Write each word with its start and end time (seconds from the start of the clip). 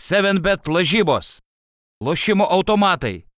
7bet 0.00 0.64
lažybos, 0.64 1.44
lošimo 2.00 2.48
automatai, 2.48 3.28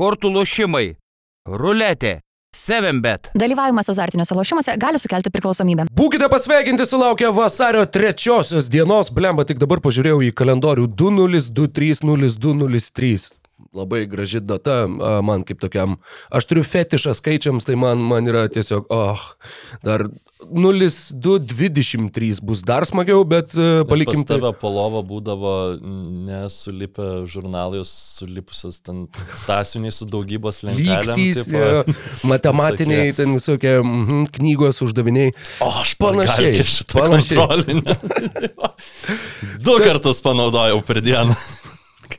kortų 0.00 0.32
lošimai, 0.32 0.96
ruletė, 1.44 2.24
7bet. 2.56 3.36
Dalyvavimas 3.36 3.92
azartiniuose 3.92 4.32
lošimuose 4.38 4.72
gali 4.80 4.96
sukelti 5.02 5.28
priklausomybę. 5.34 5.84
Būkite 5.92 6.24
pasveikinti 6.32 6.86
sulaukę 6.88 7.28
vasario 7.36 7.84
trečiosios 7.84 8.72
dienos, 8.72 9.12
blemba, 9.12 9.44
tik 9.44 9.60
dabar 9.60 9.84
pažiūrėjau 9.84 10.24
į 10.30 10.32
kalendorių 10.40 10.88
20230203. 10.96 13.28
Labai 13.76 14.08
graži 14.08 14.40
data 14.40 14.88
man 14.88 15.44
kaip 15.44 15.60
tokiam. 15.60 16.00
Aš 16.32 16.48
turiu 16.48 16.64
fetišą 16.64 17.12
skaičiams, 17.18 17.68
tai 17.68 17.76
man, 17.76 18.00
man 18.00 18.24
yra 18.24 18.48
tiesiog, 18.52 18.88
oh, 18.88 19.20
dar 19.84 20.08
0223 20.36 22.44
bus 22.44 22.60
dar 22.60 22.84
smagiau, 22.84 23.24
bet 23.24 23.56
a, 23.56 23.88
palikim 23.88 24.20
Pas 24.20 24.36
tave 24.36 24.52
po 24.60 24.68
lova 24.68 25.00
būdavo 25.06 25.80
nesulipę 26.28 27.24
žurnalai, 27.30 27.80
sulipusios 27.88 28.82
ten 28.84 29.06
sąsiuniai 29.46 29.94
su 29.96 30.04
daugybos 30.12 30.60
lentelėm. 30.66 31.08
Lygtys, 31.08 31.40
tipo. 31.46 31.56
jo, 31.56 31.88
matematiniai, 32.32 33.16
ten 33.16 33.32
visokie 33.38 33.78
mhm, 33.80 34.28
knygos 34.36 34.82
uždaviniai. 34.84 35.32
O, 35.64 35.66
aš 35.80 35.96
Panašiai, 36.04 36.60
panašiai. 36.92 37.80
Du 39.64 39.80
kartus 39.80 40.20
panaudojau 40.24 40.84
per 40.84 41.00
dieną. 41.04 41.36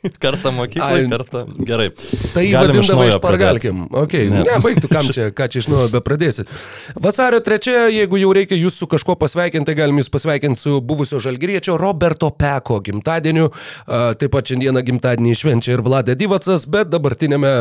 Kartą 0.23 0.51
mokyklai, 0.55 1.03
Ai. 1.03 1.09
kartą. 1.11 1.43
Gerai. 1.67 1.89
Tai 2.33 2.43
Galim 2.51 2.81
iš 2.81 2.91
špargalkim. 3.17 3.83
Okay. 4.03 4.29
Ne, 4.31 4.43
Ne. 4.45 4.57
baigtų, 4.63 4.89
kam 4.91 5.09
čia, 5.13 5.29
ką 5.35 5.47
čia 5.51 5.61
iš 5.63 5.69
naujo 5.71 5.89
be 5.93 6.01
pradėsi. 6.05 6.45
Vasario 6.95 7.39
3, 7.43 7.89
jeigu 7.93 8.19
jau 8.21 8.31
reikia 8.35 8.57
jūs 8.59 8.77
su 8.81 8.87
kažkuo 8.89 9.15
pasveikinti, 9.19 9.67
tai 9.69 9.75
galim 9.79 9.99
jūs 10.01 10.09
pasveikinti 10.13 10.61
su 10.61 10.79
buvusio 10.81 11.19
žalgriečio 11.23 11.77
Roberto 11.81 12.29
Peko 12.31 12.79
gimtadieniu. 12.85 13.49
Taip 13.87 14.31
pat 14.33 14.51
šiandieną 14.51 14.83
gimtadienį 14.87 15.35
švenčia 15.37 15.75
ir 15.77 15.83
Vladė 15.85 16.15
Divacas, 16.19 16.67
bet 16.69 16.91
dabartinėme 16.93 17.53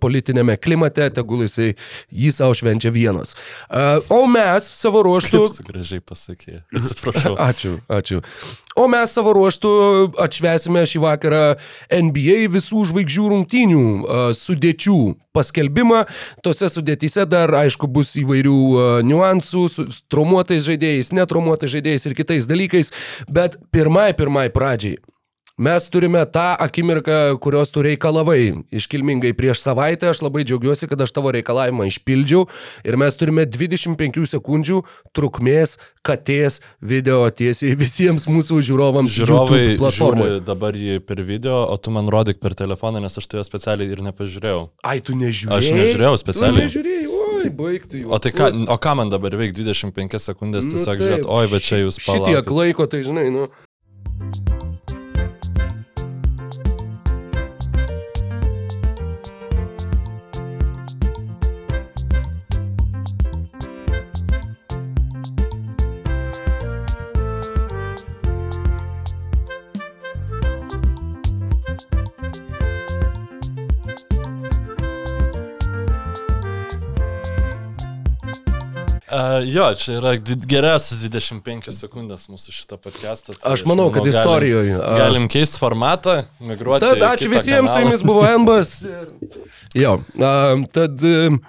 politinėme 0.00 0.56
klimate 0.62 1.10
tegul 1.16 1.44
jisai 1.46 1.72
jį 2.10 2.32
savo 2.34 2.56
švenčia 2.58 2.92
vienas. 2.94 3.36
O 4.08 4.24
mes 4.30 4.66
savo 4.80 5.02
ruoštų... 5.06 5.44
Gražiai 5.70 6.02
pasakė. 6.04 6.62
Atsiprašau. 6.76 7.36
Ačiū, 7.50 7.78
ačiū. 7.90 8.20
O 8.80 8.86
mes 8.88 9.12
savo 9.12 9.34
ruoštų 9.36 9.70
atšvesime 10.24 10.86
šį 10.88 11.02
vakarą 11.02 11.42
NBA 11.92 12.46
visų 12.54 12.86
žvaigždžių 12.88 13.26
rungtynių 13.34 13.82
a, 13.84 14.22
sudėčių 14.36 14.98
paskelbimą. 15.36 16.06
Tose 16.46 16.70
sudėtyse 16.72 17.26
dar, 17.28 17.52
aišku, 17.60 17.90
bus 17.92 18.14
įvairių 18.22 18.56
a, 18.56 18.88
niuansų 19.04 19.66
su 19.68 19.86
traumuotais 20.08 20.64
žaidėjais, 20.64 21.12
netraumuotais 21.18 21.76
žaidėjais 21.76 22.08
ir 22.08 22.16
kitais 22.22 22.48
dalykais, 22.48 22.94
bet 23.28 23.60
pirmai, 23.74 24.14
pirmai 24.16 24.48
pradžiai. 24.54 24.96
Mes 25.60 25.84
turime 25.92 26.22
tą 26.24 26.56
akimirką, 26.56 27.36
kurios 27.44 27.68
tu 27.68 27.82
reikalavai 27.84 28.64
iškilmingai 28.72 29.34
prieš 29.36 29.60
savaitę. 29.60 30.08
Aš 30.08 30.22
labai 30.24 30.46
džiaugiuosi, 30.48 30.88
kad 30.88 31.02
aš 31.04 31.12
tavo 31.12 31.34
reikalavimą 31.36 31.84
išpildžiau. 31.90 32.46
Ir 32.88 32.96
mes 32.96 33.18
turime 33.20 33.44
25 33.44 34.24
sekundžių 34.30 34.80
trukmės 35.12 35.76
katės 36.00 36.62
video 36.80 37.28
tiesiai 37.28 37.76
visiems 37.76 38.24
mūsų 38.32 38.62
žiūrovams. 38.70 39.12
Žiūrovai 39.12 39.60
žiūri 39.76 40.40
dabar 40.48 40.80
jį 40.80 40.96
per 41.04 41.20
video, 41.28 41.66
o 41.68 41.76
tu 41.76 41.92
man 41.92 42.08
rodyk 42.08 42.40
per 42.40 42.56
telefoną, 42.56 43.04
nes 43.04 43.20
aš 43.20 43.28
tai 43.28 43.42
jo 43.42 43.44
specialiai 43.44 43.92
ir 43.92 44.00
nepažiūrėjau. 44.08 44.66
Ai, 44.80 44.98
tu 45.04 45.12
nežiūrėjai. 45.12 45.60
Aš 45.60 45.72
nežiūrėjau 45.76 46.20
specialiai. 46.24 46.64
Tu 46.64 46.68
nežiūrėjai, 46.70 47.08
oi, 47.20 47.56
baigtų 47.60 48.06
jau. 48.06 48.14
O 48.16 48.24
tai 48.24 48.32
ką, 48.32 48.54
o 48.64 48.80
ką 48.80 48.96
man 48.96 49.12
dabar 49.12 49.36
veik 49.36 49.52
25 49.52 50.24
sekundės 50.24 50.70
Nu 50.70 50.78
tiesiog 50.78 50.94
taip, 50.94 51.04
žiūrėt, 51.04 51.28
oi, 51.28 51.50
bet 51.52 51.68
čia 51.68 51.84
jūs 51.84 52.00
Šitiek 52.00 52.24
palaukit. 52.24 52.56
laiko, 52.56 52.88
tai 52.88 53.04
žinai, 53.04 53.28
nu. 53.34 53.50
Uh, 79.10 79.40
jo, 79.50 79.64
čia 79.74 79.96
yra 79.98 80.12
geriausias 80.22 81.00
25 81.02 81.72
sekundės 81.74 82.28
mūsų 82.30 82.52
šito 82.54 82.76
podcast'o. 82.78 83.34
tai 83.34 83.52
Aš 83.56 83.64
manau, 83.66 83.88
kad 83.90 84.04
galim- 84.04 84.12
istorijoje. 84.14 84.76
a, 84.78 84.92
Galim 85.00 85.26
keisti 85.28 85.58
formatą, 85.58 86.14
migruoti. 86.38 86.86
Tad 86.86 87.02
ačiū 87.08 87.26
visiems, 87.32 87.66
su 87.66 87.74
kanalą. 87.74 87.80
jumis 87.88 88.04
buvo 88.06 88.22
Embas. 88.28 88.70
Jo, 89.82 89.96
a, 90.22 90.30
tad 90.72 91.02
em, 91.02 91.40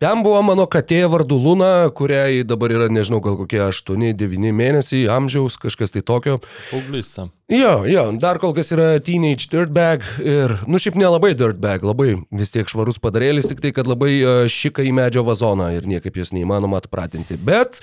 ten 0.00 0.22
buvo 0.24 0.40
mano 0.46 0.64
katė 0.70 1.02
vardu 1.12 1.36
Luna, 1.40 1.90
kuriai 1.96 2.40
dabar 2.48 2.72
yra, 2.72 2.88
nežinau, 2.92 3.20
gal 3.24 3.36
kokie 3.40 3.60
8-9 3.66 4.54
mėnesiai 4.56 5.04
amžiaus, 5.12 5.58
kažkas 5.60 5.92
tai 5.94 6.02
tokio. 6.06 6.38
Paauglystė. 6.70 7.28
Jo, 7.50 7.82
jo, 7.90 8.04
dar 8.22 8.38
kol 8.38 8.52
kas 8.54 8.68
yra 8.70 8.92
teenage 9.02 9.48
dirtbag 9.50 10.04
ir, 10.22 10.54
nu 10.70 10.78
šiaip 10.78 10.94
nelabai 11.00 11.32
dirtbag, 11.34 11.82
labai 11.82 12.12
vis 12.30 12.54
tiek 12.54 12.70
švarus 12.70 13.00
padarėlis, 13.02 13.48
tik 13.50 13.58
tai, 13.64 13.72
kad 13.74 13.90
labai 13.90 14.12
a, 14.22 14.34
šika 14.46 14.86
į 14.86 14.92
medžio 14.94 15.24
vazoną 15.26 15.66
ir 15.74 15.88
niekaip 15.90 16.20
jos 16.20 16.30
neįmanoma 16.36 16.78
atpratinti. 16.78 17.34
Bet 17.42 17.82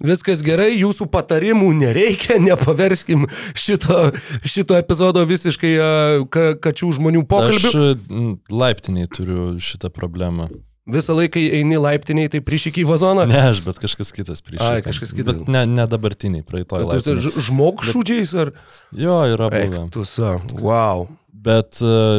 viskas 0.00 0.40
gerai, 0.46 0.70
jūsų 0.78 1.10
patarimų 1.12 1.68
nereikia, 1.82 2.40
nepaverskim 2.48 3.28
šito, 3.52 4.08
šito 4.48 4.80
epizodo 4.80 5.28
visiškai 5.28 5.76
a, 5.76 5.92
ka, 6.32 6.48
kačių 6.64 6.96
žmonių 6.96 7.26
pokalbių. 7.28 7.72
Aš 7.76 8.52
laiptiniai 8.64 9.12
turiu 9.12 9.52
šitą 9.60 9.92
problemą. 9.92 10.48
Visą 10.82 11.14
laiką 11.14 11.38
eini 11.38 11.78
laiptiniai, 11.78 12.26
tai 12.26 12.40
prišikai 12.42 12.82
vazoną. 12.88 13.22
Ne 13.30 13.38
aš, 13.52 13.60
bet 13.62 13.78
kažkas 13.78 14.08
kitas 14.10 14.42
prieš. 14.42 14.64
Ai, 14.66 14.80
kažkas 14.82 15.12
kitas. 15.14 15.38
Bet 15.38 15.50
ne, 15.54 15.62
ne 15.70 15.84
dabartiniai, 15.86 16.42
praeitoj 16.42 16.88
laiptiniai. 16.88 17.34
Žmogšūdžiais 17.46 18.32
ar... 18.42 18.50
Jo, 18.90 19.20
yra 19.30 19.46
buvę. 19.52 19.84
Ektusa, 19.84 20.32
wow. 20.58 21.06
Bet 21.42 21.78
uh, 21.86 22.18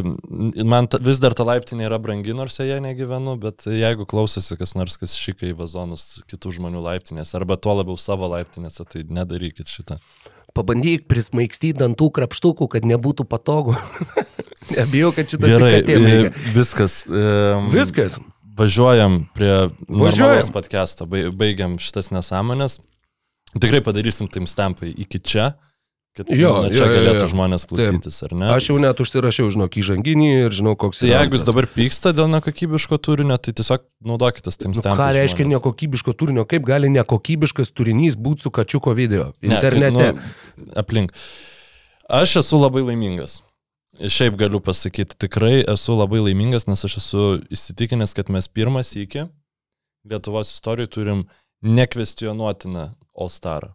man 0.63 0.87
ta, 0.91 0.99
vis 1.03 1.19
dar 1.23 1.35
ta 1.35 1.43
laiptinė 1.47 1.89
yra 1.89 1.99
brangi, 1.99 2.31
nors 2.35 2.55
joje 2.59 2.79
negyvenu, 2.83 3.35
bet 3.43 3.67
jeigu 3.67 4.07
klausosi 4.07 4.55
kas 4.59 4.75
nors, 4.79 4.95
kas 4.99 5.15
šika 5.19 5.47
į 5.51 5.53
vazonus 5.59 6.23
kitų 6.31 6.55
žmonių 6.57 6.83
laiptinės, 6.87 7.35
arba 7.39 7.59
tuo 7.59 7.75
labiau 7.79 7.99
savo 7.99 8.31
laiptinėse, 8.31 8.83
tai 8.87 9.03
nedarykit 9.07 9.71
šitą. 9.71 9.99
Pabandyk 10.55 11.07
prismaigstyti 11.11 11.79
dantų 11.79 12.11
krapštukų, 12.15 12.67
kad 12.75 12.87
nebūtų 12.87 13.27
patogu. 13.27 13.75
Nebijau, 14.77 15.11
kad 15.15 15.31
šitas 15.31 15.51
Gerai, 15.51 15.79
e, 15.83 16.19
viskas. 16.55 17.01
Um, 17.09 17.71
Viskas. 17.73 18.19
Važiuojam 18.57 19.25
prie 19.33 19.69
Važiuojam. 19.89 20.51
podcast'o, 20.53 21.05
bai- 21.09 21.29
baigiam 21.33 21.77
šitas 21.81 22.11
nesąmonės. 22.13 22.79
Tikrai 23.59 23.81
padarysim 23.85 24.27
tim 24.29 24.45
stampai 24.47 24.89
iki 24.97 25.19
čia, 25.19 25.53
kad 26.17 26.25
Jo, 26.29 26.61
nu, 26.61 26.69
jo, 26.69 26.73
čia 26.77 26.85
jo, 26.85 26.93
galėtų 26.93 27.21
jo. 27.25 27.29
žmonės 27.33 27.65
klausytis, 27.69 28.17
ar 28.25 28.33
ne? 28.37 28.49
Aš 28.53 28.67
jau 28.69 28.77
net 28.81 28.97
užsirašiau, 29.01 29.49
žinok, 29.53 29.77
įžanginį 29.81 30.27
ir 30.45 30.51
žinau, 30.53 30.75
koks 30.77 30.99
Tai 31.01 31.07
yra 31.09 31.21
jeigu 31.23 31.37
jūs 31.37 31.45
dabar 31.45 31.65
pyksta 31.69 32.13
dėl 32.13 32.29
nekokybiško 32.33 32.97
turinio, 33.01 33.37
tai 33.41 33.53
tiesiog 33.57 33.81
naudokitės 34.05 34.57
tim 34.61 34.71
Nu, 34.73 34.77
stampai. 34.81 34.97
ką 35.01 35.07
reiškia 35.17 35.45
nekokybiško 35.53 36.13
turinio? 36.17 36.45
Kaip 36.45 36.65
gali 36.65 36.89
nekokybiškas 36.93 37.73
turinys 37.73 38.13
būti 38.17 38.41
su 38.45 38.51
kačiuko 38.53 38.93
video 38.93 39.33
internete? 39.41 40.13
Ne, 40.13 40.13
nu, 40.13 40.69
aplink. 40.77 41.13
Aš 42.09 42.37
esu 42.43 42.57
labai 42.61 42.81
laimingas. 42.85 43.41
Šiaip 43.93 44.37
galiu 44.39 44.57
pasakyti, 44.63 45.15
tikrai 45.21 45.61
esu 45.69 45.93
labai 45.93 46.23
laimingas, 46.23 46.65
nes 46.65 46.81
aš 46.87 46.97
esu 46.97 47.25
įsitikinęs, 47.53 48.15
kad 48.17 48.31
mes 48.33 48.49
pirmas 48.49 48.95
iki 48.97 49.27
Lietuvos 50.09 50.49
istorijoje 50.51 50.89
turim 50.91 51.21
nekvestionuotiną 51.63 52.89
All 53.15 53.29
Starą. 53.31 53.69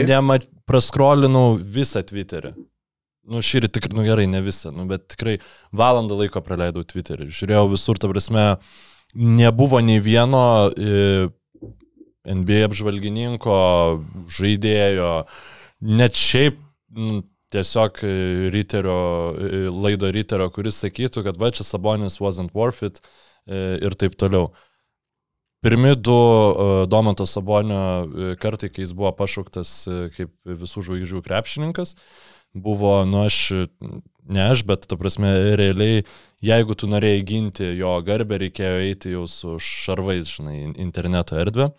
okay. 0.00 0.02
Nema, 0.08 0.40
praskrolinau 0.68 1.54
visą 1.60 2.02
Twitterį. 2.04 2.52
Nu, 3.30 3.40
šį 3.44 3.64
rytą 3.64 3.78
tikrai, 3.78 3.96
nu 4.00 4.04
gerai, 4.04 4.26
ne 4.28 4.40
visą, 4.42 4.72
nu, 4.74 4.86
bet 4.90 5.06
tikrai 5.12 5.38
valandą 5.76 6.18
laiko 6.18 6.42
praleidau 6.44 6.82
Twitterį. 6.88 7.28
Žiūrėjau 7.30 7.66
visur, 7.70 8.00
ta 8.00 8.10
prasme, 8.10 8.44
nebuvo 9.14 9.80
nei 9.84 10.00
vieno 10.02 10.42
e, 10.72 11.28
NBA 12.26 12.64
apžvalgininko, 12.68 13.58
žaidėjo, 14.36 15.12
net 16.00 16.18
šiaip 16.18 16.58
nu, 16.96 17.22
tiesiog 17.54 18.02
e, 18.06 18.14
ryterio, 18.54 18.96
e, 19.34 19.62
laido 19.70 20.10
ryterio, 20.14 20.48
kuris 20.54 20.80
sakytų, 20.84 21.24
kad 21.26 21.38
va 21.40 21.50
čia 21.54 21.66
Sabonis 21.66 22.20
wasn't 22.22 22.54
worth 22.56 22.82
it 22.86 23.00
e, 23.46 23.78
ir 23.82 23.96
taip 23.98 24.16
toliau. 24.20 24.52
Pirmi 25.60 25.92
du 25.96 26.16
e, 26.16 26.86
Domanto 26.88 27.26
Sabonio 27.28 27.80
e, 28.06 28.34
kartai, 28.40 28.70
kai 28.72 28.86
jis 28.86 28.94
buvo 28.96 29.12
pašauktas 29.18 29.72
e, 29.90 29.98
kaip 30.16 30.32
visų 30.48 30.86
žvaigždžių 30.86 31.20
krepšininkas, 31.26 31.96
buvo, 32.56 32.94
nu 33.04 33.26
aš, 33.26 33.68
ne 34.24 34.46
aš, 34.46 34.64
bet 34.66 34.88
ta 34.88 34.96
prasme, 34.98 35.28
realiai, 35.60 36.06
jeigu 36.42 36.74
tu 36.74 36.88
norėjai 36.90 37.26
ginti 37.28 37.68
jo 37.78 37.92
garbę, 38.06 38.40
reikėjo 38.40 38.80
eiti 38.88 39.12
jau 39.12 39.26
su 39.28 39.58
šarvais, 39.60 40.32
žinai, 40.32 40.56
in- 40.64 40.76
interneto 40.80 41.36
erdvę. 41.38 41.70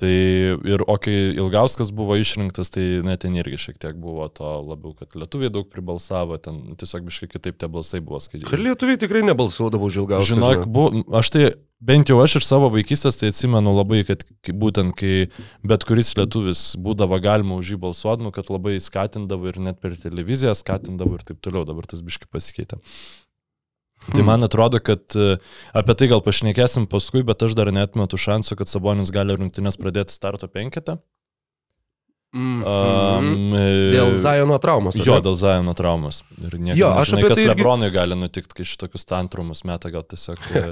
Tai 0.00 0.08
ir 0.08 0.82
o 0.88 0.94
kai 0.96 1.14
Ilgauskas 1.36 1.90
buvo 1.94 2.16
išrinktas, 2.16 2.72
tai 2.72 3.02
net 3.04 3.22
ten 3.22 3.34
irgi 3.36 3.58
šiek 3.60 3.76
tiek 3.82 3.98
buvo 4.00 4.24
to 4.32 4.48
labiau, 4.64 4.94
kad 4.96 5.12
lietuviai 5.20 5.52
daug 5.52 5.68
pribalsavo, 5.70 6.38
ten 6.42 6.62
tiesiog 6.80 7.04
biškai 7.10 7.28
kitaip 7.34 7.58
tie 7.60 7.68
balsai 7.70 8.00
buvo 8.00 8.18
Kad 8.18 8.30
skaityti. 8.30 8.62
lietuviai 8.64 8.98
tikrai 8.98 9.22
nebalsuodavo 9.28 9.90
už 9.90 10.00
ilgą 10.02 10.22
Žinok, 10.26 10.64
bu, 10.72 10.86
aš 11.20 11.30
tai 11.34 11.44
bent 11.82 12.08
jau 12.08 12.16
aš 12.24 12.38
iš 12.40 12.48
savo 12.48 12.70
vaikystės 12.72 13.20
tai 13.20 13.30
atsimenu 13.34 13.74
labai, 13.76 14.00
kad 14.08 14.24
būtent 14.48 14.96
kai 14.96 15.28
bet 15.66 15.84
kuris 15.86 16.14
lietuvis 16.16 16.64
būdavo 16.80 17.20
galima 17.22 17.60
už 17.60 17.74
jį 17.74 17.80
balsuoti, 17.84 18.24
nu, 18.24 18.32
kad 18.34 18.48
labai 18.54 18.78
skatindavo 18.82 19.52
ir 19.52 19.60
net 19.60 19.82
per 19.82 19.98
televiziją 20.00 20.56
skatindavo 20.56 21.20
ir 21.20 21.26
taip 21.28 21.42
toliau, 21.44 21.66
dabar 21.68 21.86
tas 21.90 22.00
biškai 22.06 22.30
pasikeitė. 22.32 22.80
Tai 24.10 24.24
man 24.26 24.42
atrodo, 24.42 24.80
kad 24.82 25.14
e, 25.14 25.36
apie 25.78 25.94
tai 25.94 26.08
gal 26.10 26.22
pašnekėsim 26.24 26.88
paskui, 26.90 27.22
bet 27.26 27.44
aš 27.46 27.54
dar 27.58 27.70
netmetu 27.74 28.18
šansų, 28.18 28.58
kad 28.58 28.70
Sabonis 28.70 29.12
gali 29.14 29.36
rungtynės 29.38 29.78
pradėti 29.78 30.14
starto 30.16 30.50
penketą. 30.50 30.98
Mm. 32.32 32.62
Um, 32.64 33.50
Dėl 33.92 34.14
Zajono 34.16 34.56
traumos. 34.56 34.96
Jo, 34.96 35.18
dėl 35.20 35.34
Zajono 35.36 35.74
traumas. 35.76 36.22
Ir 36.40 36.54
nieko, 36.56 36.78
Jo, 36.80 36.88
aš 36.96 37.02
aš 37.02 37.10
žinai, 37.10 37.20
apie 37.20 37.28
kas 37.28 37.36
tai 37.36 37.44
irgi- 37.44 37.52
Lebronui 37.52 37.90
gali 37.92 38.16
nutikti, 38.16 38.56
kai 38.56 38.64
šitokius 38.70 39.04
tantrumus 39.10 39.60
meta, 39.68 39.92
gal 39.92 40.06
tiesiog 40.08 40.40
e, 40.56 40.62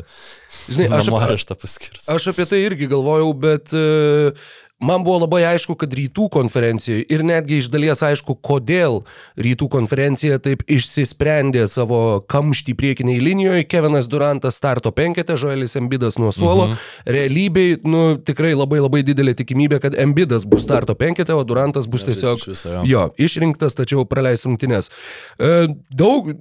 Žinai, 0.72 0.88
aš, 0.96 1.10
namo 1.10 1.20
areštą 1.20 1.58
paskirs. 1.60 2.08
Aš 2.08 2.30
apie 2.32 2.48
tai 2.48 2.62
irgi 2.64 2.88
galvojau, 2.88 3.28
bet 3.44 3.76
e, 3.76 4.32
man 4.80 5.04
buvo 5.04 5.20
labai 5.24 5.42
aišku, 5.52 5.76
kad 5.80 5.92
rytų 5.94 6.28
konferencijoje 6.32 7.04
ir 7.12 7.24
netgi 7.26 7.60
iš 7.60 7.68
dalies 7.72 8.02
aišku, 8.04 8.36
kodėl 8.44 9.02
rytų 9.40 9.68
konferencija 9.72 10.40
taip 10.42 10.64
išsisprendė 10.70 11.66
savo 11.70 12.20
kamštį 12.30 12.74
priekiniai 12.80 13.20
linijoje. 13.22 13.66
Kevinas 13.70 14.08
Durantas 14.10 14.56
starto 14.60 14.92
penketė, 14.96 15.36
Žoelis 15.40 15.76
Embidas 15.80 16.18
nuo 16.20 16.32
suolo. 16.34 16.70
Mhm. 16.70 16.86
Realybėj, 17.16 17.74
nu, 17.88 18.04
tikrai 18.24 18.54
labai 18.56 18.80
labai 18.80 19.04
didelė 19.06 19.36
tikimybė, 19.38 19.82
kad 19.84 19.98
Embidas 20.00 20.48
bus 20.48 20.64
starto 20.64 20.96
penketė, 20.98 21.36
o 21.36 21.44
Durantas 21.44 21.88
bus 21.90 22.06
tiesiog... 22.08 22.40
Iš 22.40 22.48
viso, 22.54 22.72
jo. 22.78 22.86
Jo, 22.88 23.04
išrinktas, 23.20 23.76
tačiau 23.78 24.06
praleis 24.08 24.46
rungtynes. 24.48 24.90
E, 25.36 25.68
Daug 25.90 26.32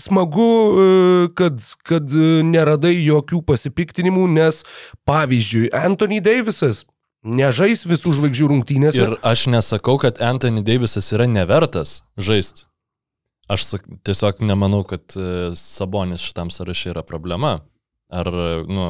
smagu, 0.00 0.52
e, 0.52 1.28
kad, 1.36 1.60
kad 1.86 2.12
e, 2.12 2.40
neradai 2.46 2.94
jokių 2.98 3.42
pasipiktinimų, 3.48 4.26
nes 4.36 4.62
pavyzdžiui, 5.08 5.70
Anthony 5.76 6.20
Davisas 6.24 6.84
nežais 7.24 7.84
visų 7.88 8.14
žvaigždžių 8.18 8.50
rungtynėse. 8.52 9.00
Ir 9.00 9.16
aš 9.26 9.46
nesakau, 9.52 9.96
kad 10.00 10.20
Anthony 10.24 10.64
Davisas 10.66 11.12
yra 11.16 11.28
nevertas 11.30 12.00
žaisti. 12.20 12.66
Aš 13.50 13.66
sak, 13.66 13.86
tiesiog 14.06 14.44
nemanau, 14.46 14.84
kad 14.86 15.02
e, 15.18 15.50
Sabonis 15.58 16.22
šitam 16.22 16.52
sąraše 16.54 16.92
yra 16.92 17.02
problema. 17.02 17.58
Ar, 18.10 18.30
nu, 18.70 18.86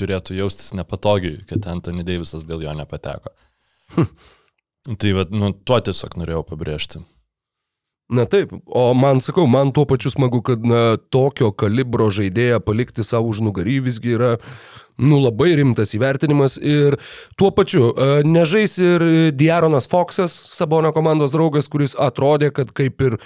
turėtų 0.00 0.36
jaustis 0.36 0.72
nepatogiai, 0.76 1.42
kad 1.48 1.66
Anthony 1.68 2.04
Davisas 2.06 2.46
dėl 2.48 2.64
jo 2.64 2.72
nepateko. 2.76 3.32
tai, 5.00 5.12
va, 5.16 5.26
nu, 5.28 5.52
tuo 5.52 5.80
tiesiog 5.84 6.16
norėjau 6.20 6.44
pabrėžti. 6.48 7.02
Na 8.12 8.26
taip, 8.28 8.50
o 8.66 8.90
man 8.98 9.22
sakau, 9.24 9.46
man 9.48 9.70
tuo 9.72 9.86
pačiu 9.88 10.10
smagu, 10.12 10.42
kad 10.44 10.64
na, 10.68 10.98
tokio 11.12 11.48
kalibro 11.56 12.10
žaidėją 12.12 12.58
palikti 12.64 13.04
savo 13.06 13.30
už 13.32 13.40
nugarį 13.46 13.78
visgi 13.86 14.16
yra, 14.18 14.34
nu, 14.98 15.20
labai 15.22 15.54
rimtas 15.58 15.94
įvertinimas 15.96 16.58
ir 16.58 16.98
tuo 17.40 17.52
pačiu 17.54 17.90
e, 17.92 18.10
nežais 18.28 18.76
ir 18.82 19.06
Diaronas 19.36 19.88
Foxas, 19.90 20.34
Sabonio 20.52 20.92
komandos 20.96 21.32
draugas, 21.34 21.70
kuris 21.72 21.96
atrodė, 21.98 22.52
kad 22.54 22.74
kaip 22.76 23.00
ir 23.06 23.18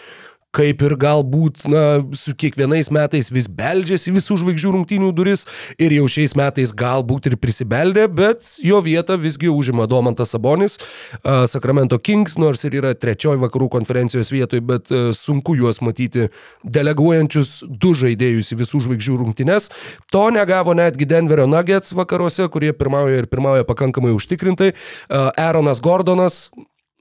kaip 0.54 0.82
ir 0.87 0.94
galbūt, 1.00 1.66
na, 1.70 1.82
su 2.16 2.34
kiekvienais 2.38 2.88
metais 2.94 3.28
vis 3.32 3.48
beldžiasi 3.52 4.14
visų 4.14 4.38
žvaigždžių 4.43 4.72
rungtynių 4.76 5.10
duris 5.16 5.44
ir 5.82 5.94
jau 5.96 6.06
šiais 6.10 6.37
metais 6.38 6.72
galbūt 6.76 7.31
ir 7.31 7.37
prisibeldė, 7.40 8.06
bet 8.08 8.54
jo 8.64 8.81
vietą 8.84 9.19
visgi 9.20 9.50
užima 9.52 9.88
Domantas 9.90 10.32
Sabonis, 10.32 10.78
Sacramento 11.22 11.98
Kings, 11.98 12.38
nors 12.40 12.64
ir 12.64 12.78
yra 12.81 12.94
trečioji 12.96 13.43
vakarų 13.43 13.69
konferencijos 13.76 14.32
vietoj, 14.32 14.62
bet 14.66 14.93
uh, 14.94 15.10
sunku 15.16 15.56
juos 15.58 15.82
matyti 15.84 16.28
deleguojančius 16.64 17.58
du 17.69 17.93
žaidėjus 17.96 18.52
į 18.54 18.60
visų 18.62 18.82
žvaigždžių 18.87 19.19
rungtynes. 19.22 19.69
To 20.14 20.28
negavo 20.34 20.76
netgi 20.76 21.08
Denverio 21.08 21.48
Nuggets 21.50 21.94
vakaruose, 21.96 22.48
kurie 22.52 22.72
pirmauja 22.76 23.22
ir 23.22 23.28
pirmauja 23.31 23.66
pakankamai 23.69 24.14
užtikrintai. 24.16 24.72
Aaronas 25.10 25.82
Gordonas 25.84 26.46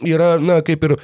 yra, 0.04 0.36
na, 0.42 0.60
kaip 0.66 0.84
ir, 0.88 0.96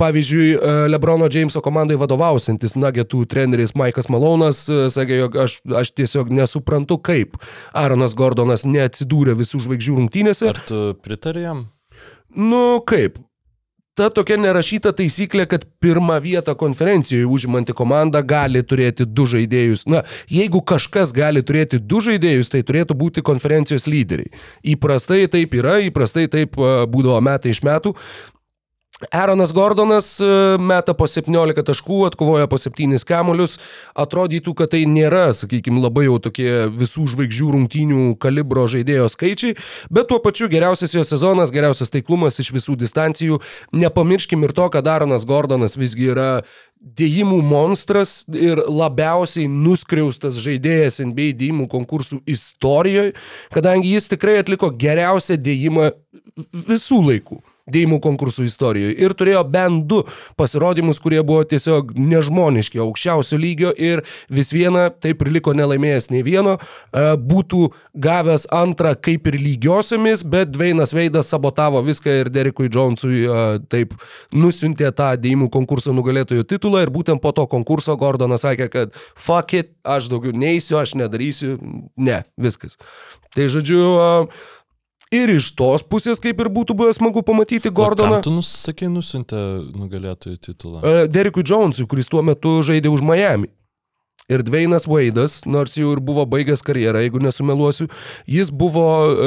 pavyzdžiui, 0.00 0.48
e, 0.54 0.72
Lebrono 0.92 1.28
Jameso 1.32 1.62
komandai 1.64 1.96
vadovausintis 2.00 2.76
Nagetų 2.76 3.24
treneris 3.30 3.74
Maikas 3.78 4.10
Malonas 4.12 4.64
e, 4.68 4.86
sakė, 4.92 5.20
jog 5.24 5.38
aš, 5.44 5.58
aš 5.82 5.92
tiesiog 5.96 6.32
nesuprantu, 6.34 6.98
kaip 6.98 7.38
Aaronas 7.72 8.16
Gordonas 8.18 8.66
neatsidūrė 8.68 9.36
visų 9.38 9.62
žvaigždžių 9.66 10.00
rungtynėse. 10.00 10.50
Ar 10.52 10.60
tu 10.68 10.82
pritari 11.04 11.46
jam? 11.46 11.68
Nu, 12.34 12.82
kaip? 12.86 13.20
Ta 13.94 14.08
tokia 14.10 14.34
nerašyta 14.42 14.90
taisyklė, 14.98 15.44
kad 15.46 15.68
pirmą 15.78 16.16
vietą 16.18 16.56
konferencijoje 16.58 17.28
užimanti 17.30 17.76
komanda 17.78 18.24
gali 18.26 18.64
turėti 18.66 19.06
du 19.06 19.22
žaidėjus. 19.30 19.84
Na, 19.86 20.00
jeigu 20.26 20.64
kažkas 20.66 21.12
gali 21.14 21.44
turėti 21.46 21.78
du 21.78 22.00
žaidėjus, 22.02 22.50
tai 22.50 22.64
turėtų 22.66 22.96
būti 22.98 23.22
konferencijos 23.22 23.86
lyderiai. 23.86 24.32
Įprastai 24.74 25.28
taip 25.30 25.54
yra, 25.54 25.76
įprastai 25.86 26.26
taip 26.32 26.58
būdavo 26.58 27.20
metai 27.22 27.54
iš 27.54 27.62
metų. 27.62 27.94
Aaronas 29.10 29.52
Gordonas 29.52 30.20
e, 30.20 30.26
meta 30.62 30.94
po 30.94 31.08
17 31.10 31.64
taškų, 31.66 31.96
atkovoja 32.06 32.46
po 32.46 32.60
7 32.62 32.94
kamuolius. 33.08 33.56
Atrodytų, 33.98 34.52
kad 34.54 34.70
tai 34.70 34.84
nėra, 34.86 35.32
sakykime, 35.34 35.80
labai 35.82 36.04
jau 36.06 36.20
tokie 36.22 36.68
visų 36.70 37.08
žvaigždžių 37.10 37.48
rungtynių 37.56 38.04
kalibro 38.22 38.68
žaidėjo 38.70 39.08
skaičiai, 39.10 39.56
bet 39.90 40.06
tuo 40.12 40.20
pačiu 40.22 40.46
geriausias 40.52 40.94
jo 40.94 41.02
sezonas, 41.02 41.50
geriausias 41.54 41.90
taiklumas 41.90 42.38
iš 42.38 42.52
visų 42.54 42.76
distancijų. 42.78 43.40
Nepamirškim 43.74 44.46
ir 44.46 44.54
to, 44.54 44.68
kad 44.70 44.86
Aaronas 44.86 45.26
Gordonas 45.26 45.74
visgi 45.74 46.12
yra 46.12 46.28
dėjimų 46.78 47.40
monstras 47.42 48.12
ir 48.30 48.62
labiausiai 48.68 49.48
nuskriaustas 49.50 50.38
žaidėjas 50.44 51.00
NBA 51.02 51.32
dėjimų 51.40 51.66
konkursų 51.72 52.20
istorijoje, 52.30 53.16
kadangi 53.56 53.96
jis 53.96 54.06
tikrai 54.12 54.38
atliko 54.44 54.70
geriausią 54.70 55.40
dėjimą 55.40 55.90
visų 56.68 57.00
laikų 57.08 57.40
dėjimų 57.70 58.00
konkursų 58.04 58.44
istorijoje 58.48 58.94
ir 59.00 59.14
turėjo 59.16 59.42
bent 59.48 59.86
du 59.88 60.02
pasirodymus, 60.38 61.00
kurie 61.02 61.22
buvo 61.24 61.44
tiesiog 61.48 61.94
nežmoniški, 61.96 62.80
aukščiausio 62.84 63.38
lygio 63.40 63.72
ir 63.72 64.04
vis 64.32 64.52
viena, 64.52 64.90
taip 64.90 65.24
ir 65.24 65.32
liko 65.38 65.54
nelaimėjęs 65.56 66.10
nei 66.12 66.24
vieno, 66.26 66.58
e, 66.58 67.04
būtų 67.16 67.70
gavęs 68.04 68.46
antrą 68.54 68.94
kaip 69.00 69.30
ir 69.30 69.38
lygiosiomis, 69.40 70.26
bet 70.28 70.52
Dveinas 70.54 70.92
Veidas 70.96 71.32
sabotavo 71.32 71.80
viską 71.84 72.18
ir 72.20 72.32
Derikui 72.32 72.68
Jonesui 72.68 73.24
e, 73.24 73.44
taip 73.72 73.96
nusintė 74.34 74.92
tą 74.96 75.14
dėjimų 75.20 75.48
konkurso 75.54 75.94
nugalėtojų 75.96 76.44
titulą 76.50 76.84
ir 76.84 76.92
būtent 76.94 77.22
po 77.24 77.32
to 77.36 77.46
konkurso 77.50 77.96
Gordonas 78.00 78.44
sakė, 78.44 78.68
kad 78.72 78.96
fuck 79.16 79.56
it, 79.56 79.72
aš 79.84 80.10
daugiau 80.12 80.36
neįsiu, 80.36 80.76
aš 80.80 80.96
nedarysiu, 81.00 81.56
ne, 81.96 82.22
viskas. 82.36 82.76
Tai 83.34 83.48
žodžiu, 83.50 83.80
e, 83.98 84.53
Ir 85.14 85.30
iš 85.36 85.50
tos 85.58 85.84
pusės, 85.86 86.18
kaip 86.22 86.40
ir 86.42 86.50
būtų 86.52 86.74
buvę 86.78 86.94
smagu 86.96 87.22
pamatyti 87.26 87.70
Gordoną. 87.74 88.20
Tu 88.24 88.32
nusakė, 88.34 88.88
nusintė 88.90 89.40
nugalėtojų 89.76 90.40
titulą? 90.42 90.80
E, 90.82 91.04
Derikui 91.12 91.44
Jonesui, 91.46 91.86
kuris 91.90 92.10
tuo 92.10 92.24
metu 92.26 92.56
žaidė 92.66 92.90
už 92.90 93.04
Miami. 93.06 93.50
Ir 94.28 94.40
Dvainas 94.40 94.86
Vaidas, 94.88 95.42
nors 95.44 95.74
jau 95.76 95.90
ir 95.92 95.98
buvo 96.00 96.22
baigęs 96.24 96.62
karjerą, 96.64 97.02
jeigu 97.04 97.20
nesumeluosiu, 97.20 97.90
jis 98.24 98.48
buvo 98.48 98.86
e, 99.12 99.26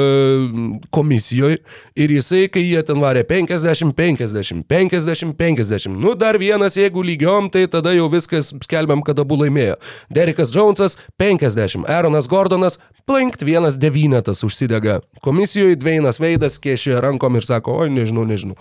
komisijoje 0.90 1.60
ir 1.94 2.14
jisai, 2.16 2.48
kai 2.50 2.64
jie 2.64 2.82
ten 2.82 2.98
varė 2.98 3.22
50, 3.28 3.94
50, 3.94 4.66
50, 4.66 5.36
50, 5.38 5.94
nu 6.02 6.16
dar 6.18 6.40
vienas, 6.42 6.74
jeigu 6.74 7.06
lygiom, 7.06 7.46
tai 7.46 7.68
tada 7.70 7.94
jau 7.94 8.10
viskas 8.10 8.50
skelbiam, 8.66 9.06
kad 9.06 9.22
abu 9.22 9.38
laimėjo. 9.38 9.78
Derikas 10.10 10.50
Jonesas 10.50 10.98
50, 11.14 11.86
Aaronas 11.86 12.26
Gordonas 12.26 12.82
plinkt 13.06 13.46
vienas 13.46 13.78
devynetas 13.78 14.42
užsidega. 14.42 14.98
Komisijoje 15.22 15.78
Dvainas 15.78 16.18
Vaidas 16.18 16.58
kešė 16.58 16.98
rankom 17.06 17.38
ir 17.38 17.46
sako, 17.46 17.84
oi 17.84 17.94
nežinau, 17.94 18.26
nežinau. 18.26 18.58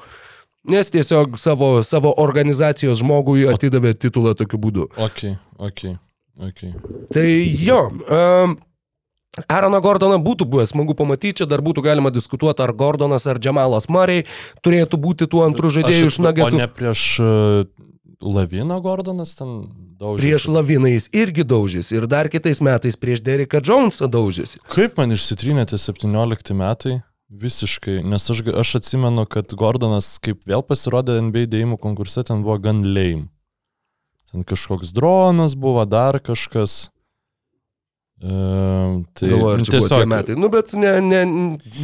Nes 0.69 0.93
tiesiog 0.93 1.39
savo, 1.41 1.79
savo 1.81 2.13
organizacijos 2.21 3.01
žmogui 3.01 3.47
atidavė 3.49 3.97
titulą 3.97 4.37
tokiu 4.37 4.61
būdu. 4.61 4.91
Ok, 5.01 5.31
ok, 5.57 5.87
ok. 6.39 6.63
Tai 7.13 7.27
jo, 7.61 7.81
um, 8.07 8.57
Aaroną 9.45 9.81
Gordoną 9.85 10.17
būtų 10.25 10.47
buvę 10.49 10.65
smagu 10.69 10.95
pamatyti, 10.97 11.43
čia 11.43 11.49
dar 11.49 11.61
būtų 11.61 11.83
galima 11.85 12.09
diskutuoti, 12.13 12.63
ar 12.65 12.73
Gordonas 12.73 13.27
ar 13.29 13.37
Džemalas 13.37 13.85
Mariai 13.93 14.25
turėtų 14.65 14.97
būti 14.97 15.27
tuo 15.29 15.43
antrų 15.45 15.69
žaidėjų 15.77 16.09
iš 16.09 16.17
O 16.21 16.25
nagetų. 16.25 16.57
ne 16.57 16.67
prieš 16.67 17.03
uh, 17.21 17.67
Laviną 18.21 18.79
Gordonas 18.81 19.35
ten 19.37 19.67
daužė. 19.99 20.23
Prieš 20.23 20.47
Laviną 20.49 20.89
jis 20.89 21.09
irgi 21.13 21.45
daužys 21.45 21.91
ir 21.93 22.07
dar 22.09 22.31
kitais 22.33 22.61
metais 22.65 22.97
prieš 22.97 23.21
Deriką 23.21 23.61
Jonesą 23.61 24.09
daužėsi. 24.09 24.57
Kaip 24.73 24.97
man 24.97 25.13
išsitrynė 25.13 25.67
tie 25.69 25.77
17 25.77 26.57
metai? 26.57 26.97
Visiškai, 27.27 27.99
nes 28.07 28.23
aš, 28.31 28.39
aš 28.55 28.69
atsimenu, 28.79 29.25
kad 29.27 29.51
Gordonas, 29.59 30.13
kaip 30.23 30.39
vėl 30.47 30.63
pasirodė 30.63 31.19
NBA 31.27 31.49
dėjimų 31.51 31.77
konkurse, 31.83 32.23
ten 32.23 32.39
buvo 32.45 32.55
gan 32.63 32.85
lame. 32.87 33.27
Ten 34.31 34.43
kažkoks 34.47 34.93
dronas 34.95 35.55
buvo, 35.55 35.85
dar 35.85 36.19
kažkas. 36.19 36.87
Uh, 38.17 39.03
tai 39.13 39.29
Galvoju, 39.29 39.65
čia 39.67 39.71
tiesiog... 39.75 40.07
metai. 40.09 40.35
Nu, 40.35 40.49
bet 40.49 40.73
ne, 40.73 40.95
ne, 41.05 41.19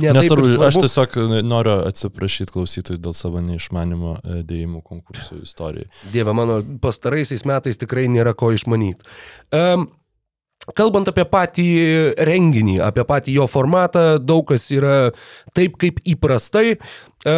ne 0.02 0.14
Nesvarbu, 0.18 0.64
aš 0.66 0.80
tiesiog 0.82 1.18
noriu 1.46 1.76
atsiprašyti 1.86 2.56
klausytojų 2.56 2.98
dėl 3.04 3.14
savo 3.14 3.44
neišmanimo 3.46 4.16
e, 4.18 4.40
dėjimų 4.50 4.82
konkursų 4.82 5.44
istorijai. 5.46 5.92
Dieve 6.10 6.34
mano, 6.34 6.58
pastaraisiais 6.82 7.46
metais 7.46 7.78
tikrai 7.78 8.08
nėra 8.10 8.34
ko 8.34 8.50
išmanyti. 8.56 9.06
Um, 9.54 9.92
Kalbant 10.72 11.10
apie 11.12 11.25
patį 11.27 11.70
renginį, 12.24 12.77
apie 12.86 13.03
patį 13.03 13.36
jo 13.36 13.48
formatą, 13.51 14.15
daug 14.24 14.46
kas 14.48 14.70
yra 14.72 15.12
taip 15.51 15.75
kaip 15.82 16.00
įprastai. 16.08 16.77
E, 17.24 17.34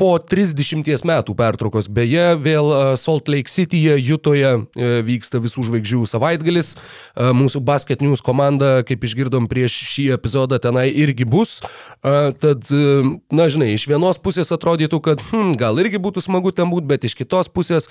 Po 0.00 0.10
30 0.20 1.04
metų 1.08 1.34
pertraukos, 1.36 1.90
beje, 1.92 2.34
vėl 2.40 2.70
e, 2.72 2.80
Salt 3.00 3.28
Lake 3.28 3.52
Cityje, 3.52 3.98
Jutoje 4.00 4.52
e, 4.52 4.88
vyksta 5.04 5.40
visų 5.40 5.66
žvaigždžių 5.68 6.06
savaitgalis. 6.08 6.72
Mūsų 7.16 7.60
Basket 7.64 8.00
News 8.04 8.24
komanda, 8.24 8.80
kaip 8.88 9.04
išgirdom 9.04 9.48
prieš 9.50 9.76
šį 9.92 10.06
epizodą, 10.16 10.60
tenai 10.62 10.88
irgi 10.88 11.26
bus. 11.28 11.58
Tad, 12.00 12.70
na 13.32 13.48
žinai, 13.52 13.72
iš 13.74 13.84
vienos 13.90 14.20
pusės 14.22 14.52
atrodytų, 14.56 15.00
kad 15.04 15.24
hm, 15.30 15.52
gal 15.60 15.80
irgi 15.82 16.00
būtų 16.00 16.24
smagu 16.24 16.52
ten 16.56 16.72
būti, 16.72 16.88
bet 16.88 17.04
iš 17.08 17.16
kitos 17.18 17.52
pusės 17.52 17.90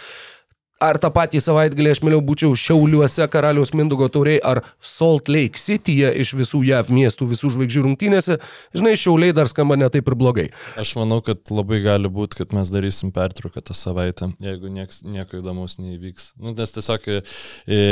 Ar 0.80 0.96
tą 0.96 1.10
patį 1.12 1.42
savaitgalį 1.44 1.92
aš 1.92 2.00
mieliau 2.06 2.22
būčiau 2.24 2.56
Šiauliuose 2.56 3.26
karaliaus 3.32 3.74
Mindugo 3.76 4.08
tauriai 4.08 4.40
ar 4.48 4.62
Salt 4.80 5.28
Lake 5.28 5.60
Cityje 5.60 6.14
iš 6.22 6.32
visų 6.40 6.62
JAV 6.64 6.94
miestų, 6.96 7.28
visų 7.34 7.52
žvaigždžių 7.58 7.84
rungtynėse, 7.84 8.38
žinai, 8.80 8.94
Šiauliai 9.00 9.36
dar 9.36 9.52
skamba 9.52 9.76
ne 9.76 9.90
taip 9.92 10.08
ir 10.08 10.16
blogai. 10.20 10.48
Aš 10.80 10.94
manau, 10.96 11.20
kad 11.26 11.52
labai 11.52 11.82
gali 11.84 12.08
būti, 12.08 12.40
kad 12.40 12.56
mes 12.56 12.72
darysim 12.72 13.12
pertrauką 13.12 13.66
tą 13.68 13.76
savaitę, 13.76 14.32
jeigu 14.40 14.72
nieks, 14.72 15.04
nieko 15.04 15.42
įdomaus 15.42 15.76
neįvyks. 15.84 16.32
Nu, 16.40 16.56
nes 16.56 16.76
tiesiog 16.78 17.12
e, 17.12 17.84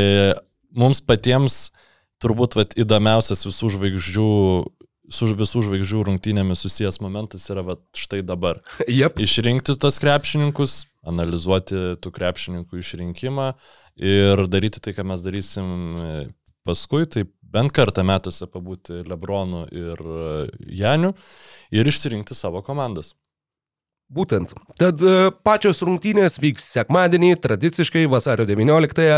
mums 0.72 1.04
patiems 1.04 1.60
turbūt 2.24 2.56
vat, 2.56 2.80
įdomiausias 2.80 3.44
visų 3.50 3.76
žvaigždžių 3.76 4.32
su 5.08 5.28
visų 5.40 5.64
žvaigždžių 5.68 6.04
rungtynėmis 6.10 6.64
susijęs 6.66 7.00
momentas 7.04 7.46
yra 7.52 7.64
vat, 7.68 7.82
štai 7.96 8.20
dabar. 8.28 8.60
Jep. 8.92 9.22
Išrinkti 9.24 9.78
tos 9.80 10.00
krepšininkus, 10.04 10.82
analizuoti 11.08 11.98
tų 12.04 12.12
krepšininkų 12.16 12.82
išrinkimą 12.82 13.52
ir 13.98 14.44
daryti 14.52 14.82
tai, 14.84 14.94
ką 14.98 15.06
mes 15.08 15.24
darysim 15.26 15.70
e, 15.98 16.10
paskui, 16.68 17.06
tai 17.10 17.26
bent 17.42 17.74
kartą 17.76 18.04
metuose 18.08 18.48
pabūti 18.52 19.04
Lebronu 19.08 19.66
ir 19.72 20.04
e, 20.04 20.28
Janiu 20.82 21.14
ir 21.72 21.90
išsirinkti 21.90 22.38
savo 22.38 22.64
komandas. 22.66 23.14
Būtent. 24.08 24.54
Tad 24.80 25.02
e, 25.04 25.14
pačios 25.44 25.82
rungtynės 25.84 26.38
vyks 26.40 26.64
sekmadienį, 26.78 27.34
tradiciškai 27.44 28.06
vasario 28.08 28.46
19-ąją, 28.48 29.18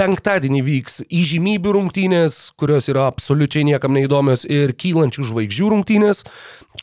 penktadienį 0.00 0.62
vyks 0.64 1.02
įžymybių 1.12 1.74
rungtynės, 1.76 2.38
kurios 2.56 2.88
yra 2.88 3.04
absoliučiai 3.10 3.66
niekam 3.68 3.92
neįdomios, 3.92 4.46
ir 4.48 4.72
kylančių 4.80 5.26
žvaigždžių 5.28 5.68
rungtynės, 5.74 6.24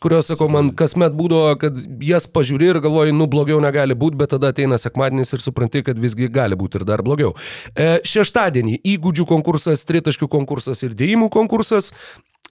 kurios, 0.03 0.29
sakau, 0.29 0.51
man 0.53 0.69
kasmet 0.77 1.17
būdavo, 1.17 1.55
kad 1.63 1.81
jas 2.05 2.29
pažiūri 2.29 2.69
ir 2.75 2.81
galvoji, 2.83 3.15
nu 3.17 3.25
blogiau 3.31 3.57
negali 3.63 3.97
būti, 3.97 4.21
bet 4.21 4.35
tada 4.35 4.53
ateina 4.53 4.77
sekmadienis 4.77 5.33
ir 5.33 5.41
supranti, 5.41 5.81
kad 5.87 5.97
visgi 5.97 6.29
gali 6.29 6.53
būti 6.59 6.77
ir 6.77 6.85
dar 6.85 7.01
blogiau. 7.01 7.33
E, 7.73 8.03
šeštadienį 8.05 8.83
įgūdžių 8.93 9.25
konkursas, 9.33 9.81
tritaškių 9.89 10.29
konkursas 10.29 10.85
ir 10.85 10.93
dėjimų 10.93 11.31
konkursas. 11.33 11.89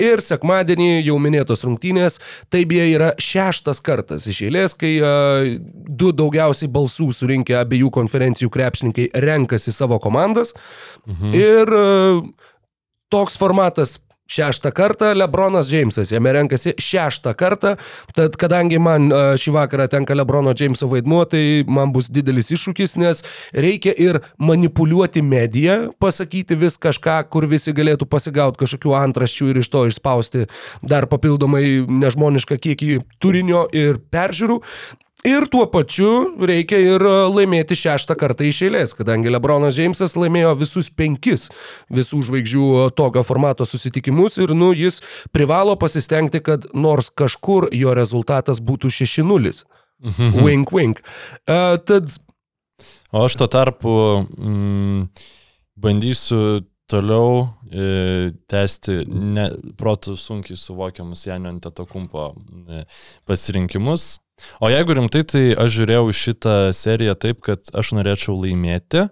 Ir 0.03 0.21
sekmadienį 0.21 1.07
jau 1.07 1.17
minėtos 1.23 1.63
rungtynės, 1.65 2.19
tai 2.53 2.67
beje 2.69 2.91
yra 2.93 3.13
šeštas 3.17 3.81
kartas 3.85 4.27
iš 4.29 4.43
eilės, 4.45 4.75
kai 4.77 4.99
uh, 5.01 5.55
du 5.73 6.11
daugiausiai 6.13 6.69
balsų 6.73 7.09
surinkę 7.17 7.57
abiejų 7.57 7.89
konferencijų 7.95 8.53
krepšininkai 8.53 9.09
renkasi 9.25 9.73
savo 9.73 9.97
komandas. 10.03 10.53
Mhm. 11.09 11.33
Ir 11.33 11.73
uh, 11.73 12.21
toks 13.09 13.41
formatas 13.41 13.97
Šeštą 14.27 14.73
kartą 14.75 15.13
Lebronas 15.15 15.69
Džeimsas, 15.71 16.11
jame 16.11 16.33
renkasi 16.35 16.75
šeštą 16.83 17.35
kartą, 17.39 17.77
tad 18.17 18.35
kadangi 18.41 18.81
man 18.83 19.07
šį 19.39 19.55
vakarą 19.55 19.87
tenka 19.93 20.17
Lebrono 20.19 20.55
Džeimso 20.57 20.89
vaidmuo, 20.91 21.23
tai 21.31 21.63
man 21.71 21.93
bus 21.95 22.11
didelis 22.11 22.51
iššūkis, 22.55 22.97
nes 22.99 23.23
reikia 23.55 23.95
ir 23.95 24.19
manipuliuoti 24.43 25.23
mediją, 25.23 25.79
pasakyti 26.03 26.59
vis 26.59 26.79
kažką, 26.83 27.21
kur 27.31 27.47
visi 27.51 27.75
galėtų 27.77 28.11
pasigauti 28.11 28.65
kažkokių 28.65 28.99
antraščių 28.99 29.51
ir 29.53 29.63
iš 29.63 29.71
to 29.71 29.87
išspausti 29.93 30.47
dar 30.83 31.07
papildomai 31.11 31.65
nežmonišką 31.87 32.59
kiekį 32.67 33.03
turinio 33.23 33.69
ir 33.71 34.03
peržiūrų. 34.11 34.63
Ir 35.25 35.47
tuo 35.51 35.65
pačiu 35.73 36.37
reikia 36.45 36.79
ir 36.79 37.03
e, 37.03 37.15
laimėti 37.33 37.79
šeštą 37.79 38.15
kartą 38.21 38.45
iš 38.47 38.61
eilės, 38.69 38.93
kadangi 38.95 39.33
Lebronas 39.33 39.75
Džeimsas 39.75 40.15
laimėjo 40.19 40.53
visus 40.61 40.91
penkis 40.93 41.49
visų 41.89 42.21
žvaigždžių 42.29 42.67
e, 42.67 42.85
tokio 42.99 43.25
formato 43.27 43.65
susitikimus 43.67 44.37
ir, 44.43 44.53
nu, 44.55 44.71
jis 44.77 45.01
privalo 45.35 45.75
pasistengti, 45.81 46.43
kad 46.45 46.69
nors 46.77 47.09
kažkur 47.11 47.71
jo 47.75 47.97
rezultatas 47.97 48.61
būtų 48.61 48.93
6-0. 48.93 49.65
Wink, 50.45 50.75
wink. 50.77 50.99
Uh, 51.49 51.79
tad 51.81 52.13
O 53.17 53.23
aš 53.25 53.37
tuo 53.41 53.47
tarpu 53.49 53.93
mm, 54.37 55.07
bandysiu 55.81 56.67
toliau 56.91 57.47
e, 57.71 58.33
tęsti 58.51 58.99
ne, 59.09 59.47
protų 59.79 60.17
sunkiai 60.21 60.59
suvokiamus 60.61 61.27
Janio 61.27 61.51
Antetokumpo 61.55 62.29
e, 62.35 62.85
pasirinkimus. 63.27 64.17
O 64.61 64.71
jeigu 64.73 64.97
rimtai, 64.97 65.23
tai 65.29 65.45
aš 65.57 65.73
žiūrėjau 65.79 66.13
šitą 66.17 66.57
seriją 66.77 67.17
taip, 67.21 67.41
kad 67.47 67.71
aš 67.77 67.95
norėčiau 67.97 68.37
laimėti. 68.37 69.07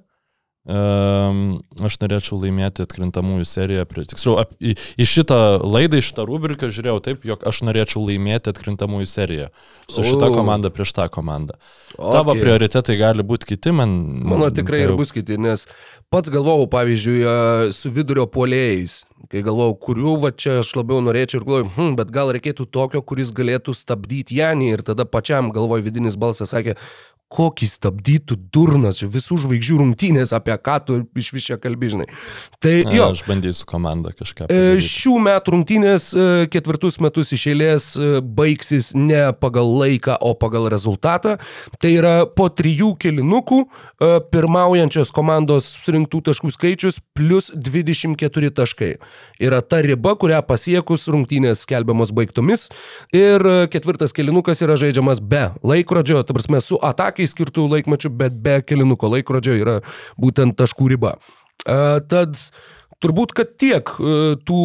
Um, 0.64 1.58
aš 1.84 1.98
norėčiau 2.00 2.38
laimėti 2.40 2.86
atkrintamųjų 2.86 3.44
seriją. 3.44 3.82
Prie, 3.84 4.06
tiksliau, 4.08 4.38
ap, 4.40 4.54
į, 4.56 4.72
į 4.96 5.06
šitą 5.10 5.40
laidą, 5.60 6.00
į 6.00 6.06
šitą 6.06 6.24
rubriką 6.24 6.70
žiūrėjau 6.72 7.02
taip, 7.04 7.26
jog 7.28 7.44
aš 7.44 7.60
norėčiau 7.68 8.00
laimėti 8.06 8.48
atkrintamųjų 8.54 9.10
seriją. 9.10 9.50
Su 9.92 10.00
šita 10.06 10.30
O. 10.30 10.38
komanda 10.38 10.72
prieš 10.72 10.94
tą 10.96 11.10
komandą. 11.12 11.58
Okay. 11.92 12.14
Tavo 12.16 12.32
prioritetai 12.38 12.96
gali 12.96 13.26
būti 13.28 13.52
kiti, 13.52 13.74
man. 13.76 13.92
Mano 14.24 14.48
tikrai 14.56 14.80
kai 14.80 14.88
ir 14.88 14.96
bus 14.96 15.12
kiti, 15.12 15.36
nes 15.36 15.66
pats 16.08 16.32
galvojau, 16.32 16.64
pavyzdžiui, 16.72 17.20
su 17.76 17.92
vidurio 17.92 18.24
polėjais, 18.24 19.02
kai 19.28 19.44
galvojau, 19.44 19.76
kurių 19.84 20.16
va 20.24 20.32
čia 20.32 20.62
aš 20.62 20.72
labiau 20.78 21.04
norėčiau 21.04 21.42
ir 21.42 21.46
galvojau, 21.48 21.70
hm, 21.76 21.94
bet 22.00 22.12
gal 22.14 22.32
reikėtų 22.32 22.70
tokio, 22.72 23.04
kuris 23.04 23.34
galėtų 23.36 23.76
stabdyti 23.76 24.40
Janį 24.40 24.70
ir 24.78 24.84
tada 24.86 25.04
pačiam 25.04 25.52
galvoj 25.52 25.84
vidinis 25.84 26.16
balsas 26.16 26.54
sakė, 26.56 26.78
kokį 27.34 27.68
stabdytų 27.70 28.38
durnas, 28.54 29.02
visų 29.02 29.38
žvaigždžių 29.44 29.78
rungtynės, 29.80 30.34
apie 30.36 30.54
ką 30.58 30.78
tu 30.86 30.98
iš 31.18 31.32
vis 31.34 31.48
čia 31.50 31.58
kalbižinai. 31.60 32.06
Tai 32.62 32.74
Na, 32.86 32.94
jo, 32.94 33.10
Aš 33.14 33.24
bandysiu 33.26 33.66
komandą 33.68 34.14
kažką. 34.14 34.46
E, 34.46 34.48
padaryti. 34.48 34.90
Šių 34.94 35.14
metų 35.26 35.54
rungtynės 35.56 36.08
e, 36.14 36.26
ketvirtus 36.52 37.00
metus 37.02 37.32
iš 37.34 37.46
eilės 37.52 37.90
e, 37.98 38.10
baigsis 38.24 38.92
ne 38.96 39.26
pagal 39.40 39.70
laiką, 39.80 40.16
o 40.20 40.34
pagal 40.38 40.68
rezultatą. 40.72 41.36
Tai 41.82 41.90
yra 41.90 42.14
po 42.26 42.48
trijų 42.52 42.94
kilinukų 43.00 43.60
e, 43.64 43.68
pirmaujančios 44.34 45.12
komandos 45.14 45.68
surinktų 45.84 46.22
taškų 46.30 46.52
skaičius 46.54 47.00
plus 47.16 47.50
24 47.54 48.52
taškai. 48.54 48.92
Yra 49.42 49.60
ta 49.62 49.80
riba, 49.84 50.14
kurią 50.20 50.40
pasiekus 50.46 51.08
rungtynės 51.10 51.64
skelbiamos 51.66 52.12
baigtomis. 52.14 52.68
Ir 53.14 53.42
e, 53.42 53.56
ketvirtas 53.72 54.14
kilinukas 54.16 54.62
yra 54.64 54.78
žaidžiamas 54.80 55.22
be 55.24 55.48
laikrodžio, 55.64 56.22
ta 56.22 56.36
prasme 56.36 56.60
su 56.64 56.78
atakai 56.82 57.23
skirtų 57.30 57.66
laikmačių, 57.72 58.12
bet 58.20 58.38
be 58.44 58.60
kilinuko 58.66 59.10
laikrodžio 59.16 59.58
yra 59.60 59.80
būtent 60.20 60.56
taškų 60.60 60.94
riba. 60.94 61.16
E, 61.64 61.76
Tad 62.10 62.38
turbūt, 63.04 63.34
kad 63.36 63.54
tiek 63.60 63.92
e, 63.98 64.16
tų, 64.46 64.62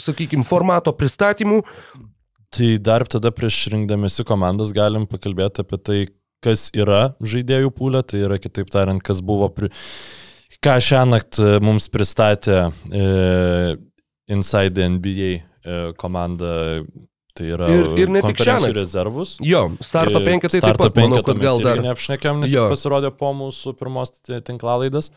sakykime, 0.00 0.46
formato 0.48 0.94
pristatymų. 0.96 1.60
Tai 2.52 2.72
dar 2.84 3.06
tada 3.08 3.32
prieš 3.32 3.64
rinkdamėsi 3.72 4.26
komandas 4.28 4.74
galim 4.76 5.06
pakalbėti 5.08 5.64
apie 5.64 5.78
tai, 5.80 6.00
kas 6.44 6.68
yra 6.74 7.14
žaidėjų 7.22 7.70
pūlė, 7.76 8.02
tai 8.04 8.24
yra 8.26 8.36
kitaip 8.42 8.68
tariant, 8.72 9.02
kas 9.04 9.22
buvo, 9.24 9.48
pri... 9.54 9.70
ką 10.64 10.76
šią 10.82 11.06
naktį 11.14 11.54
mums 11.64 11.88
pristatė 11.92 12.58
e, 12.90 13.06
Inside 14.32 14.84
NBA 14.96 15.30
e, 15.32 15.40
komanda, 16.00 16.82
tai 17.34 17.46
yra 17.54 17.68
Ir- 17.72 17.92
ir 17.98 18.08
ne 18.12 18.20
tik 18.22 18.36
šiąnakt. 18.36 18.74
rezervus. 18.76 19.36
Jo, 19.40 19.70
starto 19.80 20.20
penketai 20.20 20.60
taip 20.60 20.74
starto 20.76 20.90
pat, 20.90 20.96
manau, 21.02 21.22
kad 21.24 21.38
gal 21.40 21.60
dar. 21.64 21.78
Neapšnekėm, 21.80 22.40
nes 22.44 22.50
Jo. 22.52 22.66
jis 22.68 22.74
pasirodė 22.76 23.10
po 23.16 23.32
mūsų 23.32 23.72
pirmos 23.80 24.12
tinklalaidas. 24.44 25.10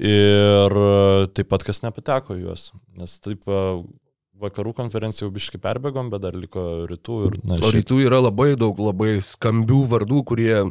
Ir 0.00 0.72
e, 0.72 1.26
taip 1.36 1.48
pat 1.52 1.64
kas 1.66 1.82
nepateko 1.84 2.36
juos. 2.40 2.70
Nes 2.96 3.18
taip 3.20 3.44
e, 3.48 3.64
vakarų 4.40 4.72
konferenciją 4.78 5.28
jau 5.28 5.34
biškai 5.34 5.60
perbėgom, 5.60 6.08
bet 6.12 6.22
dar 6.24 6.32
liko 6.38 6.86
rytų 6.88 7.18
ir... 7.28 7.36
Na, 7.44 7.58
O 7.58 7.64
šiaip- 7.68 7.76
rytų 7.82 7.98
yra 8.06 8.22
labai 8.24 8.54
daug 8.56 8.78
labai 8.80 9.18
skambių 9.20 9.82
vardų, 9.92 10.22
kurie 10.30 10.54
e, 10.62 10.70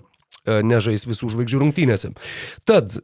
nežais 0.65 1.05
visų 1.05 1.29
žvaigždžių 1.35 1.61
rungtynėse. 1.61 2.09
Tad 2.65 2.97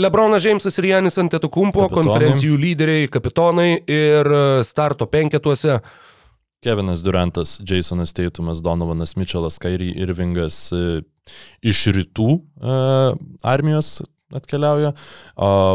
Lebronas 0.00 0.40
Džeimsas 0.46 0.80
ir 0.80 0.88
Janis 0.94 1.20
Antetokumpo, 1.20 1.84
Kapitonai. 1.84 2.00
konferencijų 2.00 2.56
lyderiai, 2.64 3.10
kapitonai 3.12 3.70
ir 3.84 4.32
starto 4.64 5.04
penketuose. 5.06 5.82
Kevinas 6.64 7.02
Durantas, 7.04 7.58
Jasonas 7.62 8.14
Teitumas, 8.16 8.62
Donovanas 8.64 9.16
Mitčelas, 9.16 9.58
Kairi 9.62 9.92
Irvingas 9.96 10.58
e, 10.72 10.82
iš 11.62 11.86
rytų 11.94 12.30
e, 12.36 12.76
armijos, 13.46 14.00
atkeliauja. 14.34 14.92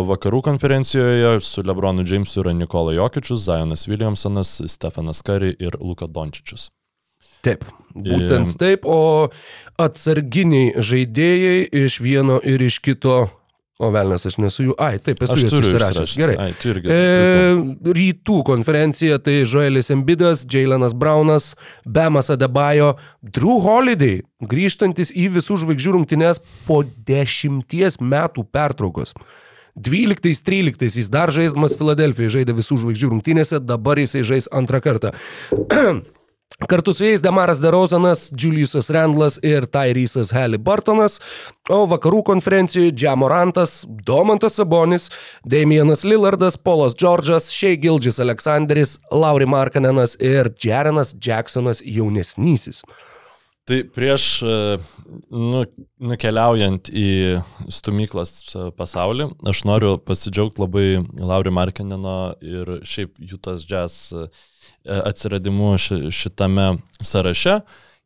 Vakarų 0.10 0.42
konferencijoje 0.50 1.40
su 1.46 1.64
Lebronu 1.64 2.04
Jamesu 2.08 2.42
yra 2.44 2.54
Nikola 2.58 2.96
Jokičius, 2.98 3.46
Zajonas 3.46 3.88
Williamsonas, 3.88 4.58
Stefanas 4.68 5.24
Kari 5.24 5.54
ir 5.60 5.78
Luka 5.80 6.10
Dončičius. 6.12 6.70
Taip, 7.42 7.64
būtent 7.96 8.54
taip, 8.62 8.84
o 8.86 9.30
atsarginiai 9.82 10.76
žaidėjai 10.78 11.64
iš 11.86 11.98
vieno 12.04 12.38
ir 12.46 12.62
iš 12.62 12.78
kito, 12.86 13.24
o 13.82 13.90
velnas 13.94 14.26
aš 14.30 14.38
nesu 14.42 14.68
jų, 14.70 14.76
ai, 14.82 15.00
taip, 15.02 15.24
esu 15.26 15.38
įsirašęs. 15.40 15.68
išsirašęs. 15.68 16.16
Gerai. 16.22 16.38
Ai, 16.46 16.56
tu 16.60 16.72
irgi. 16.72 16.92
E, 16.94 17.92
rytų 17.98 18.38
konferencija 18.48 19.18
tai 19.24 19.42
Joelis 19.42 19.92
Embidas, 19.94 20.46
Jailenas 20.46 20.96
Braunas, 20.98 21.52
Bemas 21.86 22.32
Adebayo, 22.34 22.94
Drew 23.26 23.60
Holiday, 23.66 24.22
grįžtantis 24.42 25.14
į 25.14 25.32
visų 25.38 25.62
žvaigždžių 25.66 25.96
rungtynes 25.98 26.44
po 26.68 26.82
dešimties 26.86 28.00
metų 28.02 28.46
pertraukos. 28.54 29.16
12-13 29.80 31.00
jis 31.00 31.12
dar 31.12 31.32
žaisdamas 31.32 31.78
Filadelfijoje 31.80 32.38
žaidė 32.40 32.58
visų 32.58 32.82
žvaigždžių 32.84 33.14
rungtynėse, 33.14 33.62
dabar 33.64 34.02
jisai 34.04 34.26
žais 34.28 34.52
antrą 34.52 34.84
kartą. 34.84 35.16
Kartu 36.68 36.94
su 36.94 37.04
jais 37.04 37.22
Demaras 37.22 37.62
Derozanas, 37.62 38.32
Juliusas 38.38 38.90
Randlas 38.90 39.40
ir 39.44 39.66
Tyrysas 39.66 40.32
Halliburtonas, 40.36 41.20
o 41.70 41.86
vakarų 41.90 42.22
konferencijoje 42.28 42.92
Džamorantas, 42.94 43.82
Domantas 44.06 44.60
Sabonis, 44.60 45.10
Damienas 45.46 46.04
Lillardas, 46.06 46.58
Polas 46.58 46.96
Džordžas, 46.96 47.50
Shea 47.50 47.80
Gildžis 47.82 48.20
Aleksandris, 48.22 49.00
Lauri 49.12 49.48
Markanenas 49.50 50.18
ir 50.20 50.52
Jarenas 50.62 51.16
Jacksonas 51.18 51.82
jaunesnysis. 51.86 52.84
Tai 53.66 53.78
prieš 53.94 54.24
e, 54.42 54.54
nu, 55.32 55.66
nukeliaujant 56.02 56.90
į 56.92 57.10
stumyklas 57.72 58.34
pasaulį, 58.78 59.30
aš 59.50 59.62
noriu 59.70 59.96
pasidžiaugti 60.02 60.64
labai 60.64 60.86
Lauri 61.22 61.54
Markinino 61.54 62.34
ir 62.42 62.80
šiaip 62.82 63.14
Jutas 63.22 63.68
Jazz 63.70 64.10
e, 64.18 64.26
atsiradimu 64.86 65.76
ši, 65.78 66.04
šitame 66.14 66.68
sąraše. 67.04 67.62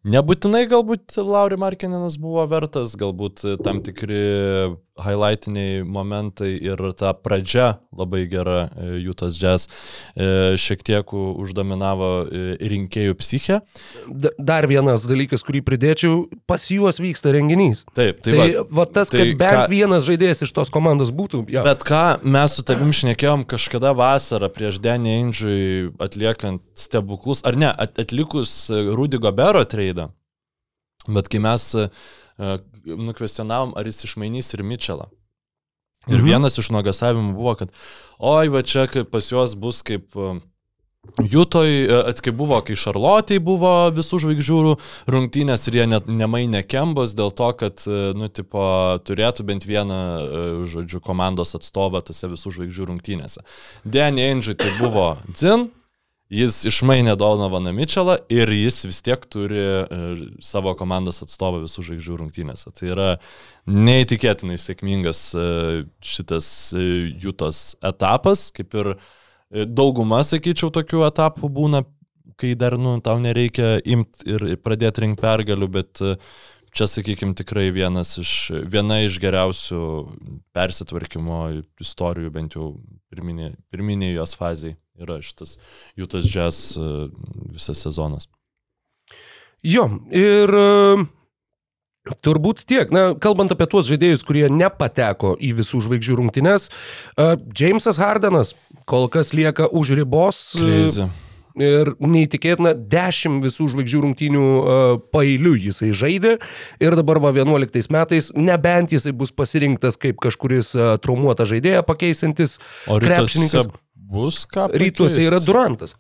Nebūtinai 0.06 0.68
galbūt 0.70 1.16
Lauri 1.26 1.58
Markininas 1.58 2.20
buvo 2.22 2.44
vertas, 2.50 2.94
galbūt 3.00 3.42
tam 3.66 3.82
tikri 3.86 4.20
highlightiniai 4.96 5.84
momentai 5.84 6.54
ir 6.56 6.80
ta 6.96 7.12
pradžia 7.14 7.80
labai 7.96 8.24
gera 8.32 8.70
e, 8.72 9.00
Jutas 9.04 9.36
Jazz 9.42 9.68
e, 10.16 10.56
šiek 10.60 10.84
tiek 10.88 11.12
uždominavo 11.12 12.10
e, 12.24 12.44
rinkėjų 12.64 13.18
psichę. 13.20 13.58
Dar 14.40 14.68
vienas 14.72 15.04
dalykas, 15.08 15.44
kurį 15.44 15.62
pridėčiau, 15.68 16.22
pas 16.48 16.64
juos 16.72 17.02
vyksta 17.04 17.34
renginys. 17.36 17.84
Taip, 17.96 18.22
Tai, 18.24 18.32
tai 18.32 18.38
va, 18.40 18.66
va 18.80 18.86
tas, 18.88 19.12
tai 19.12 19.26
kad 19.26 19.40
bent 19.42 19.58
ką- 19.60 19.70
vienas 19.74 20.08
žaidėjas 20.08 20.46
iš 20.48 20.54
tos 20.56 20.72
komandos 20.74 21.12
būtų. 21.16 21.44
Ja. 21.52 21.66
Bet 21.68 21.84
ką 21.88 22.04
mes 22.24 22.56
su 22.56 22.64
tavim 22.68 22.94
šnekėjom 22.96 23.44
kažkada 23.52 23.92
vasarą 23.98 24.48
prieš 24.54 24.80
Denį 24.84 25.16
Eindžiui 25.20 25.66
atliekant 26.02 26.64
stebuklus, 26.80 27.44
ar 27.44 27.60
ne, 27.60 27.68
at, 27.68 28.00
atlikus 28.00 28.70
e, 28.72 28.80
Rudy 28.96 29.20
Gobero 29.20 29.64
treidą, 29.68 30.08
bet 31.12 31.28
kai 31.32 31.44
mes 31.44 31.68
e, 31.84 31.90
nukvestionavom, 32.86 33.74
ar 33.78 33.86
jis 33.90 34.04
išmainys 34.06 34.54
ir 34.54 34.64
Mitchellą. 34.64 35.08
Ir 36.08 36.20
Mhm. 36.20 36.26
vienas 36.26 36.58
iš 36.62 36.70
nuogasavimų 36.70 37.34
buvo, 37.34 37.56
kad 37.58 37.72
oi, 38.20 38.48
va 38.54 38.62
čia 38.62 38.86
pas 39.10 39.26
juos 39.32 39.56
bus 39.58 39.82
kaip 39.84 40.16
e, 40.16 40.40
Jutoj, 41.22 41.70
e, 41.86 42.10
at- 42.10 42.22
kai 42.22 42.32
buvo, 42.34 42.58
kai 42.66 42.74
Šarlotėj 42.74 43.38
buvo 43.46 43.92
visų 43.94 44.18
žvaigždžių 44.24 44.78
rungtynės 45.08 45.68
ir 45.70 45.74
jie 45.78 45.86
net 45.88 46.08
nemainė 46.10 46.64
kembos 46.66 47.14
dėl 47.14 47.30
to, 47.30 47.54
kad, 47.54 47.78
e, 47.86 48.14
nu, 48.18 48.28
tipo, 48.28 48.98
turėtų 49.06 49.46
bent 49.46 49.66
vieną, 49.70 50.66
žodžiu, 50.66 51.00
komandos 51.06 51.54
atstovą 51.54 52.02
tose 52.06 52.26
visų 52.28 52.50
žvaigždžių 52.58 52.86
rungtynėse. 52.90 53.38
Danny 53.86 54.22
Ainge 54.32 54.56
tai 54.58 54.72
buvo 54.80 55.18
Dzin, 55.32 55.70
jis 56.34 56.64
išmainė 56.66 57.16
Donovaną 57.20 57.74
Mitchellą 57.76 58.18
ir 58.34 58.50
jis 58.50 58.86
vis 58.88 59.02
tiek 59.06 59.26
turi 59.30 59.60
e, 59.62 60.00
savo 60.44 60.74
komandos 60.78 61.22
atstovą 61.26 61.62
visų 61.66 61.86
žvaigždžių 61.90 62.18
rungtynėse. 62.22 62.72
Tai 62.74 62.90
yra 62.94 63.10
neįtikėtinai 63.70 64.58
sėkmingas 64.62 65.28
e, 65.38 65.46
šitas 66.02 66.48
e, 66.74 66.88
Jutos 67.22 67.76
etapas, 67.86 68.50
kaip 68.56 68.74
ir 68.80 68.96
dauguma, 69.54 70.24
sakyčiau, 70.26 70.72
tokių 70.74 71.06
etapų 71.06 71.50
būna, 71.54 71.84
kai 72.42 72.56
dar, 72.60 72.80
nu, 72.82 72.98
tau 73.06 73.20
nereikia 73.22 73.78
imti 73.86 74.26
ir 74.34 74.48
pradėti 74.66 75.04
rinkti 75.04 75.22
pergalių, 75.22 75.70
bet 75.72 76.02
čia, 76.76 76.88
sakykime, 76.90 77.38
tikrai 77.38 77.70
vienas 77.72 78.18
iš, 78.20 78.34
viena 78.68 78.98
iš 79.06 79.22
geriausių 79.24 79.84
persitvarkymo 80.58 81.44
istorijų, 81.86 82.34
bent 82.34 82.58
jau 82.58 82.74
pirminė, 83.14 83.54
pirminė 83.72 84.10
jos 84.16 84.34
fazai 84.36 84.74
yra 85.00 85.20
šitas 85.22 85.58
Jutas 85.96 86.28
Jazz 86.36 86.78
e, 86.78 87.08
visas 87.54 87.82
sezonas. 87.84 88.30
Jo, 89.66 89.88
ir 90.14 90.52
e, 90.56 91.06
turbūt 92.26 92.66
tiek. 92.70 92.92
Na, 92.94 93.08
kalbant 93.22 93.54
apie 93.56 93.68
tuos 93.70 93.90
žaidėjus, 93.90 94.26
kurie 94.28 94.48
nepateko 94.52 95.36
į 95.42 95.56
visų 95.60 95.84
žvaigždžių 95.88 96.18
rungtynes, 96.22 96.70
e, 96.70 97.30
Jamesas 97.58 98.00
Hardenas 98.02 98.56
kol 98.86 99.10
kas 99.12 99.34
lieka 99.34 99.70
už 99.72 99.96
ribos. 100.00 100.52
Crazy. 100.58 101.10
Ir 101.56 101.94
neįtikėtina, 102.04 102.74
dešimt 102.76 103.46
visų 103.46 103.70
žvaigždžių 103.72 104.00
rungtynių 104.04 104.42
uh, 104.44 104.98
pailiui 105.16 105.70
jisai 105.70 105.94
žaidė 105.96 106.34
ir 106.84 106.98
dabar 107.00 107.22
va 107.24 107.32
11 107.32 107.88
metais, 107.96 108.28
nebent 108.36 108.92
jisai 108.92 109.14
bus 109.16 109.32
pasirinktas 109.32 109.96
kaip 109.96 110.20
kažkuris 110.20 110.74
uh, 110.76 110.90
traumuotą 111.00 111.48
žaidėją 111.48 111.86
pakeisantis 111.88 112.58
O 112.92 113.00
krepšininkas. 113.00 113.72
Bus 114.12 114.44
ką? 114.50 114.70
Rytuose 114.74 115.24
yra 115.26 115.40
Durantas. 115.44 115.96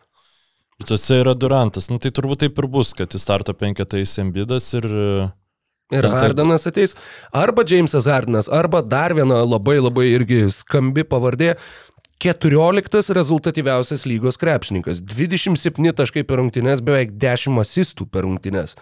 Rytuose 0.81 1.21
yra 1.23 1.33
Durantas. 1.37 1.89
Nu 1.91 2.01
tai 2.03 2.11
turbūt 2.15 2.43
taip 2.43 2.61
ir 2.61 2.69
bus, 2.71 2.93
kad 2.97 3.13
į 3.15 3.21
starto 3.21 3.55
penketą 3.57 4.01
įsembidas 4.03 4.73
ir... 4.77 4.87
Ir 5.93 6.07
Hardenas 6.09 6.65
ateis. 6.65 6.95
Arba 7.29 7.61
Jamesas 7.69 8.07
Hardenas, 8.09 8.47
arba 8.49 8.79
dar 8.81 9.13
viena 9.13 9.43
labai 9.45 9.77
labai 9.77 10.07
irgi 10.15 10.47
skambi 10.49 11.03
pavardė. 11.05 11.53
14 12.23 13.13
rezultatyviausias 13.13 14.05
lygos 14.09 14.39
krepšininkas. 14.41 15.03
27 15.03 15.93
taškai 15.93 16.23
per 16.25 16.39
rungtynes, 16.41 16.81
beveik 16.81 17.13
10 17.21 17.59
asistų 17.61 18.07
per 18.09 18.25
rungtynes. 18.25 18.73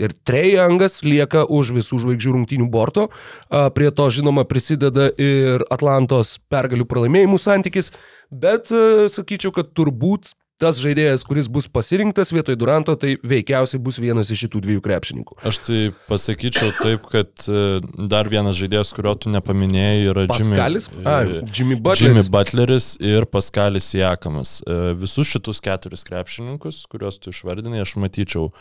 Ir 0.00 0.14
Trejangas 0.24 1.02
lieka 1.04 1.44
už 1.44 1.74
visų 1.76 2.00
žvaigždžių 2.04 2.36
rungtynių 2.36 2.68
borto. 2.72 3.08
Prie 3.48 3.90
to, 3.92 4.08
žinoma, 4.14 4.46
prisideda 4.48 5.10
ir 5.20 5.66
Atlantos 5.72 6.38
pergalių 6.52 6.88
pralaimėjimų 6.88 7.40
santykis. 7.42 7.92
Bet 8.32 8.72
sakyčiau, 9.12 9.52
kad 9.52 9.74
turbūt 9.76 10.32
tas 10.60 10.78
žaidėjas, 10.78 11.24
kuris 11.26 11.48
bus 11.50 11.66
pasirinktas 11.66 12.30
vietoj 12.34 12.54
Duranto, 12.60 12.94
tai 12.94 13.16
veikiausiai 13.26 13.80
bus 13.82 13.96
vienas 13.98 14.30
iš 14.30 14.44
šitų 14.44 14.60
dviejų 14.62 14.82
krepšininkų. 14.84 15.38
Aš 15.48 15.58
tai 15.66 15.80
pasakyčiau 16.06 16.70
taip, 16.78 17.08
kad 17.10 17.46
e, 17.50 17.80
dar 18.12 18.28
vienas 18.30 18.54
žaidėjas, 18.60 18.92
kurio 18.94 19.14
tu 19.18 19.32
nepaminėjai, 19.34 20.04
yra 20.12 20.26
Paskalis? 20.30 20.86
Jimmy, 20.92 21.02
A, 21.08 21.16
Jimmy 21.24 21.50
Jimmy 21.58 21.78
Butleris. 21.82 22.28
Butleris 22.36 22.88
ir 23.02 23.26
Paskalis 23.26 23.90
Jakamas. 23.98 24.60
E, 24.66 24.78
Visus 25.02 25.32
šitus 25.34 25.58
keturis 25.64 26.06
krepšininkus, 26.06 26.84
kuriuos 26.92 27.18
tu 27.18 27.34
išvardinai, 27.34 27.82
aš 27.82 27.96
matyčiau 27.98 28.52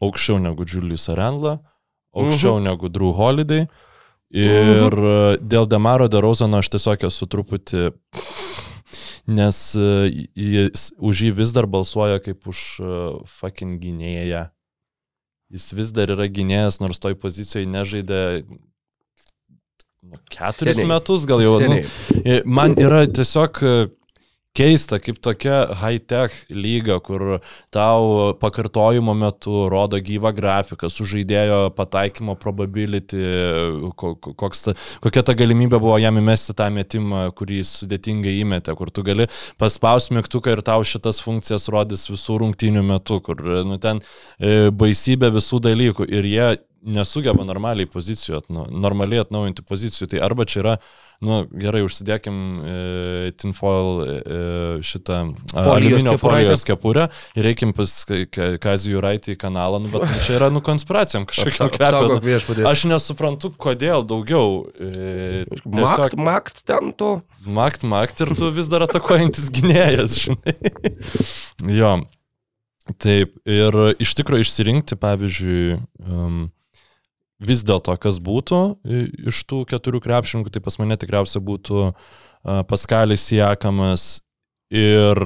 aukščiau 0.00 0.40
negu 0.40 0.64
Julius 0.64 1.08
Arendla, 1.12 1.58
aukščiau 2.16 2.56
Mhm. 2.56 2.64
negu 2.70 2.88
Drew 2.88 3.12
Holiday. 3.12 3.66
Ir 4.32 4.94
e, 4.94 5.36
dėl 5.42 5.66
Demaro 5.68 6.06
Derozano 6.08 6.60
aš 6.62 6.68
tiesiog 6.70 7.02
esu 7.10 7.26
truputį, 7.26 7.90
nes 9.30 9.60
e, 9.78 9.88
jis, 10.34 10.90
už 10.98 11.24
jį 11.26 11.30
vis 11.40 11.54
dar 11.56 11.68
balsuoja 11.70 12.20
kaip 12.24 12.48
už 12.50 12.62
e, 12.80 12.96
fucking 13.40 13.78
gynėją. 13.82 14.48
Jis 15.50 15.70
vis 15.74 15.94
dar 15.94 16.12
yra 16.14 16.28
gynėjas, 16.30 16.78
nors 16.82 17.02
toj 17.02 17.16
pozicijoje 17.18 17.66
nežaidė 17.70 18.20
nu, 18.46 20.18
keturis 20.30 20.78
Seniai. 20.78 20.90
metus, 20.92 21.26
gal 21.26 21.42
jau. 21.42 21.56
Nu, 21.58 21.64
Seniai. 21.64 22.22
E, 22.22 22.42
Man 22.46 22.76
yra 22.78 23.04
tiesiog 23.10 23.62
keista, 24.56 24.98
kaip 24.98 25.20
tokia 25.22 25.60
high-tech 25.78 26.34
lyga, 26.50 26.98
kur 27.04 27.38
tau 27.72 28.32
pakartojimo 28.40 29.14
metu 29.14 29.68
rodo 29.70 30.00
gyvą 30.02 30.32
grafiką, 30.34 30.90
su 30.90 31.06
žaidėjo 31.06 31.60
pataikymo 31.76 32.34
probability, 32.40 33.20
ko- 33.96 34.16
ko- 34.18 34.34
koks, 34.34 34.70
kokia 35.04 35.22
ta 35.26 35.36
galimybė 35.38 35.78
buvo 35.78 35.98
jam 36.02 36.18
įmesti 36.18 36.56
tą 36.58 36.66
metimą, 36.74 37.28
kurį 37.38 37.62
sudėtingai 37.68 38.34
įmetė, 38.42 38.74
kur 38.78 38.90
tu 38.90 39.04
gali 39.06 39.28
paspausti 39.60 40.16
mygtuką 40.18 40.56
ir 40.56 40.64
tau 40.66 40.82
šitas 40.82 41.22
funkcijas 41.22 41.70
rodys 41.70 42.08
visų 42.10 42.40
rungtynių 42.44 42.82
metu, 42.90 43.20
kur 43.22 43.38
nu, 43.64 43.78
ten 43.78 44.02
e, 44.38 44.70
baisybė 44.74 45.30
visų 45.38 45.62
dalykų. 45.70 46.10
Ir 46.10 46.26
jie 46.26 46.48
nesugeba 46.80 47.44
normaliai 47.44 47.88
pozicijų, 47.90 48.40
atnu, 48.40 48.64
normaliai 48.80 49.20
atnaujinti 49.24 49.64
pozicijų. 49.66 50.08
Tai 50.12 50.20
arba 50.24 50.46
čia 50.48 50.60
yra, 50.62 50.74
nu 51.24 51.42
gerai, 51.52 51.82
užsidėkim 51.84 52.36
e, 52.64 53.32
tinfoil 53.40 54.00
e, 54.00 54.18
šitą 54.86 55.18
Folijos 55.52 55.72
aliuminio 55.74 56.14
folijos 56.20 56.64
kepurę 56.68 57.08
ir 57.36 57.46
reikim 57.50 57.74
pas 57.76 57.92
Kazijų 58.64 59.02
Raitį 59.04 59.34
į 59.34 59.40
kanalą, 59.42 59.82
nu, 59.84 59.90
bet 59.92 60.06
nu, 60.06 60.20
čia 60.24 60.38
yra 60.38 60.48
nu 60.54 60.62
konspiracijom 60.64 61.26
Apsaugok 61.28 61.76
krepio. 61.76 62.20
viešpadė. 62.24 62.64
Aš 62.70 62.86
nesuprantu, 62.90 63.52
kodėl 63.60 64.06
daugiau. 64.08 64.64
E, 64.80 65.44
Makt, 65.64 66.16
makt 66.16 66.62
ten 66.68 66.94
to. 66.96 67.20
Makt, 67.44 67.84
makt 67.88 68.24
ir 68.24 68.32
tu 68.38 68.48
vis 68.54 68.70
dar 68.72 68.86
atakuojantis 68.88 69.50
gynėjas, 69.54 70.16
žinai. 70.24 70.56
jo. 71.80 71.92
Taip, 72.98 73.36
ir 73.46 73.76
iš 74.02 74.14
tikrųjų 74.18 74.42
išsirinkti, 74.42 74.96
pavyzdžiui, 74.98 75.76
um, 76.08 76.40
vis 77.40 77.64
dėlto, 77.66 77.96
kas 78.00 78.20
būtų 78.22 78.60
iš 79.30 79.44
tų 79.48 79.64
keturių 79.70 80.02
krepšininkų, 80.04 80.52
tai 80.52 80.62
pas 80.64 80.76
mane 80.80 80.98
tikriausiai 81.00 81.42
būtų 81.44 81.90
Paskalis 82.68 83.26
Jakamas 83.32 84.20
ir 84.72 85.20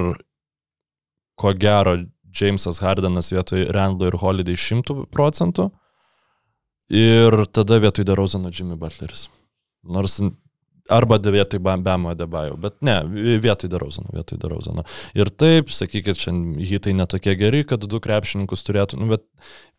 ko 1.39 1.53
gero 1.59 1.99
Jamesas 2.35 2.81
Hardenas 2.83 3.31
vietoj 3.35 3.69
Randlo 3.75 4.09
ir 4.11 4.19
Holiday 4.19 4.59
100 4.59 5.07
procentų. 5.15 5.71
Ir 6.95 7.45
tada 7.55 7.79
vietoj 7.81 8.05
Derozano 8.07 8.51
Jimmy 8.53 8.77
Butleris. 8.77 9.29
Nors 9.85 10.19
arba 10.89 11.17
vietoj 11.17 11.61
Bam- 11.61 11.83
Bemo 11.83 12.11
Adebayo, 12.13 12.57
bet 12.61 12.83
ne, 12.85 12.99
vietoj 13.41 13.71
Derozano, 13.71 14.09
vietoj 14.13 14.39
Derozano. 14.39 14.85
Ir 15.17 15.31
taip, 15.33 15.71
sakykit, 15.73 16.19
šiandien 16.21 16.67
hitai 16.69 16.93
netokie 16.97 17.35
geri, 17.41 17.63
kad 17.65 17.87
du 17.89 18.01
krepšininkus 18.05 18.67
turėtų, 18.67 19.01
nu, 19.01 19.09
bet 19.15 19.25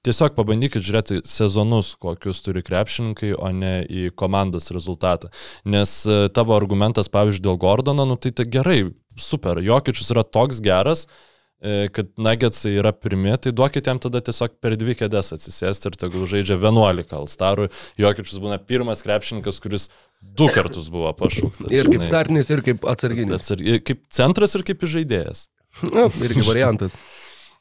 tiesiog 0.06 0.34
pabandykit 0.38 0.86
žiūrėti 0.86 1.22
sezonus, 1.30 1.94
kokius 2.02 2.42
turi 2.46 2.66
krepšininkai, 2.66 3.36
o 3.38 3.52
ne 3.54 3.76
į 3.86 4.10
komandos 4.18 4.72
rezultatą. 4.74 5.30
Nes 5.66 6.02
e, 6.10 6.26
tavo 6.34 6.58
argumentas, 6.58 7.10
pavyzdžiui, 7.14 7.46
dėl 7.46 7.62
Gordono, 7.62 8.08
nu 8.10 8.18
tai 8.18 8.34
tai 8.36 8.50
gerai, 8.50 8.82
super, 9.18 9.62
Jokičius 9.62 10.10
yra 10.16 10.26
toks 10.26 10.62
geras, 10.66 11.06
e, 11.62 11.88
kad 11.94 12.10
Nuggetsai 12.18 12.76
yra 12.80 12.94
pirmi, 12.98 13.34
tai 13.42 13.54
duokit 13.56 13.86
jam 13.90 14.02
tada 14.02 14.22
tiesiog 14.26 14.58
per 14.62 14.78
dvi 14.80 14.98
kėdės 14.98 15.34
atsisėsti 15.38 15.92
ir 15.92 16.02
tegul 16.02 16.26
žaidžia 16.30 16.58
11 16.58 17.14
Alstarų. 17.18 17.70
Jokičius 18.02 18.42
būna 18.42 18.58
pirmas 18.62 19.06
krepšininkas, 19.06 19.62
kuris 19.64 19.90
du 20.36 20.48
kartus 20.54 20.90
buvo 20.90 21.12
pašauktas. 21.14 21.70
Ir 21.72 21.86
kaip 21.92 22.04
startinis, 22.04 22.50
ir 22.52 22.62
kaip 22.66 22.82
atsarginis. 22.90 23.38
Atsargi- 23.42 23.80
Kaip 23.86 24.02
centras 24.10 24.56
ir 24.56 24.64
kaip 24.64 24.80
žaidėjas. 24.82 25.48
Na, 25.92 26.08
irgi 26.24 26.42
variantas. 26.48 26.96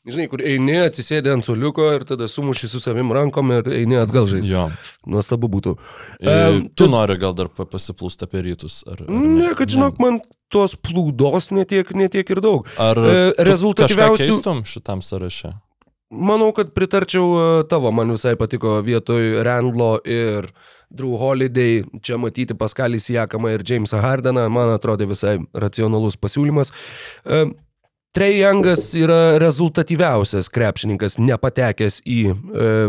Žinai, 0.04 0.26
kur 0.28 0.38
eini, 0.44 0.74
atsisėdė 0.84 1.32
ant 1.32 1.46
suliuko 1.46 1.86
ir 1.96 2.02
tada 2.04 2.26
sumuši 2.28 2.68
su 2.68 2.78
savim 2.78 3.08
rankom 3.16 3.48
ir 3.56 3.62
eini 3.72 3.96
atgal 3.96 4.26
žaisti. 4.28 4.50
Jo. 4.52 4.66
Nuostabu 5.08 5.48
būtų. 5.48 5.78
E, 6.20 6.28
Em, 6.28 6.68
tu 6.76 6.84
tad- 6.84 6.90
nori 6.92 7.16
gal 7.16 7.32
dar 7.32 7.48
pa- 7.48 7.64
pasiplūst 7.64 8.20
apie 8.26 8.42
rytus? 8.44 8.82
Ar, 8.86 9.00
ar 9.00 9.08
Ne, 9.08 9.54
kad 9.54 9.66
žinok, 9.72 9.98
man 9.98 10.20
tos 10.52 10.76
plūdos 10.76 11.48
netiek, 11.56 11.88
netiek 11.96 12.28
ir 12.36 12.42
daug. 12.44 12.68
Ar 12.78 12.96
e, 13.00 13.32
rezultatyviausių- 13.48 13.96
kažką 13.96 14.16
keistum 14.18 14.60
šitam 14.68 15.00
sąraše? 15.00 15.54
Manau, 16.14 16.52
kad 16.54 16.70
pritarčiau 16.76 17.26
e, 17.34 17.44
tavo, 17.70 17.90
man 17.94 18.12
visai 18.14 18.36
patiko 18.38 18.76
vietoj 18.84 19.42
Randlo 19.46 19.96
ir 20.06 20.46
Drew 20.94 21.18
Holiday, 21.18 21.82
čia 22.06 22.18
matyti 22.22 22.54
Paskalis 22.54 23.08
Jakamą 23.10 23.50
ir 23.54 23.64
Jamesą 23.66 23.98
Hardeną, 24.04 24.46
man 24.52 24.70
atrodė 24.76 25.08
visai 25.10 25.38
racionalus 25.50 26.16
pasiūlymas. 26.20 26.70
Trey 28.14 28.36
Youngas 28.38 28.92
yra 28.94 29.40
rezultatyviausias 29.42 30.46
krepšininkas, 30.54 31.16
nepatekęs 31.18 31.96
į 32.06 32.18
e, 32.30 32.34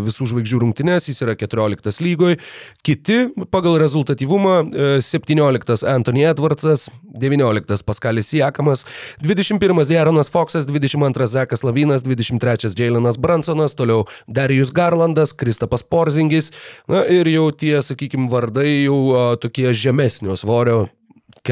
visų 0.06 0.28
žvaigždžių 0.30 0.60
rungtynes, 0.62 1.08
jis 1.10 1.24
yra 1.26 1.34
14 1.34 1.98
lygoje. 2.06 2.38
Kiti 2.86 3.32
pagal 3.50 3.80
rezultatyvumą 3.82 4.54
e, 4.62 4.90
17 5.02 5.82
Anthony 5.90 6.28
Edwardsas, 6.30 6.92
19 7.18 7.82
Paskalis 7.88 8.30
Jakamas, 8.38 8.86
21 9.26 9.82
Jaronas 9.96 10.30
Foxas, 10.30 10.68
22 10.70 11.30
Zekas 11.34 11.66
Lavinas, 11.66 12.06
23 12.06 12.78
Jailenas 12.78 13.18
Bransonas, 13.18 13.74
toliau 13.74 14.06
Darius 14.30 14.70
Garlandas, 14.70 15.34
Kristapas 15.34 15.82
Porzingis, 15.82 16.52
na 16.86 17.02
ir 17.10 17.26
jau 17.34 17.50
tie, 17.50 17.80
sakykime, 17.82 18.30
vardai 18.30 18.84
jau 18.84 19.02
a, 19.18 19.26
tokie 19.42 19.74
žemesnio 19.74 20.38
svorio 20.38 20.84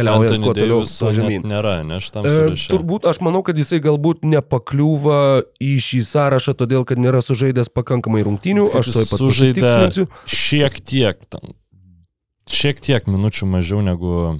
Anthony 0.02 0.44
kuo 0.48 0.54
toliau 0.58 0.80
žemyn. 1.14 1.44
nėra, 1.46 1.74
ne 1.86 2.00
šitam 2.02 2.26
E, 2.26 2.32
sąraše. 2.34 2.72
turbūt 2.74 3.06
aš 3.12 3.20
manau, 3.22 3.44
kad 3.46 3.58
jisai 3.58 3.80
galbūt 3.84 4.24
nepakliūva 4.26 5.44
į 5.62 5.74
šį 5.80 6.02
sąrašą, 6.10 6.56
todėl 6.58 6.86
kad 6.90 6.98
nėra 6.98 7.22
sužaidęs 7.22 7.70
pakankamai 7.70 8.24
rungtynių. 8.26 8.66
Kad 8.72 8.82
Aš 8.82 8.88
jis 8.90 8.96
to 8.96 9.04
pat 9.12 9.22
pasitikslinsiu. 9.28 10.08
šiek 10.26 10.80
tiek, 10.82 11.18
ten, 11.30 11.54
šiek 12.50 12.82
tiek 12.82 13.06
minučių 13.08 13.46
mažiau 13.54 13.82
negu 13.86 14.40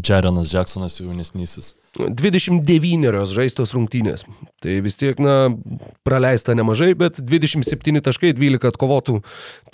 Jarenas 0.00 0.52
Jacksonas 0.52 1.00
jaunesnysis. 1.00 1.74
29 1.98 3.34
žaistos 3.34 3.74
rungtynės. 3.76 4.24
Tai 4.64 4.76
vis 4.84 4.96
tiek, 4.96 5.18
na, 5.20 5.52
praleista 6.06 6.56
nemažai, 6.56 6.94
bet 6.96 7.20
27 7.20 8.00
taškai, 8.04 8.32
12 8.38 8.70
atkovotų, 8.72 9.18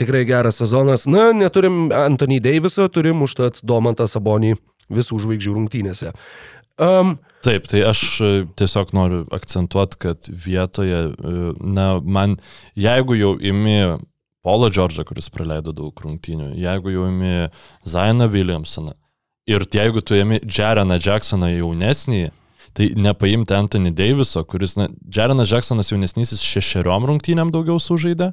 tikrai 0.01 0.25
geras 0.27 0.59
sezonas. 0.59 1.07
Na, 1.11 1.31
neturim 1.37 1.93
Anthony 1.95 2.41
Daviso, 2.43 2.89
turim 2.91 3.23
užtat 3.27 3.63
Domantą 3.63 4.09
Sabonį 4.11 4.57
visų 4.91 5.21
žvaigždžių 5.23 5.55
rungtynėse. 5.55 6.13
Um, 6.79 7.17
Taip, 7.43 7.67
tai 7.71 7.85
aš 7.87 8.01
e, 8.23 8.29
tiesiog 8.59 8.93
noriu 8.95 9.25
akcentuoti, 9.35 9.99
kad 10.03 10.29
vietoje, 10.31 11.09
e, 11.11 11.51
na, 11.63 11.89
man, 12.03 12.37
jeigu 12.79 13.15
jau 13.19 13.33
imi 13.39 13.99
Paulo 14.47 14.71
Džordžą, 14.71 15.05
kuris 15.07 15.31
praleido 15.35 15.75
daug 15.75 15.99
rungtynių, 16.03 16.53
jeigu 16.59 16.95
jau 16.95 17.07
imi 17.11 17.51
Zainą 17.87 18.31
Williamsoną 18.31 18.95
ir 19.49 19.65
jeigu 19.73 20.05
tu 20.05 20.19
imi 20.19 20.43
Jareną 20.45 20.99
Jacksoną 21.01 21.51
jaunesnį, 21.57 22.29
tai 22.79 22.93
nepaimti 22.95 23.55
Anthony 23.55 23.91
Daviso, 23.91 24.45
kuris, 24.45 24.77
na, 24.79 24.89
Jarenas 25.17 25.51
Jacksonas 25.51 25.91
jaunesnysis 25.91 26.45
šešeriom 26.47 27.09
rungtynėm 27.09 27.51
daugiau 27.55 27.81
sužaidė. 27.83 28.33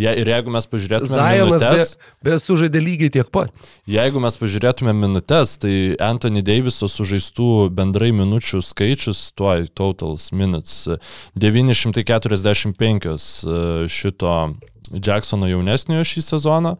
Ja, 0.00 0.12
ir 0.16 0.28
jeigu 0.28 0.52
mes 0.52 0.66
pažiūrėtume 0.68 1.12
Zajonas 1.12 1.62
be, 1.62 1.70
minutes, 1.70 1.94
be 2.24 2.36
sužaidė 2.40 2.80
lygiai 2.80 3.12
tiek 3.12 3.30
pat. 3.32 3.52
Jeigu 3.88 4.20
mes 4.24 4.36
pažiūrėtume 4.40 4.92
minutes, 4.96 5.56
tai 5.62 5.74
Anthony 6.02 6.44
Daviso 6.44 6.88
sužaistų 6.92 7.68
bendrai 7.76 8.10
minučių 8.16 8.62
skaičius, 8.64 9.30
tuoj 9.36 9.68
totals 9.76 10.30
minutes, 10.32 10.88
945 11.36 13.10
e, 13.12 13.60
šito 13.92 14.32
Jacksono 14.92 15.48
jaunesniojo 15.50 16.04
šį 16.06 16.22
sezoną 16.22 16.76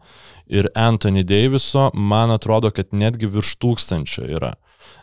ir 0.47 0.69
Anthony 0.75 1.23
Daviso, 1.27 1.89
man 1.93 2.31
atrodo, 2.31 2.71
kad 2.71 2.93
netgi 2.95 3.27
virš 3.27 3.55
tūkstančio 3.59 4.27
yra. 4.37 4.53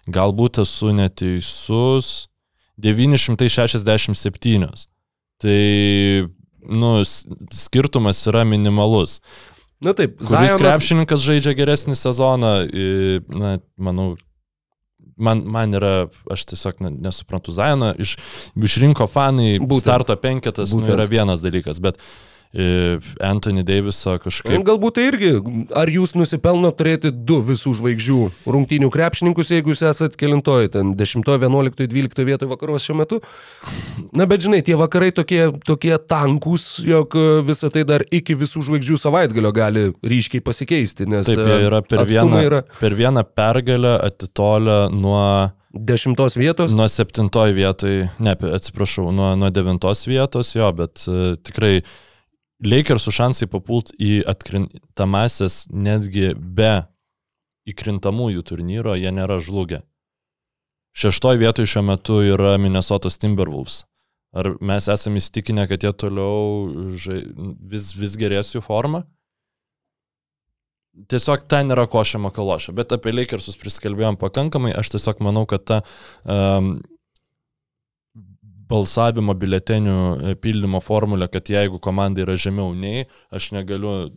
Galbūt 0.08 0.62
esu 0.62 0.92
neteisus 0.96 2.28
967. 2.80 4.68
Tai, 5.42 6.28
nu, 6.68 6.90
skirtumas 7.52 8.22
yra 8.30 8.44
minimalus. 8.48 9.18
Na 9.84 9.92
taip, 9.92 10.16
Zajonas, 10.24 10.56
krepšininkas 10.60 11.20
žaidžia 11.20 11.52
geresnį 11.58 11.96
sezoną, 11.98 12.52
na, 13.28 13.56
manau, 13.76 14.14
man, 15.20 15.42
man 15.44 15.74
yra, 15.76 16.06
aš 16.32 16.46
tiesiog 16.54 16.78
ne- 16.86 16.92
nesuprantu 17.04 17.52
Zajoną, 17.52 17.90
iš, 18.00 18.14
išrinko 18.56 19.04
fanai, 19.10 19.58
Būtent. 19.60 19.82
starto 19.84 20.16
penketas, 20.16 20.72
nu, 20.72 20.80
Būtent. 20.80 20.94
yra 20.96 21.04
vienas 21.10 21.42
dalykas, 21.44 21.82
bet 21.84 21.98
i, 21.98 22.00
Anthony 22.54 23.64
Daviso 23.66 24.14
kažkaip... 24.22 24.60
Galbūt 24.66 24.94
tai 24.98 25.08
irgi, 25.08 25.30
ar 25.74 25.90
jūs 25.90 26.12
nusipelno 26.14 26.70
turėti 26.76 27.10
du 27.10 27.40
visų 27.42 27.72
žvaigždžių 27.80 28.18
rungtynių 28.46 28.90
krepšininkus, 28.94 29.50
jeigu 29.56 29.72
jūs 29.72 29.82
esat 29.90 30.14
kelintoji, 30.20 30.70
ten 30.76 30.92
10, 30.98 31.26
11, 31.26 31.88
12 31.90 32.28
vietoje 32.28 32.50
vakaruos 32.52 32.86
šiuo 32.86 33.00
metu. 33.00 33.18
Na 34.14 34.28
bet 34.30 34.46
žinai, 34.46 34.62
tie 34.66 34.78
vakarai 34.78 35.10
tokie, 35.16 35.48
tokie 35.66 35.96
tankus, 35.98 36.68
jog 36.86 37.18
e, 37.18 37.26
visą 37.48 37.72
tai 37.74 37.82
dar 37.88 38.06
iki 38.14 38.38
visų 38.38 38.62
žvaigždžių 38.68 39.00
savaitgalio 39.02 39.52
gali 39.56 39.84
ryškiai 40.06 40.44
pasikeisti, 40.44 41.08
nes 41.10 41.26
Taip, 41.26 41.42
e, 41.42 41.58
yra 41.66 41.82
per 41.82 42.06
vieną, 42.06 42.46
yra 42.46 42.62
per 42.78 42.94
vieną 42.94 43.26
pergalę 43.34 43.96
atitolę 44.06 44.78
nuo, 44.94 45.26
dešimtos 45.74 46.38
vietos. 46.38 46.72
nuo 46.72 46.86
septintoj 46.88 47.52
vietoj, 47.58 48.08
ne, 48.22 48.38
atsiprašau, 48.54 49.10
nuo, 49.12 49.34
nuo 49.38 49.50
devintos 49.50 50.06
vietos, 50.06 50.54
jo, 50.54 50.70
bet 50.76 51.06
uh, 51.10 51.34
tikrai 51.42 51.80
Lakersų 52.64 53.12
šansai 53.12 53.48
papult 53.52 53.92
į 54.00 54.22
atkrintamasias 54.28 55.66
netgi 55.68 56.32
be 56.34 56.86
įkrintamųjų 57.68 58.44
turnyro, 58.44 58.94
jie 58.96 59.12
nėra 59.12 59.36
žlugę. 59.42 59.82
Šeštoje 60.94 61.40
vietoje 61.42 61.68
šiuo 61.68 61.82
metu 61.84 62.20
yra 62.22 62.54
Minnesotos 62.60 63.18
Timberwolves. 63.18 63.82
Ar 64.34 64.54
mes 64.64 64.86
esame 64.90 65.20
įstikinę, 65.20 65.66
kad 65.70 65.84
jie 65.84 65.92
toliau 65.94 66.90
žai, 66.98 67.20
vis, 67.70 67.92
vis 67.98 68.16
gerės 68.18 68.54
jų 68.54 68.62
forma? 68.66 69.04
Tiesiog 71.10 71.44
ten 71.50 71.74
yra 71.74 71.88
košiama 71.90 72.30
kaloša, 72.34 72.74
bet 72.74 72.92
apie 72.94 73.12
Lakersus 73.14 73.58
priskalbėjom 73.58 74.18
pakankamai, 74.18 74.72
aš 74.78 74.94
tiesiog 74.94 75.22
manau, 75.26 75.42
kad 75.50 75.64
ta 75.66 75.80
um, 76.22 76.76
balsavimo 78.70 79.34
biletenių 79.38 79.96
e, 80.30 80.34
pildymo 80.40 80.80
formulę, 80.84 81.28
kad 81.32 81.48
jeigu 81.50 81.80
komanda 81.82 82.24
yra 82.24 82.36
žemiau 82.40 82.74
nei, 82.76 83.06
aš 83.34 83.52
negaliu 83.56 84.12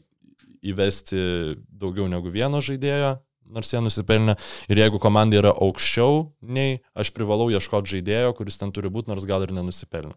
įvesti 0.67 1.19
daugiau 1.67 2.07
negu 2.11 2.31
vieno 2.33 2.61
žaidėjo, 2.63 3.17
nors 3.53 3.71
jie 3.71 3.81
nusipelnė. 3.83 4.37
Ir 4.71 4.81
jeigu 4.83 5.01
komanda 5.03 5.39
yra 5.39 5.53
aukščiau 5.53 6.23
nei, 6.41 6.79
aš 6.97 7.13
privalau 7.15 7.49
ieškoti 7.53 7.97
žaidėjo, 7.97 8.33
kuris 8.37 8.59
ten 8.59 8.73
turi 8.75 8.91
būti, 8.93 9.11
nors 9.11 9.27
gal 9.29 9.45
ir 9.45 9.53
nenusipelnė. 9.55 10.15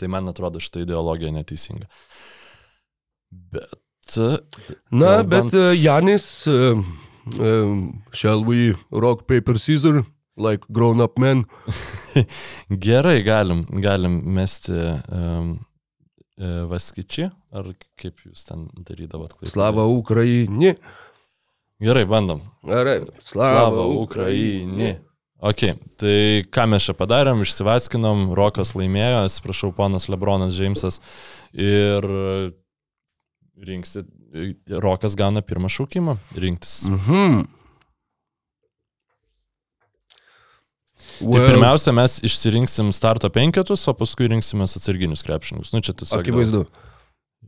Tai 0.00 0.10
man 0.10 0.30
atrodo 0.30 0.62
šitą 0.62 0.86
ideologiją 0.86 1.32
neteisinga. 1.36 1.88
Bet. 3.30 3.78
Na, 4.90 5.20
Kalbant- 5.22 5.28
bet 5.30 5.54
uh, 5.56 5.70
Janis, 5.78 6.26
uh, 6.50 6.80
um, 7.38 8.02
shall 8.12 8.42
we 8.44 8.74
rock, 8.90 9.26
paper, 9.30 9.58
scissor, 9.60 10.02
like 10.42 10.66
grown 10.72 11.00
up 11.00 11.18
men? 11.22 11.44
Gerai, 12.86 13.20
galim, 13.26 13.64
galim 13.84 14.18
mesti 14.36 14.74
um, 15.08 15.54
Vaskičiį, 16.42 17.28
ar 17.54 17.70
kaip 18.00 18.24
jūs 18.26 18.48
ten 18.48 18.66
darydavot? 18.82 19.34
Klaipėdoje? 19.36 19.52
Slava 19.54 19.86
Ukraini. 19.86 20.74
Gerai, 21.82 22.04
bandom. 22.08 22.42
Gerai. 22.66 23.00
Slava 23.26 23.86
Ukraini. 24.00 24.96
Ok, 25.42 25.64
tai 25.98 26.44
ką 26.54 26.68
mes 26.70 26.84
čia 26.86 26.94
padarėm, 26.94 27.40
išsivaskinom, 27.42 28.28
Rokas 28.38 28.76
laimėjo, 28.78 29.24
atsiprašau, 29.26 29.72
ponas 29.74 30.06
Lebronas 30.06 30.54
Džeimsas 30.54 31.00
ir 31.58 32.06
rinksit, 33.66 34.06
Rokas 34.82 35.18
gauna 35.18 35.42
pirmą 35.42 35.70
šaukimą 35.70 36.14
rinktis. 36.38 36.84
Mhm. 36.90 37.42
Tai 41.22 41.42
pirmiausia, 41.46 41.94
mes 41.96 42.18
išsirinksim 42.26 42.92
starto 42.94 43.30
penketus, 43.32 43.84
o 43.90 43.94
paskui 43.96 44.30
rinksime 44.32 44.66
atsarginius 44.66 45.22
krepšininkus. 45.26 45.74
Nu, 45.74 45.82
čia 45.84 45.94
tiesiog. 45.94 46.22
Akivaizdu. 46.24 46.64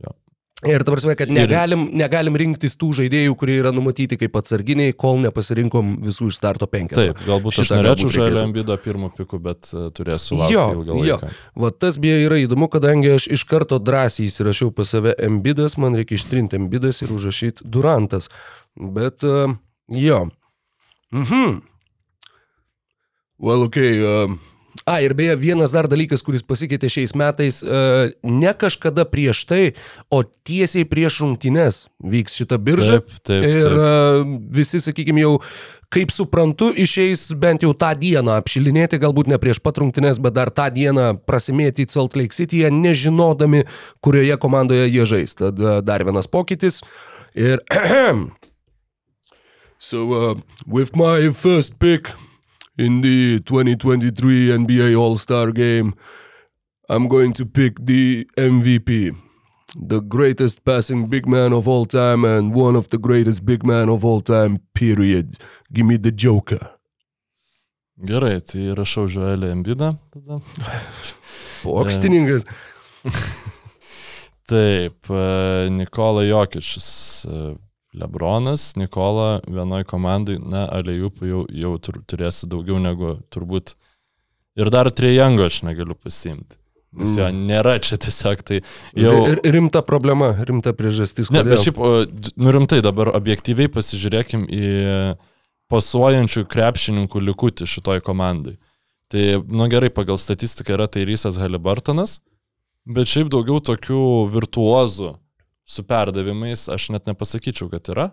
Jo. 0.03 0.13
Ir 0.63 0.85
ta 0.87 0.93
prasme, 0.93 1.13
kad 1.19 1.29
negalim, 1.29 1.89
negalim 1.99 2.37
rinktis 2.39 2.77
tų 2.79 2.93
žaidėjų, 3.01 3.33
kurie 3.37 3.57
yra 3.59 3.73
numatyti 3.75 4.15
kaip 4.17 4.37
atsarginiai, 4.39 4.93
kol 4.97 5.19
nepasirinkom 5.25 5.97
visų 6.05 6.29
iš 6.31 6.39
starto 6.39 6.69
penketo. 6.71 7.01
Taip, 7.01 7.19
galbūt 7.27 7.59
aš 7.59 7.67
Šitą 7.67 7.81
norėčiau 7.81 8.07
galbūt 8.07 8.15
žalio 8.15 8.41
ambido 8.47 8.77
pirmų 8.85 9.11
pikų, 9.17 9.41
bet 9.45 9.69
uh, 9.73 9.89
turėsiu 9.95 10.39
laukti 10.39 10.55
Jo, 10.55 10.65
ilgą 10.77 10.95
jo. 10.95 11.19
laiką. 11.19 11.31
Va 11.65 11.73
tas 11.75 11.99
beje 12.01 12.23
yra 12.29 12.39
įdomu, 12.45 12.71
kadangi 12.71 13.11
aš 13.17 13.27
iš 13.35 13.45
karto 13.51 13.81
drąsiai 13.83 14.29
įsirašiau 14.31 14.71
pas 14.73 14.95
save 14.95 15.13
Embidas, 15.27 15.75
man 15.81 15.99
reikia 15.99 16.17
ištrinti 16.17 16.57
Embidas 16.57 17.03
ir 17.03 17.13
užrašyti 17.13 17.67
Durantas. 17.75 18.31
Bet, 18.79 19.27
uh, 19.27 19.59
jo. 19.91 20.23
Mhm. 21.13 21.59
Well, 23.39 23.63
okay. 23.67 23.99
Uh, 23.99 24.37
A, 24.85 24.99
ir 25.01 25.15
beje, 25.17 25.33
vienas 25.41 25.71
dar 25.73 25.87
dalykas, 25.89 26.21
kuris 26.21 26.43
pasikeitė 26.45 26.89
šiais 26.93 27.15
metais, 27.17 27.61
uh, 27.65 28.11
ne 28.21 28.51
kažkada 28.53 29.01
prieš 29.09 29.39
tai, 29.49 29.61
o 30.13 30.19
tiesiai 30.21 30.85
prieš 30.85 31.23
rungtynes 31.23 31.79
vyks 32.05 32.35
šita 32.37 32.59
birža. 32.61 32.99
Taip, 32.99 33.15
taip. 33.25 33.47
Ir 33.49 33.65
taip. 33.65 33.79
uh, 33.79 34.35
visi, 34.53 34.81
sakykime, 34.83 35.23
jau, 35.23 35.31
kaip 35.89 36.13
suprantu, 36.13 36.69
išeis 36.69 37.31
bent 37.41 37.65
jau 37.65 37.71
tą 37.73 37.95
dieną 37.97 38.35
apšilinėti, 38.43 38.99
galbūt 39.01 39.31
ne 39.31 39.39
prieš 39.41 39.63
pat 39.65 39.81
rungtynes, 39.81 40.21
bet 40.21 40.37
dar 40.37 40.53
tą 40.53 40.67
dieną 40.75 41.15
prasimėti 41.25 41.87
į 41.87 41.95
Salt 41.95 42.19
Lake 42.19 42.37
City, 42.37 42.61
nežinodami, 42.69 43.63
kurioje 44.05 44.37
komandoje 44.37 44.85
jie 44.85 45.09
žais. 45.15 45.33
Tad 45.39 45.65
uh, 45.65 45.79
dar 45.81 46.05
vienas 46.05 46.29
pokytis. 46.29 46.83
Ir 47.33 47.63
So, 49.85 50.13
uh, 50.13 50.35
with 50.65 50.95
my 50.95 51.29
first 51.33 51.79
pick 51.79 52.13
in 52.77 53.01
the 53.01 53.39
2023 53.39 54.49
NBA 54.49 54.99
All 54.99 55.17
Star 55.17 55.51
game, 55.51 55.93
I'm 56.89 57.07
going 57.07 57.33
to 57.33 57.45
pick 57.45 57.83
the 57.85 58.27
MVP, 58.37 59.15
the 59.75 60.01
greatest 60.01 60.63
passing 60.65 61.07
big 61.07 61.27
man 61.27 61.53
of 61.53 61.67
all 61.67 61.85
time, 61.85 62.23
and 62.23 62.53
one 62.53 62.75
of 62.75 62.89
the 62.89 62.97
greatest 62.97 63.45
big 63.45 63.65
man 63.65 63.89
of 63.89 64.05
all 64.05 64.21
time, 64.21 64.59
period. 64.73 65.37
Give 65.73 65.85
me 65.85 65.97
the 65.97 66.11
Joker. 66.11 66.71
Gerai, 68.03 68.41
tai 68.43 68.73
rašau 68.75 69.07
Žuelį 69.07 69.49
Embidą. 69.55 69.95
Tada. 70.11 70.41
Pokštininkas. 71.63 72.43
Taip, 74.49 75.07
e, 75.09 75.69
Nikola 75.71 76.25
Jokičius, 76.27 76.89
e, 77.25 77.55
Lebronas, 77.95 78.73
Nikola 78.79 79.39
vienoj 79.47 79.85
komandai, 79.89 80.37
na, 80.41 80.65
Alejupų 80.75 81.29
jau, 81.29 81.41
jau 81.63 81.73
tur, 81.81 82.01
turėsi 82.07 82.49
daugiau 82.51 82.79
negu 82.81 83.15
turbūt. 83.33 83.75
Ir 84.59 84.71
dar 84.71 84.91
Trejango 84.91 85.47
aš 85.47 85.63
negaliu 85.67 85.97
pasimti. 85.97 86.59
Nes 86.95 87.15
jo 87.17 87.27
nėra 87.27 87.75
čia 87.83 87.97
tiesiog 87.99 88.43
tai 88.47 88.61
jau... 88.95 89.15
Ir 89.27 89.41
rimta 89.51 89.81
problema, 89.83 90.29
rimta 90.47 90.71
priežastis. 90.75 91.31
Ne, 91.33 91.41
kodėl. 91.43 91.51
bet 91.51 91.65
šiaip, 91.65 91.81
nu 92.39 92.53
rimtai, 92.55 92.79
dabar 92.85 93.11
objektyviai 93.17 93.71
pasižiūrėkim 93.71 94.45
į 94.47 94.69
pasuojančių 95.71 96.45
krepšininkų 96.51 97.23
likutį 97.31 97.67
šitoj 97.67 97.99
komandai. 98.05 98.55
Tai, 99.11 99.25
nu 99.43 99.67
gerai, 99.69 99.91
pagal 99.93 100.17
statistiką 100.21 100.77
yra 100.77 100.87
tai 100.91 101.03
Rysas 101.09 101.37
Halibartonas, 101.41 102.19
bet 102.87 103.11
šiaip 103.11 103.29
daugiau 103.33 103.59
tokių 103.59 104.01
virtuozų 104.33 105.11
su 105.65 105.83
perdavimais 105.83 106.67
aš 106.69 106.89
net 106.93 107.09
nepasakyčiau, 107.09 107.69
kad 107.73 107.89
yra. 107.93 108.09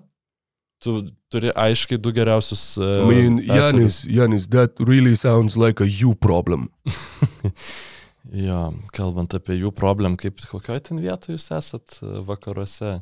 Tu 0.83 0.97
turi 1.31 1.53
aiškiai 1.55 2.01
du 2.03 2.11
geriausius. 2.13 2.77
e, 2.81 2.91
I 2.99 3.07
mean. 3.07 3.39
Janis, 3.47 4.03
Janis, 4.09 4.49
that 4.49 4.75
really 4.81 5.15
sounds 5.15 5.57
like 5.57 5.81
a 5.83 5.87
you 5.87 6.15
problem. 6.15 6.71
Jo, 8.31 8.71
kalbant 8.95 9.35
apie 9.35 9.57
jų 9.59 9.73
problemą, 9.75 10.17
kaip 10.21 10.39
kokioje 10.47 10.85
ten 10.87 11.01
vietoje 11.03 11.35
jūs 11.35 11.49
esat 11.57 11.97
e, 12.01 12.21
vakaruose. 12.25 13.01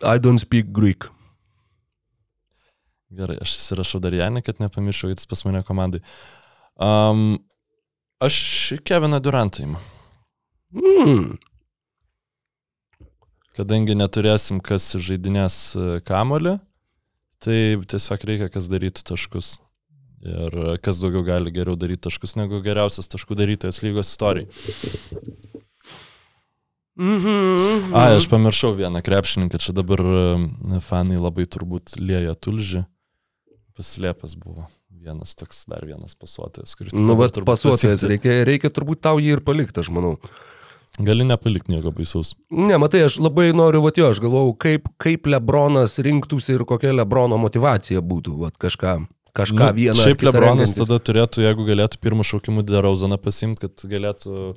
I 0.00 0.18
don't 0.18 0.40
speak 0.40 0.72
Greek. 0.74 1.06
Gerai, 3.12 3.36
aš 3.44 3.58
įsirašau 3.60 4.00
dar 4.00 4.16
Janį, 4.16 4.40
kad 4.46 4.62
nepamiršau, 4.62 5.10
jis 5.12 5.28
pas 5.28 5.44
mane 5.44 5.60
komandai. 5.68 6.00
Um, 6.80 7.36
aš 8.24 8.38
Keviną 8.88 9.20
Durantą 9.22 9.66
įimu. 9.66 9.82
Hmm. 10.72 11.26
Kadangi 13.56 13.96
neturėsim, 13.98 14.62
kas 14.64 14.94
žaidinės 14.96 15.56
e, 15.76 15.88
kamolį, 16.08 16.56
tai 17.42 17.58
tiesiog 17.90 18.24
reikia, 18.28 18.48
kas 18.52 18.70
darytų 18.72 19.04
taškus. 19.12 19.58
Ir 20.22 20.54
kas 20.84 21.00
daugiau 21.02 21.24
gali 21.26 21.50
geriau 21.50 21.74
daryti 21.74 22.06
taškus 22.06 22.36
negu 22.38 22.60
geriausias 22.62 23.10
taškų 23.10 23.36
darytojas 23.40 23.82
lygos 23.82 24.12
istorijai. 24.12 24.46
Mhm. 26.96 27.94
A, 27.96 28.12
aš 28.18 28.28
pamiršau 28.28 28.74
vieną 28.76 29.00
krepšininką, 29.04 29.58
čia 29.58 29.72
dabar 29.74 30.00
e, 30.04 30.78
fanai 30.84 31.18
labai 31.18 31.48
turbūt 31.48 31.96
lieja 31.98 32.36
tulžį. 32.36 32.84
Paslėpęs 33.72 34.36
buvo 34.36 34.68
vienas 35.02 35.34
toks, 35.34 35.64
dar 35.66 35.82
vienas 35.88 36.14
pasuotojas, 36.14 36.76
kuris... 36.78 36.94
Nu, 36.94 37.08
dabar 37.08 37.32
bet 37.32 37.42
pasuotojas, 37.48 38.04
reikia, 38.06 38.42
reikia 38.46 38.70
turbūt 38.70 39.02
tau 39.02 39.18
jį 39.18 39.38
ir 39.38 39.42
palikti, 39.44 39.82
aš 39.82 39.90
manau. 39.94 40.18
Gali 41.00 41.24
nepalikti 41.24 41.72
nieko 41.72 41.88
baisaus. 41.96 42.34
Ne, 42.52 42.76
matai, 42.76 43.06
aš 43.06 43.16
labai 43.22 43.48
noriu, 43.56 43.80
va 43.80 43.92
jo, 43.96 44.10
aš 44.12 44.20
galvau, 44.20 44.50
kaip, 44.60 44.90
kaip 45.00 45.24
Lebronas 45.26 45.96
rinktųsi 46.04 46.52
ir 46.58 46.66
kokia 46.68 46.92
Lebrono 46.92 47.38
motivacija 47.40 48.02
būtų, 48.04 48.34
va 48.42 48.50
kažką, 48.60 48.98
kažką 49.32 49.70
nu, 49.70 49.76
vieną. 49.78 49.96
Šiaip 50.04 50.26
Lebronas 50.28 50.74
tada 50.76 50.98
turėtų, 51.00 51.46
jeigu 51.46 51.64
galėtų 51.70 51.96
pirmų 52.04 52.26
šaukimų 52.28 52.66
Derauzaną 52.68 53.16
pasimti, 53.24 53.64
kad 53.64 53.86
galėtų 53.88 54.52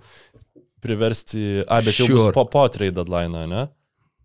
priversti... 0.84 1.64
A, 1.72 1.80
bet 1.86 1.96
jau 2.02 2.10
bus 2.12 2.26
Sure. 2.28 2.36
po, 2.36 2.44
po 2.52 2.68
trade 2.68 2.98
deadline, 3.00 3.46
ne? 3.48 3.64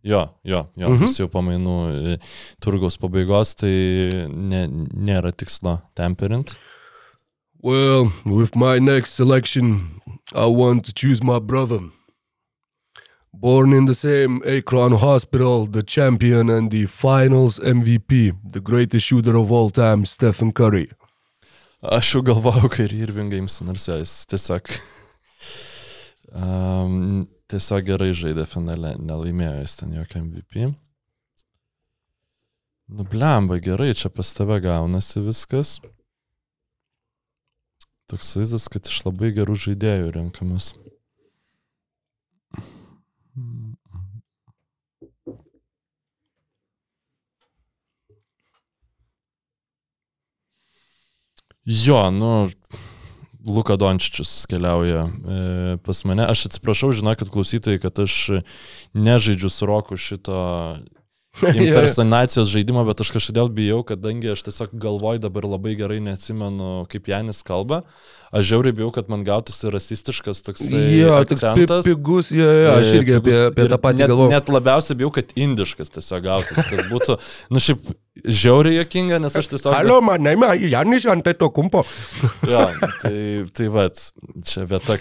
Jo, 0.02 0.24
jo, 0.42 0.64
jo, 0.76 0.88
Mhm. 0.88 0.96
mhm. 0.96 1.04
bus 1.06 1.18
jau 1.20 1.28
pamainų 1.30 1.76
e, 2.16 2.18
turgaus 2.60 2.98
pabaigos, 2.98 3.54
tai 3.54 4.26
ne, 4.28 4.64
nėra 4.66 5.30
tikslo 5.30 5.78
temperint. 5.94 6.56
Well, 7.62 8.10
with 8.24 8.56
my 8.56 8.78
next 8.80 9.14
selection, 9.14 10.00
I 10.34 10.46
want 10.48 10.86
to 10.86 10.92
choose 10.92 11.22
my 11.22 11.38
brother. 11.38 11.80
Born 13.32 13.72
in 13.72 13.86
the 13.86 13.94
same 13.94 14.42
Akron 14.44 14.92
hospital, 14.92 15.66
the 15.66 15.82
champion 15.82 16.50
and 16.50 16.70
the 16.70 16.86
finals 16.86 17.58
MVP, 17.60 18.34
the 18.52 18.60
greatest 18.60 19.06
shooter 19.06 19.36
of 19.36 19.52
all 19.52 19.70
time, 19.70 20.04
Stephen 20.04 20.52
Curry. 20.52 20.90
Aš 21.80 22.16
jau 22.16 22.22
galvojau, 22.26 22.68
kai 22.68 22.84
ir 22.88 22.96
Irvingą 23.06 23.38
ims, 23.40 23.60
nors 23.64 23.86
jis 23.88 24.26
tiesiog... 24.28 24.74
Um, 26.30 27.28
tiesiog 27.50 27.86
gerai 27.86 28.10
žaidė 28.14 28.44
finale, 28.50 28.92
nelaimėjo 28.98 29.62
jis 29.62 29.78
ten 29.78 29.94
jokio 29.96 30.20
MVP. 30.20 30.68
Nu, 32.90 33.06
blemba, 33.06 33.60
gerai, 33.62 33.92
čia 33.94 34.10
pas 34.10 34.34
tave 34.34 34.58
gaunasi 34.62 35.22
viskas. 35.22 35.78
Toks 38.10 38.34
vaizdas, 38.36 38.66
kad 38.66 38.90
iš 38.90 39.04
labai 39.06 39.30
gerų 39.34 39.54
žaidėjų 39.64 40.12
renkamas. 40.18 40.72
Jo, 51.70 52.08
nu, 52.10 52.50
Luka 53.46 53.76
Dončičius 53.80 54.44
keliauja 54.50 55.06
e, 55.06 55.76
pas 55.86 56.04
mane. 56.04 56.26
Aš 56.26 56.48
atsiprašau, 56.50 56.92
žinokit 56.96 57.30
klausytojai, 57.32 57.80
kad 57.80 58.02
aš 58.02 58.42
nežaidžiu 58.92 59.48
su 59.52 59.68
Roku 59.70 59.96
šito 59.96 60.40
impersonacijos 61.54 62.50
žaidimo, 62.50 62.82
bet 62.88 63.00
aš 63.04 63.12
kažkodėl 63.14 63.50
bijau, 63.54 63.80
kadangi 63.86 64.32
aš 64.32 64.42
tiesiog 64.48 64.74
galvoju 64.82 65.22
dabar 65.22 65.46
labai 65.46 65.76
gerai 65.78 66.00
neatsimenu, 66.02 66.88
kaip 66.90 67.08
Janis 67.12 67.44
kalba. 67.46 67.84
Aš 68.34 68.48
žiauriai 68.50 68.74
bijau, 68.76 68.90
kad 68.94 69.08
man 69.10 69.22
gautųsi 69.26 69.70
rasistiškas 69.72 70.42
toks 70.46 70.66
Jo, 70.70 71.16
toks 71.30 71.46
pigus, 71.86 72.30
jo, 72.34 72.50
jo, 72.64 72.74
aš 72.82 72.92
irgi 72.98 73.16
apie, 73.18 73.30
Pigus 73.30 73.46
apie 73.48 73.66
ir 73.66 73.72
tą 73.72 73.80
patį 73.86 74.02
net, 74.02 74.12
galvoju. 74.12 74.34
Net 74.34 74.52
labiausiai 74.58 75.00
bijau, 75.00 75.10
kad 75.14 75.32
indiškas 75.38 75.94
tiesiog 75.96 76.26
gautųsi, 76.26 76.66
kas 76.70 76.90
būtų, 76.90 77.18
nu 77.54 77.62
šiaip 77.62 77.90
žiauriai 78.24 78.80
jokinga, 78.82 79.20
nes 79.22 79.36
aš 79.36 79.52
tiesiog... 79.52 79.74
Alio, 79.76 80.00
man, 80.04 80.22
ne, 80.24 80.34
man, 80.40 80.56
Janis 80.60 81.06
ant 81.10 81.26
to 81.38 81.50
kumpo. 81.54 81.84
Jo, 82.48 82.66
tai, 83.02 83.14
tai 83.56 83.68
vat, 83.72 84.02
čia 84.46 84.66
vieta, 84.70 84.98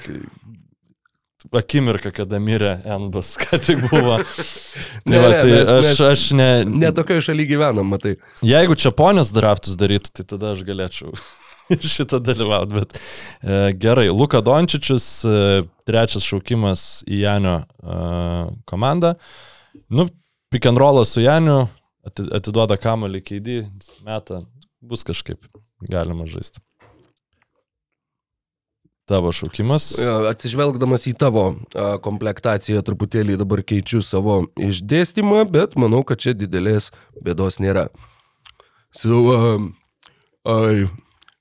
akimirka, 1.56 2.12
kada 2.14 2.40
mirė 2.44 2.76
Enbas, 2.88 3.34
ką 3.42 3.60
tik 3.64 3.84
buvo. 3.90 4.20
Tai, 4.20 5.10
Ne, 5.10 5.20
va, 5.24 5.30
tai 5.40 5.50
mes- 5.52 5.70
aš, 5.74 5.86
mes 5.88 6.02
aš 6.06 6.24
ne, 6.38 6.50
Ne 6.68 6.92
tokioje 6.96 7.30
šalyje 7.30 7.54
gyvenam, 7.54 7.88
matai. 7.96 8.18
Jeigu 8.46 8.76
čia 8.78 8.92
ponės 8.96 9.32
draftus 9.36 9.78
darytų, 9.80 10.12
tai 10.20 10.26
tada 10.30 10.52
aš 10.54 10.66
galėčiau 10.68 11.14
šitą 11.96 12.20
dalyvauti, 12.26 12.76
bet 12.82 12.98
e, 13.00 13.72
gerai. 13.80 14.10
Luka 14.14 14.42
Dončičius, 14.46 15.08
e, 15.26 15.40
trečias 15.88 16.26
šaukimas 16.28 16.86
į 17.08 17.24
Janio 17.24 17.56
e, 17.64 18.00
komandą. 18.70 19.16
Nu, 19.90 20.08
pick 20.54 20.66
and 20.70 20.82
rollas 20.82 21.14
su 21.16 21.24
Janiu, 21.24 21.68
atiduoda 22.10 22.78
kamalį 22.80 23.22
keidį, 23.26 23.60
metą, 24.08 24.44
bus 24.82 25.06
kažkaip 25.08 25.46
galima 25.90 26.28
žaisti. 26.30 26.62
Tavo 29.10 29.32
šaukimas. 29.34 29.88
Jo, 29.98 30.20
Atsižvelgdamas 30.30 31.08
į 31.10 31.16
tavo 31.18 31.44
a, 31.74 31.96
komplektaciją, 32.06 32.84
truputėlį 32.86 33.40
dabar 33.42 33.64
keičiu 33.66 34.04
savo 34.06 34.44
išdėstymą, 34.54 35.48
bet 35.50 35.74
manau, 35.82 36.04
kad 36.06 36.22
čia 36.22 36.36
didelės 36.38 36.92
bėdos 37.26 37.58
nėra. 37.58 37.88
So, 38.94 39.34
um, 39.34 39.72
I, 40.46 40.86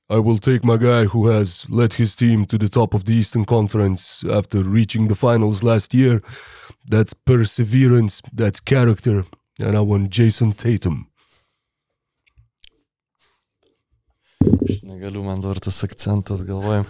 I 0.09 0.18
will 0.18 0.38
take 0.38 0.64
my 0.64 0.78
guy 0.78 1.04
who 1.04 1.28
has 1.28 1.66
led 1.68 1.94
his 2.00 2.16
team 2.16 2.46
to 2.46 2.57
the 2.57 2.70
top 2.70 2.94
of 2.94 3.04
the 3.04 3.12
Eastern 3.12 3.44
Conference 3.44 4.24
after 4.24 4.62
reaching 4.62 5.09
the 5.09 5.14
finals 5.14 5.62
last 5.62 5.92
year. 5.92 6.22
That's 6.88 7.12
perseverance, 7.12 8.22
that's 8.33 8.61
character, 8.61 9.24
and 9.59 9.77
I 9.77 9.81
want 9.81 10.11
Jason 10.11 10.53
Tatum. 10.53 11.07
Aš 14.40 14.83
negaliu, 14.83 15.23
man 15.25 15.42
dabar 15.42 15.59
tas 15.61 15.85
akcentas 15.85 16.44
galvoju. 16.47 16.85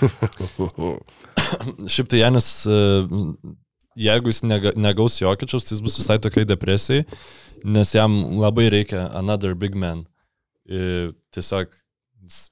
Šiaip 1.90 2.08
tai 2.10 2.20
Janis, 2.22 2.48
e, 2.66 2.78
jeigu 4.06 4.30
jis 4.32 4.42
nega, 4.46 4.72
negaus 4.78 5.18
jokičius, 5.20 5.66
tai 5.66 5.76
jis 5.76 5.84
bus 5.84 5.98
visai 6.00 6.18
tokiai 6.22 6.46
depresijai, 6.48 7.04
nes 7.64 7.94
jam 7.94 8.10
labai 8.40 8.68
reikia 8.74 9.08
another 9.18 9.54
big 9.54 9.74
man. 9.74 10.06
Ir 10.64 11.12
tiesiog 11.34 11.74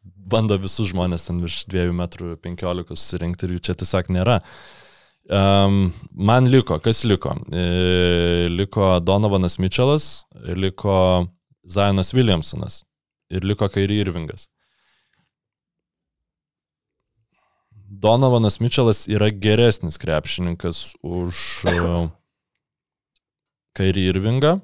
bando 0.05 0.59
visus 0.61 0.91
žmonės 0.93 1.29
ten 1.29 1.41
virš 1.43 1.65
2 1.73 1.93
metrų 1.97 2.37
15 2.45 2.97
susirinkti 2.97 3.47
ir 3.47 3.57
jų 3.57 3.67
čia 3.69 3.79
tiesiog 3.79 4.11
nėra. 4.13 4.41
Um, 5.31 5.93
man 6.11 6.49
liko, 6.51 6.79
kas 6.83 7.05
liko? 7.05 7.37
E, 7.55 8.49
liko 8.51 8.99
Donovanas 9.01 9.59
Mitchellas, 9.59 10.25
liko 10.35 11.29
Zionas 11.63 12.11
Williamsonas 12.15 12.83
ir 13.31 13.47
liko 13.47 13.69
Kairi 13.69 14.01
Irvingas. 14.03 14.49
Donovanas 18.03 18.59
Mitchellas 18.61 19.07
yra 19.07 19.29
geresnis 19.31 19.99
krepšininkas 19.99 20.97
už 21.03 21.37
uh, 21.71 22.09
Kairi 23.79 24.09
Irvingą. 24.11 24.57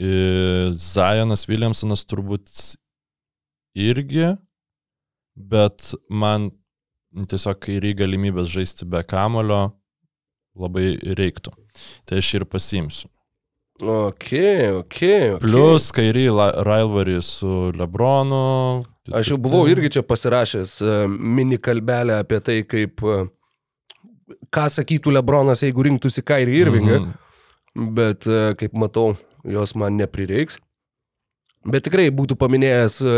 Ir 0.00 0.72
Zionas 0.72 1.44
Williamsonas 1.50 2.06
turbūt 2.08 2.48
irgi, 3.76 4.30
bet 5.36 5.92
man 6.08 6.48
tiesiog 7.28 7.60
Kairi 7.60 7.92
galimybės 7.98 8.48
žaisti 8.48 8.88
be 8.88 9.02
kamulio 9.04 9.74
labai 10.58 10.94
reiktų. 11.16 11.52
Tai 12.08 12.20
aš 12.20 12.34
ir 12.40 12.44
pasiimsiu. 12.50 13.08
Ok, 13.80 14.26
ok. 14.36 14.76
okay. 14.82 15.28
Plus 15.40 15.88
Kairi 15.96 16.26
rivalry 16.28 17.16
su 17.24 17.70
Lebronu. 17.72 18.84
Aš 19.16 19.32
jau 19.32 19.38
buvau 19.40 19.64
irgi 19.70 19.88
čia 19.96 20.02
pasirašęs 20.04 20.74
e, 20.84 20.96
mini 21.08 21.56
kalbelę 21.58 22.18
apie 22.20 22.40
tai, 22.44 22.58
kaip 22.68 23.00
e, 23.00 23.22
ką 24.52 24.66
sakytų 24.76 25.14
Lebronas, 25.16 25.64
jeigu 25.64 25.86
rinktųsi 25.88 26.22
Kairį 26.22 26.58
Irvingą, 26.60 26.98
Mhm. 27.00 27.14
mhm. 27.78 27.94
bet 27.96 28.26
e, 28.28 28.42
kaip 28.60 28.76
matau, 28.76 29.14
jos 29.48 29.74
man 29.74 29.96
neprireiks. 29.96 30.58
Bet 31.64 31.84
tikrai 31.88 32.10
būtų 32.12 32.36
paminėjęs 32.40 33.00
e, 33.04 33.16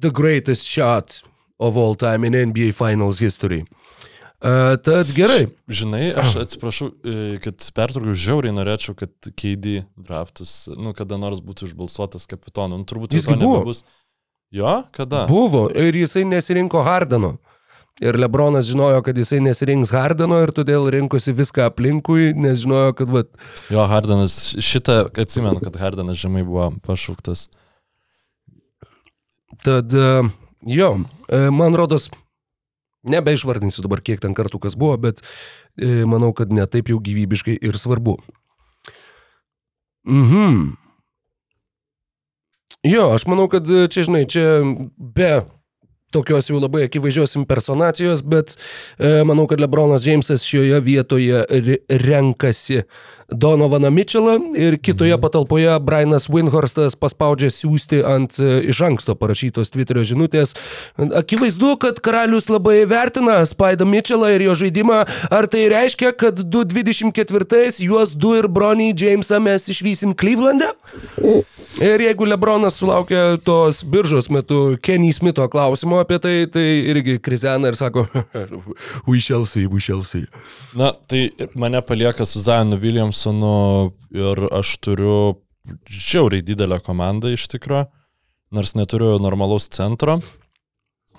The 0.00 0.10
greatest 0.10 0.64
shot 0.70 1.20
of 1.58 1.76
all 1.76 1.96
time 1.96 2.24
in 2.24 2.32
NBA 2.32 2.72
Finals 2.72 3.18
history. 3.18 3.64
Uh, 4.40 4.78
tad 4.80 5.10
gerai. 5.12 5.50
Žinai, 5.68 6.14
aš 6.16 6.38
atsiprašau, 6.46 6.86
e, 7.04 7.16
kad 7.44 7.60
pertraukiau, 7.76 8.14
žiauriai 8.16 8.54
norėčiau, 8.56 8.94
kad 8.96 9.12
KD 9.36 9.82
draftas, 10.00 10.62
nu, 10.72 10.94
kada 10.96 11.18
nors 11.20 11.42
būtų 11.44 11.68
išbalsuotas 11.68 12.24
kapitonu. 12.30 12.78
Nu, 12.80 12.86
turbūt 12.88 13.18
Jis 13.18 13.28
buvo. 13.28 13.58
bus. 13.68 13.82
Jo, 14.50 14.80
kada? 14.96 15.26
Buvo 15.28 15.66
ir 15.68 15.94
jisai 15.94 16.24
nesirinko 16.24 16.80
Hardeno. 16.86 17.36
Ir 18.00 18.16
Lebronas 18.16 18.64
žinojo, 18.64 19.02
kad 19.04 19.18
jisai 19.20 19.42
nesirinks 19.44 19.92
Hardeno 19.92 20.38
ir 20.40 20.54
todėl 20.56 20.88
rinkosi 20.88 21.34
viską 21.36 21.66
aplinkui, 21.68 22.30
nes 22.32 22.62
žinojo, 22.62 22.94
kad 22.96 23.12
vat, 23.12 23.28
Jo, 23.68 23.84
Hardanas, 23.90 24.38
šitą 24.56 25.02
atsimenu, 25.20 25.60
kad 25.60 25.76
Hardanas 25.76 26.16
žemai 26.16 26.46
buvo 26.48 26.70
pašauktas. 26.86 27.50
Tad 29.68 29.92
e, 29.92 30.08
jo, 30.64 30.90
e, 31.28 31.44
man 31.52 31.76
rodos, 31.76 32.08
nebeišvardinsiu 33.06 33.84
dabar, 33.86 34.02
kiek 34.04 34.20
ten 34.22 34.34
kartų 34.36 34.60
kas 34.66 34.76
buvo, 34.78 34.96
bet 35.00 35.22
e, 35.76 36.04
manau, 36.08 36.32
kad 36.36 36.52
netaip 36.52 36.92
jau 36.92 37.00
gyvybiškai 37.02 37.56
ir 37.60 37.78
svarbu. 37.80 38.18
Mhm. 40.08 40.76
Jo, 42.88 43.10
aš 43.14 43.26
manau, 43.28 43.48
kad 43.52 43.66
e, 43.68 43.86
čia, 43.92 44.06
žinai, 44.08 44.24
čia 44.28 44.60
be 44.96 45.32
tokios 46.10 46.48
jau 46.50 46.58
labai 46.58 46.86
akivaizdžios 46.88 47.36
impersonacijos, 47.38 48.22
bet 48.26 48.56
e, 48.56 49.20
manau, 49.28 49.46
kad 49.50 49.60
Lebronas 49.62 50.02
Džeimsas 50.04 50.44
šioje 50.48 50.80
vietoje 50.82 51.44
re 51.50 51.76
renkasi 51.88 52.82
Donovaną 53.32 53.90
Mitchellą 53.90 54.54
ir 54.54 54.78
kitoje 54.80 55.14
mhm. 55.14 55.22
patalpoje 55.22 55.80
Brianas 55.80 56.28
Winhorstas 56.28 56.96
paspaudžia 56.96 57.50
siūsti 57.54 58.02
ant 58.06 58.38
e, 58.40 58.60
iš 58.72 58.82
anksto 58.86 59.14
parašytos 59.18 59.70
Twitterio 59.70 60.04
žinutės. 60.06 60.56
Akivaizdu, 60.98 61.76
kad 61.80 62.00
karalius 62.04 62.50
labai 62.50 62.82
vertina 62.90 63.40
Spaidą 63.46 63.86
Mitchellą 63.88 64.32
ir 64.34 64.46
jo 64.48 64.56
žaidimą. 64.64 65.02
Ar 65.30 65.48
tai 65.50 65.68
reiškia, 65.72 66.12
kad 66.18 66.42
2.24 66.42 67.80
juos 67.84 68.14
du 68.14 68.34
ir 68.38 68.50
Bronį 68.50 68.92
Džeimsą 68.94 69.40
mes 69.42 69.68
išvysim 69.70 70.14
Klyvlande? 70.18 70.72
Ir 71.78 72.02
jeigu 72.02 72.26
Lebronas 72.26 72.74
sulaukė 72.80 73.38
tos 73.46 73.84
biržos 73.86 74.26
metu 74.34 74.74
Kenny 74.82 75.12
Smito 75.14 75.44
klausimo 75.48 76.00
apie 76.02 76.18
tai, 76.18 76.34
tai 76.50 76.64
irgi 76.90 77.14
krizena 77.22 77.70
ir 77.70 77.78
sako, 77.78 78.08
we 79.08 79.20
shall 79.22 79.46
see, 79.46 79.68
we 79.70 79.78
shall 79.80 80.02
see. 80.02 80.26
Na, 80.74 80.90
tai 81.08 81.30
mane 81.54 81.78
palieka 81.86 82.26
su 82.26 82.42
Zionu 82.42 82.76
Williamsonu 83.20 83.92
ir 84.10 84.48
aš 84.52 84.78
turiu 84.80 85.40
žiauriai 85.86 86.42
didelę 86.42 86.80
komandą 86.80 87.32
iš 87.34 87.48
tikrųjų, 87.52 87.88
nors 88.52 88.74
neturiu 88.74 89.18
normalaus 89.20 89.68
centro, 89.68 90.20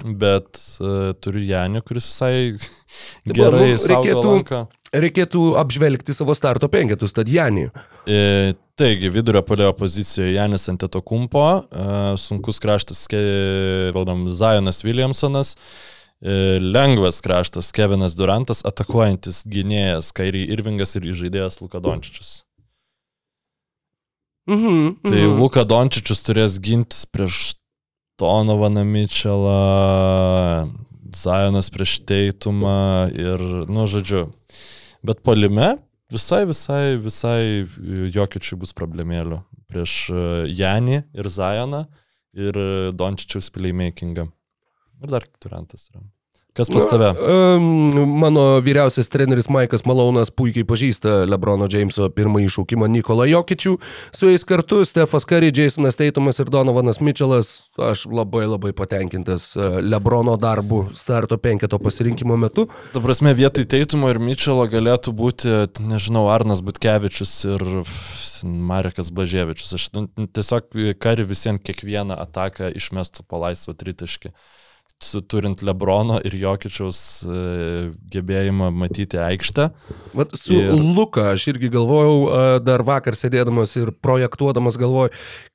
bet 0.01 0.57
uh, 0.81 1.13
turiu 1.21 1.43
Janį, 1.45 1.81
kuris 1.85 2.09
visai 2.09 2.57
Tai 3.27 3.35
gerai 3.37 3.75
reikėtų-. 3.77 4.65
Reikėtų 4.91 5.55
apžvelgti 5.55 6.11
savo 6.11 6.33
starto 6.35 6.67
penketus, 6.67 7.13
tad 7.13 7.29
Janį. 7.31 7.69
E, 8.03 8.55
taigi, 8.75 9.07
vidurio 9.07 9.39
polio 9.47 9.69
pozicijoje 9.71 10.33
Janis 10.33 10.67
Antetokumpo, 10.67 11.45
e, 11.63 11.85
sunkus 12.19 12.59
kraštas 12.59 13.05
valdom, 13.95 14.25
Zionas 14.35 14.83
Williamsonas, 14.83 15.53
e, 15.55 16.00
lengvas 16.21 17.17
kraštas 17.25 17.71
Kevinas 17.73 18.13
Durantas, 18.13 18.61
atakuojantis 18.67 19.41
gynėjas 19.49 20.11
Kairi 20.13 20.43
Irvingas 20.53 20.93
ir 20.99 21.07
žaidėjas 21.17 21.57
Luka 21.63 21.81
Dončičius. 21.81 22.43
Mhm, 24.49 25.01
Tai 25.05 25.17
mhm. 25.17 25.39
Luka 25.39 25.63
Dončičius 25.65 26.23
turės 26.25 26.59
gintis 26.61 27.05
prieš 27.09 27.55
Donovaną 28.21 28.83
Mitchellą, 28.85 30.69
Zionas 31.15 31.69
prieš 31.73 31.99
Teitumą 32.05 33.09
ir, 33.13 33.41
nu, 33.69 33.85
žodžiu. 33.89 34.27
Bet 35.05 35.23
polime 35.25 35.75
visai, 36.13 36.43
visai, 36.45 36.97
visai 37.01 37.65
jokių 38.13 38.41
čia 38.43 38.57
bus 38.61 38.75
problemėlių 38.77 39.41
prieš 39.71 39.95
e, 40.11 40.23
Janį 40.51 41.01
ir 41.15 41.29
Zioną. 41.31 41.85
ir 42.31 42.55
e, 42.55 42.91
Dončičiaus 42.95 43.49
playmakingą. 43.51 44.27
Ir 45.01 45.11
dar 45.11 45.25
Turantas 45.39 45.89
yra. 45.91 46.03
Kas 46.53 46.67
pas 46.69 46.83
tave? 46.83 47.13
Na, 47.95 48.05
mano 48.05 48.41
vyriausias 48.59 49.07
treneris 49.07 49.47
Maikas 49.47 49.85
Malaunas 49.87 50.33
puikiai 50.35 50.65
pažįsta 50.67 51.21
Lebrono 51.23 51.69
Jameso 51.71 52.09
pirmąjį 52.11 52.49
šaukimą 52.51 52.89
Nikolą 52.91 53.23
Jokičių. 53.29 53.77
Su 54.11 54.27
jais 54.27 54.43
kartu 54.43 54.81
Stefas 54.83 55.23
Curry, 55.29 55.53
Jasonas 55.55 55.95
Teitumas 55.95 56.41
ir 56.43 56.51
Donovanas 56.51 56.99
Mitchellas. 56.99 57.53
Aš 57.79 58.03
labai 58.11 58.43
labai 58.51 58.73
patenkintas 58.75 59.53
e, 59.55 59.69
Lebrono 59.79 60.35
darbu 60.35 60.89
starto 60.91 61.37
penketo 61.39 61.79
pasirinkimo 61.79 62.35
metu. 62.35 62.65
Ta 62.91 62.99
prasme, 62.99 63.31
vietoj 63.37 63.69
Teitumo 63.71 64.11
ir 64.11 64.19
Mičelo 64.19 64.65
galėtų 64.67 65.13
būti, 65.15 65.53
nežinau, 65.79 66.25
Arnas 66.35 66.59
Butkevičius 66.67 67.37
ir 67.47 67.63
Marekas 68.43 69.13
Bažievičius. 69.15 69.71
Aš 69.79 69.87
nu, 69.95 70.09
tiesiog 70.27 70.67
kari 70.99 71.23
visiems 71.31 71.63
kiekvieną 71.63 72.19
ataką 72.27 72.73
išmestų 72.75 73.23
po 73.23 73.39
laisvą 73.45 73.77
tritaškį. 73.79 74.35
Turint 75.29 75.63
Lebrono 75.65 76.19
ir 76.25 76.35
Jokičiaus 76.39 76.99
e, 77.25 77.39
gebėjimą 78.13 78.69
matyti 78.83 79.19
aikštę. 79.21 79.69
Vat 80.17 80.35
su 80.39 80.59
Ir-. 80.59 80.75
Luka 80.75 81.31
aš 81.33 81.49
irgi 81.53 81.71
galvojau, 81.73 82.19
a, 82.27 82.43
dar 82.63 82.85
vakar 82.87 83.17
sėdėdamas 83.17 83.75
ir 83.81 83.93
projektuodamas 84.03 84.79
galvojau, 84.81 85.11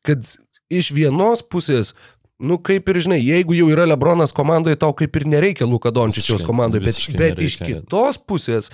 kad 0.07 0.37
iš 0.73 0.93
vienos 0.97 1.47
pusės 1.47 1.95
Nu, 2.37 2.59
kaip 2.61 2.91
ir 2.93 2.99
žinai, 3.01 3.17
jeigu 3.25 3.55
jau 3.57 3.71
yra 3.73 3.87
Lebronas 3.89 4.35
komandoje, 4.37 4.77
tau 4.77 4.93
kaip 4.93 5.15
ir 5.17 5.25
nereikia 5.33 5.65
Luka 5.65 5.89
Dončičiaus 5.89 6.45
komandoje, 6.45 6.85
bet, 6.85 6.99
bet 7.17 7.41
iš 7.41 7.57
kitos 7.63 8.19
pusės, 8.21 8.69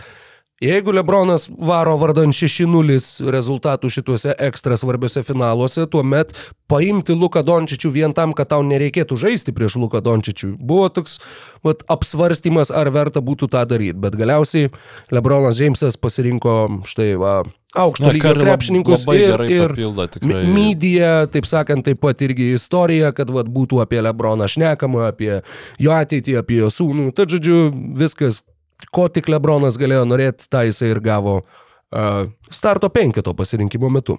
jeigu 0.63 0.95
Lebronas 0.95 1.49
varo 1.51 1.97
vardan 2.01 2.33
6-0 2.35 2.99
rezultatų 3.35 3.91
šituose 3.93 4.37
ekstra 4.39 4.79
svarbiuose 4.79 5.25
finaluose, 5.27 5.87
tuomet 5.91 6.35
paimti 6.71 7.17
Luka 7.19 7.43
Dončičių 7.47 7.91
vien 7.93 8.15
tam, 8.17 8.35
kad 8.37 8.53
tau 8.53 8.63
nereikėtų 8.67 9.19
žaisti 9.21 9.55
prieš 9.57 9.77
Luka 9.83 10.01
Dončičių. 10.05 10.55
Buvo 10.61 10.89
toks 10.95 11.19
vat, 11.67 11.83
apsvarstymas, 11.91 12.71
ar 12.71 12.93
verta 12.95 13.21
būtų 13.25 13.51
tą 13.53 13.65
daryti, 13.69 13.99
bet 14.01 14.17
galiausiai 14.19 14.71
Lebronas 15.13 15.59
Džeimsas 15.59 15.99
pasirinko 16.01 16.85
štai 16.89 17.11
va, 17.21 17.43
aukšto 17.75 18.07
Na, 18.07 18.13
lygio 18.13 18.35
krepšininkus 18.37 19.07
ir, 19.17 19.45
ir 19.49 19.73
papildo, 19.73 20.07
Media, 20.53 21.27
taip 21.33 21.49
sakant, 21.49 21.85
taip 21.87 22.01
pat 22.03 22.23
irgi 22.25 22.53
istorija, 22.57 23.13
kad 23.17 23.33
vat, 23.33 23.49
būtų 23.53 23.83
apie 23.85 24.03
Lebroną 24.05 24.49
šnekama, 24.51 25.09
apie 25.11 25.41
jo 25.83 25.95
ateitį, 25.97 26.39
apie 26.43 26.61
jo 26.63 26.71
sūnų. 26.73 27.11
Tad 27.17 27.33
žodžiu, 27.33 27.65
viskas, 27.99 28.43
ko 28.91 29.09
tik 29.13 29.29
Lebronas 29.31 29.79
galėjo 29.81 30.07
norėti, 30.09 30.49
tą 30.51 30.65
jisai 30.67 30.93
ir 30.95 31.01
gavo 31.05 31.43
uh, 31.43 32.27
starto 32.51 32.91
penketo 32.93 33.35
pasirinkimo 33.39 33.91
metu. 33.93 34.19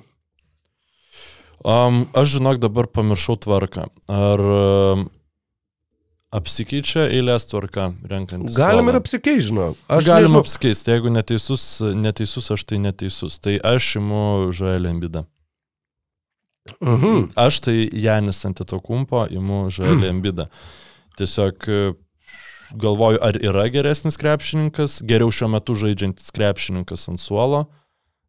Um, 1.63 2.05
aš 2.11 2.37
žinok 2.37 2.59
dabar 2.59 2.89
pamiršau 2.91 3.37
tvarką. 3.39 3.85
Ar 4.11 4.41
um, 4.43 5.05
apsikeičia 6.35 7.05
eilės 7.07 7.47
tvarka 7.47 7.93
renkant? 8.09 8.51
Galim 8.57 8.91
ir 8.91 8.99
apsikeisti, 8.99 9.47
žinau. 9.47 9.69
Aš 9.87 10.09
Galim 10.09 10.35
apsikeisti, 10.41 10.91
jeigu 10.91 11.13
neteisus, 11.13 11.67
neteisus, 11.95 12.51
aš 12.51 12.65
tai 12.67 12.81
neteisus. 12.83 13.39
Tai 13.39 13.55
aš 13.73 13.93
imu 14.01 14.23
Žaelį 14.55 14.91
Embidą. 14.91 15.23
Mhm. 16.83 17.31
Aš 17.39 17.59
tai 17.63 17.77
Janis 17.91 18.43
Antetokumpo 18.47 19.23
imu 19.31 19.65
Žaelį 19.71 20.09
Embidą. 20.13 20.49
Tiesiog 21.15 21.69
galvoju, 22.79 23.19
ar 23.21 23.37
yra 23.41 23.67
geresnis 23.73 24.17
krepšininkas, 24.21 25.01
geriau 25.07 25.31
šiuo 25.33 25.51
metu 25.55 25.75
žaidžiantis 25.77 26.31
krepšininkas 26.35 27.07
ant 27.11 27.21
suolo. 27.21 27.65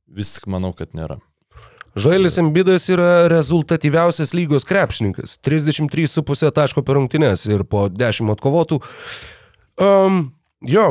Vis 0.06 0.34
tik 0.36 0.48
manau, 0.52 0.72
kad 0.76 0.92
nėra. 0.96 1.18
Žailis 1.94 2.40
Embidas 2.42 2.88
yra 2.90 3.28
rezultatyviausias 3.30 4.34
lygos 4.34 4.66
krepšininkas. 4.66 5.36
33,5 5.46 6.50
taško 6.54 6.82
per 6.82 6.98
rungtynes 6.98 7.46
ir 7.46 7.62
po 7.70 7.86
10 7.86 8.32
atkovotų. 8.34 8.80
Um, 9.78 10.24
jo, 10.66 10.88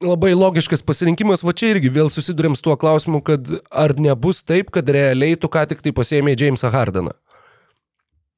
labai 0.00 0.32
logiškas 0.36 0.84
pasirinkimas, 0.84 1.44
va 1.44 1.52
čia 1.56 1.74
irgi 1.74 1.92
vėl 1.92 2.08
susidurėm 2.12 2.56
su 2.56 2.64
tuo 2.64 2.76
klausimu, 2.80 3.20
kad 3.24 3.52
ar 3.68 3.96
nebus 4.00 4.40
taip, 4.44 4.72
kad 4.72 4.88
realiai 4.88 5.36
tu 5.40 5.52
ką 5.52 5.66
tik 5.68 5.84
tai 5.84 5.92
pasėmė 5.96 6.36
Jamesą 6.40 6.72
Hardeną. 6.72 7.12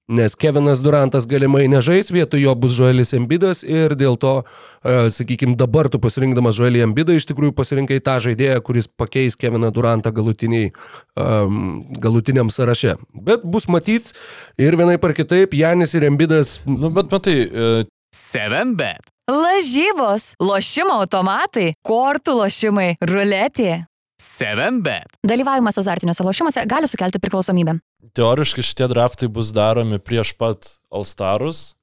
Nes 0.09 0.33
Kevinas 0.35 0.81
Durantas 0.81 1.27
galimai 1.29 1.67
nežais, 1.69 2.09
vietoj 2.09 2.41
jo 2.41 2.55
bus 2.57 2.73
Žoelis 2.73 3.13
Embidas 3.13 3.61
ir 3.61 3.93
dėl 3.93 4.17
to, 4.17 4.39
e, 4.81 5.11
sakykime, 5.13 5.53
dabar 5.61 5.91
tu 5.93 6.01
pasirinkdamas 6.01 6.57
Žoelį 6.57 6.81
Embidą 6.87 7.13
iš 7.13 7.27
tikrųjų 7.29 7.53
pasirinkai 7.53 7.99
tą 8.01 8.15
žaidėją, 8.25 8.63
kuris 8.65 8.89
pakeis 8.89 9.37
Keviną 9.37 9.69
Durantą 9.69 10.09
galutiniai, 10.17 10.71
um, 11.13 11.85
galutiniam 12.01 12.49
sąraše. 12.49 12.97
Bet 13.13 13.45
bus 13.45 13.69
matyt 13.69 14.15
ir 14.57 14.79
vienaip 14.81 15.05
ar 15.05 15.13
kitaip, 15.13 15.53
Janis 15.53 15.93
ir 15.93 16.09
Embidas 16.09 16.59
Nu, 16.65 16.89
bet 16.95 17.13
matai, 17.13 17.37
e, 17.45 17.85
7bet. 18.15 19.13
Lažybos, 19.29 20.33
lošimo 20.41 21.03
automatai, 21.03 21.75
kortų 21.85 22.39
lošimai, 22.41 22.95
ruletė. 23.05 23.85
7bet. 24.19 25.21
Dalyvavimas 25.23 25.79
azartiniuose 25.79 26.25
lošimuose 26.27 26.65
gali 26.67 26.89
sukelti 26.91 27.21
priklausomybę. 27.23 27.77
Teoriškai 28.17 28.63
šitie 28.65 28.89
draftai 28.91 29.29
bus 29.33 29.51
daromi 29.57 29.99
prieš 29.99 30.35
pat 30.39 30.71
Alstarus. 30.95 31.75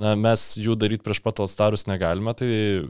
Na, 0.00 0.14
mes 0.16 0.40
jų 0.56 0.76
daryti 0.80 1.02
prieš 1.04 1.18
pat 1.20 1.40
Alstarus 1.44 1.84
negalime, 1.90 2.32
tai 2.38 2.46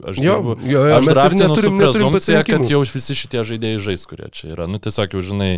aš 0.07 0.21
Jo, 0.21 0.37
dirbu. 0.39 0.57
jo, 0.69 0.83
jo, 0.87 0.97
aš 0.99 1.09
draftinu 1.11 1.57
su 1.59 1.73
prezumcija, 1.79 2.43
kad 2.47 2.67
jau 2.71 2.83
visi 2.87 3.17
šitie 3.19 3.43
žaidėjai 3.49 3.81
žais, 3.89 4.05
kurie 4.07 4.29
čia 4.31 4.53
yra. 4.53 4.69
Nu, 4.71 4.79
tiesiog 4.79 5.17
jau 5.17 5.23
žinai, 5.33 5.51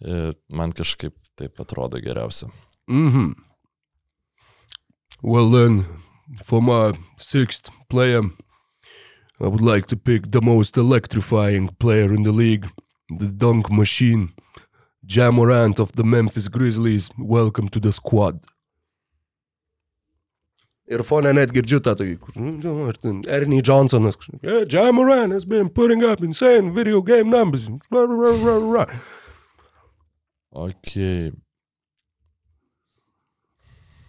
e, 0.00 0.20
man 0.48 0.72
kažkaip 0.72 1.12
taip 1.36 1.60
atrodo 1.60 2.00
geriausia. 2.00 2.48
Mm-hmm. 2.88 3.34
Well 5.22 5.50
then, 5.50 5.84
for 6.44 6.62
my 6.62 6.92
sixth 7.18 7.68
player, 7.90 8.22
I 9.40 9.48
would 9.48 9.60
like 9.60 9.86
to 9.88 9.96
pick 9.96 10.30
the 10.30 10.40
most 10.40 10.76
electrifying 10.78 11.68
player 11.78 12.14
in 12.14 12.22
the 12.22 12.32
league, 12.32 12.70
the 13.10 13.26
dunk 13.26 13.70
machine, 13.70 14.30
Jamorant 15.06 15.78
of 15.78 15.92
the 15.92 16.04
Memphis 16.04 16.48
Grizzlies. 16.48 17.10
Welcome 17.18 17.68
to 17.68 17.80
the 17.80 17.92
squad. 17.92 18.40
Ir 20.86 21.02
fone 21.02 21.32
net 21.34 21.50
girdžiu 21.50 21.80
tą 21.82 21.96
tokį, 21.98 22.12
kur, 22.22 22.34
nu, 22.38 22.52
žinau, 22.62 22.84
ar 22.92 22.98
ten 23.02 23.16
Ernie 23.26 23.58
Johnsonas. 23.58 24.14
Yeah, 24.38 24.62
Jamoran 24.70 25.32
has 25.34 25.44
been 25.44 25.68
putting 25.68 26.04
up 26.06 26.22
insane 26.22 26.70
video 26.74 27.02
game 27.02 27.28
numbers. 27.28 27.66
Ok. 30.54 30.92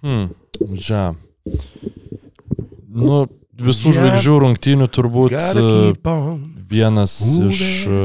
Hmm, 0.06 0.30
žia. 0.78 1.16
Nu, 2.88 3.26
visų 3.58 3.96
žvaigždžių 3.98 4.38
rungtynių 4.46 4.88
turbūt 4.94 5.34
on. 5.34 6.46
vienas 6.70 7.18
iš 7.50 7.64
e, 7.90 7.98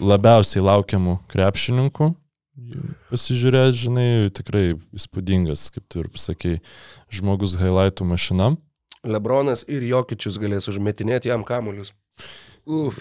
labiausiai 0.00 0.64
laukiamų 0.64 1.18
krepšininkų. 1.30 2.10
Pasižiūrėti, 3.10 3.78
žinai, 3.86 4.08
tikrai 4.34 4.64
įspūdingas, 4.94 5.68
kaip 5.74 5.86
tu 5.90 6.04
ir 6.04 6.10
pasakei, 6.12 6.58
žmogus 7.10 7.56
highlightų 7.58 8.06
mašina. 8.06 8.52
Lebronas 9.06 9.64
ir 9.66 9.82
Jokičius 9.88 10.36
galės 10.38 10.68
užmetinėti 10.70 11.32
jam 11.32 11.42
kamuolius. 11.46 11.94
Uf. 12.68 13.00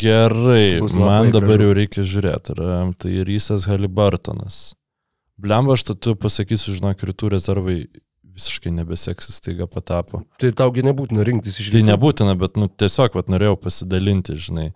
Gerai, 0.00 0.78
man 0.96 1.32
dabar 1.34 1.56
gražu. 1.56 1.64
jau 1.66 1.72
reikia 1.76 2.04
žiūrėti. 2.06 2.54
Ar, 2.56 2.92
tai 3.00 3.24
Rysas 3.26 3.66
Halibartonas. 3.68 4.60
Blemba, 5.40 5.74
aš 5.76 5.84
tu 5.96 6.14
pasakysiu, 6.20 6.76
žinok, 6.76 7.02
rytų 7.10 7.32
rezervai 7.34 7.78
visiškai 8.30 8.72
nebeseksis, 8.72 9.40
taiga 9.44 9.66
patapo. 9.68 10.22
Tai 10.40 10.52
taugi 10.56 10.84
nebūtina 10.86 11.24
rinktis 11.26 11.58
iš 11.60 11.72
Tai 11.72 11.80
rytų. 11.80 11.88
nebūtina, 11.90 12.36
bet 12.40 12.56
nu, 12.60 12.68
tiesiog 12.68 13.16
vat, 13.18 13.28
norėjau 13.32 13.56
pasidalinti, 13.60 14.36
žinai, 14.40 14.70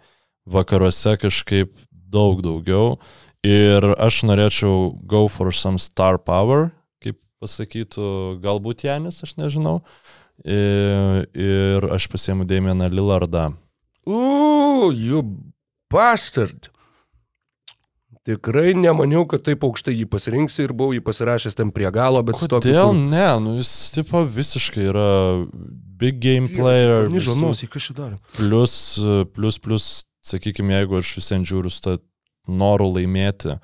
vakaruose 0.46 1.16
kažkaip 1.20 1.72
daug 1.92 2.42
daugiau. 2.44 2.98
Ir 3.44 3.84
aš 4.00 4.22
norėčiau 4.24 4.94
go 5.04 5.26
for 5.28 5.52
some 5.52 5.78
star 5.78 6.16
power, 6.18 6.70
kaip 7.04 7.18
pasakytų 7.44 8.40
galbūt 8.44 8.86
Janis, 8.86 9.20
aš 9.26 9.36
nežinau. 9.36 9.82
Ir, 10.44 11.26
ir 11.36 11.84
aš 11.94 12.08
pasiemu 12.10 12.46
Damieną 12.48 12.88
Lillardą. 12.90 13.50
U, 14.08 14.90
you 14.92 15.20
bastard. 15.92 16.70
Tikrai 18.24 18.72
nemaniau, 18.72 19.26
kad 19.28 19.42
taip 19.44 19.62
aukštai 19.66 19.92
jį 19.98 20.06
pasirinksi 20.08 20.64
ir 20.64 20.72
buvau 20.72 20.94
jį 20.96 21.02
pasirašęs 21.04 21.58
ten 21.58 21.68
prie 21.76 21.90
galo, 21.92 22.22
bet 22.24 22.38
su 22.40 22.48
tokiu- 22.48 22.72
Kodėl 22.72 22.94
ne? 22.96 23.26
Nu, 23.44 23.52
jis 23.60 23.92
tipo 23.92 24.22
visiškai 24.24 24.86
yra 24.88 25.08
big 26.00 26.22
game 26.24 26.48
player. 26.48 27.04
Nosį, 27.12 27.68
kas 27.68 27.90
čia 27.90 27.96
darė? 27.98 28.16
Plus, 28.38 28.74
plus, 29.36 29.58
plus, 29.60 29.88
sakykime, 30.24 30.80
jeigu 30.80 30.98
aš 31.00 31.14
visiems 31.20 31.50
žiūriu 31.50 31.72
su 31.72 31.84
tą 31.84 31.98
noru 32.48 32.90
laimėti 32.96 33.58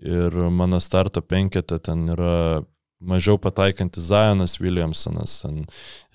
ir 0.00 0.36
mano 0.54 0.78
starto 0.82 1.22
penketė 1.22 1.80
ten 1.82 2.04
yra 2.14 2.62
mažiau 3.00 3.38
pataikantis 3.40 4.04
Zionas 4.10 4.58
Williamsonas, 4.60 5.38
ten 5.42 5.62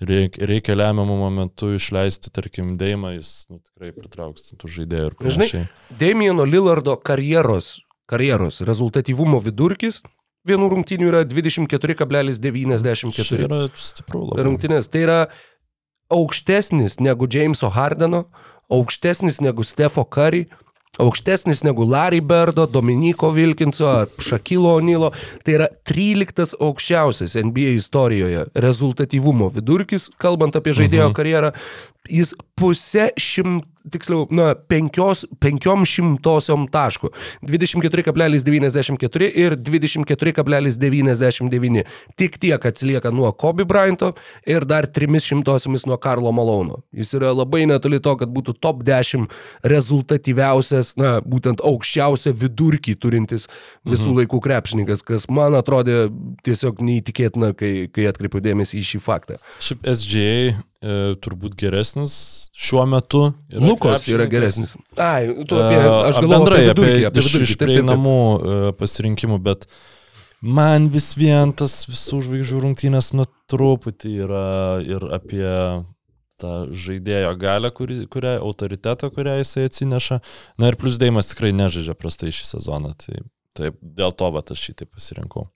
reik, 0.00 0.38
reikia 0.38 0.76
lemiamų 0.78 1.16
momentų 1.18 1.72
išleisti, 1.80 2.30
tarkim, 2.30 2.76
Deimą, 2.78 3.16
jis 3.16 3.32
nu, 3.50 3.58
tikrai 3.58 3.90
pritrauks 3.96 4.54
tų 4.54 4.70
žaidėjų 4.76 5.08
ir 5.10 5.16
Žinai, 5.16 5.32
panašiai. 5.34 5.64
Damieno 5.98 6.46
Lillardo 6.46 6.94
karjeros, 6.96 7.80
karjeros 8.06 8.62
rezultatyvumo 8.68 9.42
vidurkis 9.42 9.98
vienų 10.46 10.70
rungtynių 10.76 11.10
yra 11.10 11.24
24,94 11.26 13.12
Čia 13.18 13.42
yra 13.48 13.64
stipru 13.74 14.22
labai. 14.28 14.44
rungtynės. 14.46 14.86
Tai 14.92 15.02
yra 15.02 15.20
aukštesnis 16.14 17.00
negu 17.02 17.26
Jameso 17.26 17.70
Hardeno, 17.74 18.28
aukštesnis 18.72 19.40
negu 19.40 19.64
Stefo 19.64 20.04
Curry, 20.04 20.46
aukštesnis 20.98 21.62
negu 21.64 21.84
Larry 21.84 22.20
Birdo, 22.20 22.66
Dominiko 22.66 23.30
Vilkinso 23.30 23.86
ar 23.86 24.06
Šakilo 24.18 24.74
Onilo. 24.76 25.12
Tai 25.44 25.58
yra 25.58 25.68
13 25.88 26.56
aukščiausias 26.60 27.36
NBA 27.36 27.76
istorijoje 27.76 28.46
rezultatyvumo 28.54 29.50
vidurkis, 29.54 30.08
kalbant 30.22 30.56
apie 30.56 30.74
žaidėjo 30.76 31.10
karjerą. 31.16 31.52
Jis 32.08 32.32
pusę 32.56 33.10
šimto 33.20 33.76
tiksliau, 33.90 34.28
na, 34.34 34.54
penkios, 34.68 35.24
penkiom 35.42 35.84
šimtosiom 35.86 36.66
taškų. 36.72 37.10
24,94 37.46 39.28
ir 39.42 39.56
24,99. 39.56 41.84
Tik 42.18 42.38
tiek 42.42 42.66
atsilieka 42.70 43.10
nuo 43.14 43.32
Kobe 43.32 43.64
Bryanto 43.68 44.08
ir 44.48 44.64
dar 44.68 44.86
trimis 44.86 45.24
šimtosiomis 45.28 45.86
nuo 45.86 45.96
Karlo 46.02 46.32
Malono. 46.34 46.76
Jis 46.96 47.14
yra 47.18 47.30
labai 47.34 47.62
netoli 47.70 47.98
to, 48.02 48.12
kad 48.20 48.28
būtų 48.34 48.52
top 48.62 48.76
10 48.86 49.26
rezultatyviausias, 49.66 50.86
na, 51.00 51.10
būtent 51.22 51.58
aukščiausią 51.64 52.30
vidurkį 52.36 52.94
turintis 53.00 53.42
visų 53.86 54.08
mhm. 54.10 54.16
laikų 54.22 54.38
krepšininkas, 54.44 55.00
kas 55.06 55.22
man 55.30 55.52
atrodė 55.58 55.96
tiesiog 56.46 56.74
neįtikėtina, 56.84 57.48
kai, 57.58 57.72
kai 57.92 58.04
atkreipiu 58.10 58.38
dėmesį 58.44 58.74
į 58.80 58.84
šį 58.94 59.00
faktą. 59.04 59.34
Šiaip 59.62 59.80
SGA 59.94 60.32
turbūt 61.24 61.56
geresnis 61.58 62.14
šiuo 62.56 62.84
metu. 62.90 63.22
Lukos 63.50 64.06
yra 64.12 64.26
geresnis. 64.30 64.76
Ai, 65.00 65.26
tu 65.48 65.56
apie, 65.58 65.78
E, 65.80 65.90
aš 66.10 66.20
galvoju 66.20 66.32
bendrai 66.34 66.62
apie 66.68 66.84
vidurkį, 66.84 67.06
apie 67.08 67.22
iš, 67.22 67.28
vidurkį. 67.32 67.48
iš 67.48 67.54
taip. 67.56 67.64
prieinamų 67.66 68.16
e, 68.16 68.72
pasirinkimų, 68.80 69.38
bet 69.42 69.66
man 70.44 70.88
vis 70.92 71.14
vien 71.18 71.52
tas 71.56 71.86
visų 71.88 72.22
žvaigždžių 72.28 72.62
rungtynės 72.66 73.12
nu 73.16 73.26
truputį 73.50 74.12
yra 74.26 74.46
ir 74.84 75.06
apie 75.16 75.48
tą 76.36 76.52
žaidėjo 76.68 77.32
galę, 77.40 77.70
kuri, 77.72 78.02
kurią, 78.12 78.36
autoritetą, 78.44 79.08
kurią 79.10 79.38
jisai 79.40 79.66
atsineša. 79.70 80.20
Na 80.60 80.68
ir 80.68 80.76
plus 80.76 80.98
Deimas 81.00 81.30
tikrai 81.32 81.54
nežaidžia 81.56 81.96
prastai 81.96 82.28
šį 82.28 82.44
sezoną, 82.50 82.92
tai 83.00 83.22
taip, 83.56 83.78
dėl 83.80 84.12
to 84.12 84.28
bet 84.36 84.52
aš 84.52 84.66
taip 84.76 84.92
pasirinkau. 84.92 85.48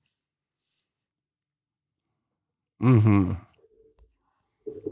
Mhm. 2.80 3.36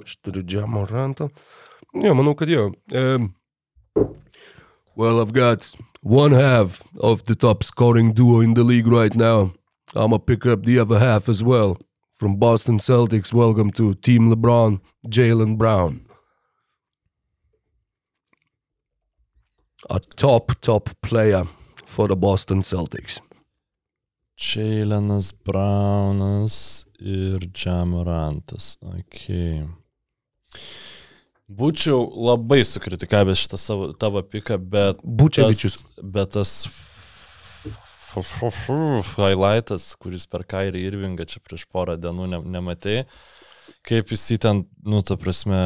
Aš 0.05 0.17
turiu 0.23 0.43
džiamo 0.43 0.87
rantą. 0.87 1.29
Ne, 1.95 2.13
manau, 2.15 2.35
kad 2.35 2.49
jo. 2.49 2.73
Um, 2.93 3.35
well, 4.97 5.21
I've 5.21 5.33
got 5.33 5.75
one 6.03 6.33
half 6.33 6.83
of 7.01 7.25
the 7.25 7.35
top 7.35 7.65
scoring 7.65 8.13
duo 8.13 8.41
in 8.41 8.55
the 8.55 8.65
league 8.65 8.87
right 8.87 9.15
now. 9.15 9.53
I'm 9.95 10.11
gonna 10.11 10.19
pick 10.19 10.45
up 10.47 10.65
the 10.65 10.79
other 10.79 10.99
half 10.99 11.29
as 11.29 11.43
well. 11.43 11.79
From 12.19 12.37
Boston 12.37 12.79
Celtics, 12.79 13.33
welcome 13.33 13.71
to 13.73 13.95
Team 13.95 14.31
LeBron, 14.35 14.81
Jalen 15.07 15.57
Brown. 15.57 16.01
A 19.89 20.01
top, 20.01 20.61
top 20.61 20.91
player 21.01 21.45
for 21.87 22.09
the 22.09 22.17
Boston 22.17 22.63
Celtics. 22.63 23.21
Čeilenas 24.37 25.33
Braunas 25.45 26.87
ir 26.99 27.39
Džamorantas. 27.39 28.77
Okay. 28.83 29.67
Būčiau 31.49 32.03
labai 32.29 32.61
sukritikavęs 32.69 33.47
šitą 33.47 33.59
savo, 33.61 33.93
tavo 33.97 34.21
piką, 34.21 34.59
bet... 34.61 35.01
Bučevičius. 35.01 35.79
Tas, 35.81 36.05
bet 36.17 36.35
tas 36.37 36.53
highlightas, 39.17 39.91
kuris 40.01 40.27
per 40.29 40.45
Kairį 40.49 40.85
Irvingą 40.91 41.27
čia 41.29 41.41
prieš 41.45 41.65
porą 41.73 41.97
dienų 42.01 42.29
ne, 42.33 42.41
nematei, 42.57 43.05
kaip 43.89 44.13
jis 44.13 44.27
į 44.37 44.39
ten, 44.45 44.65
nu, 44.85 45.01
ta 45.07 45.17
prasme, 45.21 45.61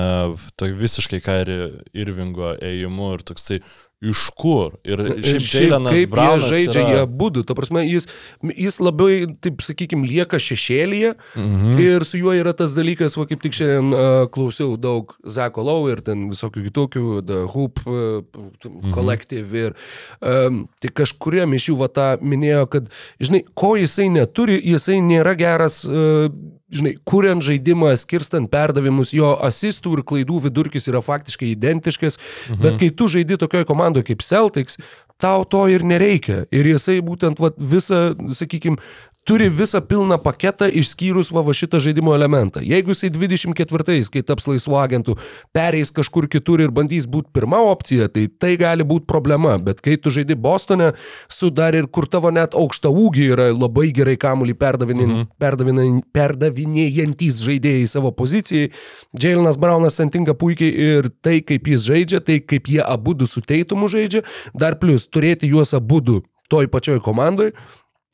to 0.59 0.71
visiškai 0.71 1.23
Kairį 1.25 1.59
Irvingo 1.95 2.55
ėjimu 2.59 3.15
ir 3.17 3.27
toksai 3.27 3.63
iš 4.03 4.25
kur. 4.35 4.73
Ir 4.83 4.99
Ir 5.23 5.23
šiaip 5.23 5.71
Jailenas 5.71 5.99
Braunas 6.11 6.47
jie 6.49 6.51
žaidžia, 6.53 6.81
yra... 6.83 6.95
jie 6.97 7.07
būdu. 7.23 7.45
Ta 7.47 7.55
prasme, 7.55 7.85
jis, 7.87 8.09
jis 8.43 8.79
labai, 8.83 9.13
taip 9.45 9.63
sakykime, 9.63 10.07
lieka 10.11 10.41
šešėlyje 10.43 11.15
Mhm. 11.39 11.79
ir 11.79 12.05
su 12.05 12.19
juo 12.19 12.35
yra 12.35 12.53
tas 12.57 12.75
dalykas, 12.75 13.15
va 13.17 13.27
kaip 13.31 13.43
tik 13.45 13.55
šiandien 13.55 13.93
uh, 13.95 14.27
klausiau 14.35 14.75
daug 14.77 15.15
Zako 15.25 15.63
Lau 15.69 15.87
ir 15.93 16.03
ten 16.03 16.29
visokių 16.33 16.65
kitokių, 16.69 17.05
The 17.27 17.45
Hoop 17.55 17.85
uh, 17.87 18.23
Mhm. 18.67 18.93
Collective 18.95 19.55
ir 19.55 19.75
um, 20.21 20.65
tai 20.83 20.91
kažkuriam 20.91 21.55
iš 21.55 21.69
jų 21.71 21.77
va 21.79 21.89
tą 21.89 22.09
minėjo, 22.23 22.67
kad, 22.71 22.91
žinai, 23.23 23.45
ko 23.55 23.75
jisai 23.79 24.09
neturi, 24.11 24.59
jisai 24.67 24.99
nėra 25.05 25.37
geras, 25.39 25.85
uh, 25.87 26.27
žinai, 26.73 26.95
kuriant 27.09 27.45
žaidimą, 27.45 27.93
skirstant 28.01 28.51
perdavimus, 28.53 29.13
jo 29.17 29.35
asistų 29.45 29.99
ir 29.99 30.05
klaidų 30.09 30.43
vidurkis 30.49 30.89
yra 30.91 31.03
faktiškai 31.05 31.53
identiškas, 31.53 32.19
mhm. 32.19 32.61
bet 32.65 32.81
kai 32.83 32.91
tu 32.97 33.11
žaidi 33.13 33.39
tokioje 33.41 33.69
komandoje 33.69 34.11
kaip 34.11 34.25
Celtics, 34.25 34.81
tau 35.23 35.45
to 35.47 35.67
ir 35.71 35.85
nereikia. 35.87 36.43
Ir 36.51 36.67
jisai 36.73 36.99
būtent 37.05 37.41
vat, 37.43 37.59
visą, 37.59 38.13
sakykime, 38.35 38.81
turi 39.25 39.49
visą 39.51 39.81
pilną 39.81 40.19
paketą 40.19 40.67
išskyrus 40.67 41.31
va, 41.35 41.43
va 41.47 41.55
šitą 41.55 41.79
žaidimo 41.83 42.15
elementą. 42.17 42.63
Jeigu 42.67 42.91
jisai 42.91 43.11
24-ais, 43.15 44.11
kai 44.11 44.23
taps 44.27 44.49
laisvo 44.51 44.79
agentų, 44.81 45.15
pereis 45.55 45.93
kažkur 45.95 46.27
kitur 46.31 46.63
ir 46.65 46.73
bandys 46.75 47.07
būti 47.07 47.31
pirma 47.35 47.61
opcija, 47.71 48.09
tai 48.11 48.27
tai 48.27 48.57
gali 48.59 48.87
būti 48.87 49.07
problema. 49.07 49.55
Bet 49.63 49.81
kai 49.85 49.95
tu 49.97 50.11
žaidi 50.11 50.35
Bostone, 50.35 50.93
su 51.31 51.51
dar 51.55 51.77
ir 51.79 51.87
kur 51.87 52.09
tavo 52.11 52.33
net 52.35 52.57
aukšta 52.59 52.91
ūgiai 52.91 53.31
yra 53.37 53.49
labai 53.55 53.93
gerai 53.95 54.17
kamuolį 54.19 54.57
perdavinė- 54.59 56.03
perdavinėjantys 56.13 57.43
žaidėjai 57.47 57.87
savo 57.95 58.11
pozicijai, 58.11 58.73
Jailenas 59.15 59.61
Braunas 59.61 60.01
ten 60.01 60.11
tinka 60.11 60.35
puikiai 60.35 60.73
ir 60.99 61.11
tai, 61.23 61.41
kaip 61.47 61.71
jis 61.71 61.87
žaidžia, 61.87 62.21
tai 62.21 62.41
kaip 62.41 62.67
jie 62.67 62.83
abu 62.83 63.15
du 63.15 63.27
su 63.31 63.41
teitumu 63.41 63.87
žaidžia, 63.87 64.25
dar 64.55 64.79
plus 64.83 65.07
turėti 65.07 65.47
juos 65.47 65.75
abu 65.79 66.01
du 66.01 66.23
toj 66.53 66.69
pačioj 66.69 67.01
komandai, 67.01 67.53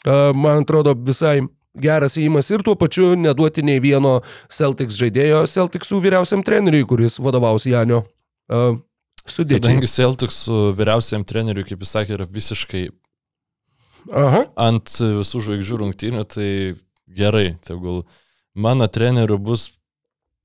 man 0.06 0.62
atrodo 0.62 0.94
visai 0.94 1.40
geras 1.78 2.16
įimas 2.18 2.50
ir 2.52 2.62
tuo 2.66 2.74
pačiu 2.78 3.14
neduoti 3.18 3.64
nei 3.66 3.80
vieno 3.82 4.18
Celtics 4.52 4.98
žaidėjo 4.98 5.44
Celticsų 5.50 6.02
vyriausiam 6.04 6.44
treneriui, 6.46 6.86
kuris 6.88 7.18
vadovaus 7.22 7.66
Janio 7.68 8.02
uh, 8.04 8.78
sudėčiai. 9.26 9.62
Kadangi 9.62 9.90
Celtics 9.90 10.42
su 10.46 10.60
vyriausiam 10.78 11.24
treneriu, 11.28 11.66
kaip 11.68 11.84
jis 11.84 11.94
sakė, 11.96 12.16
yra 12.18 12.28
visiškai 12.30 12.84
Aha. 14.16 14.44
ant 14.68 14.94
visų 15.00 15.42
žvaigždžių 15.46 15.80
rungtynių, 15.82 16.24
tai 16.30 16.50
gerai, 17.08 17.56
tegul 17.66 18.04
mano 18.54 18.88
treneriu 18.90 19.38
bus, 19.40 19.70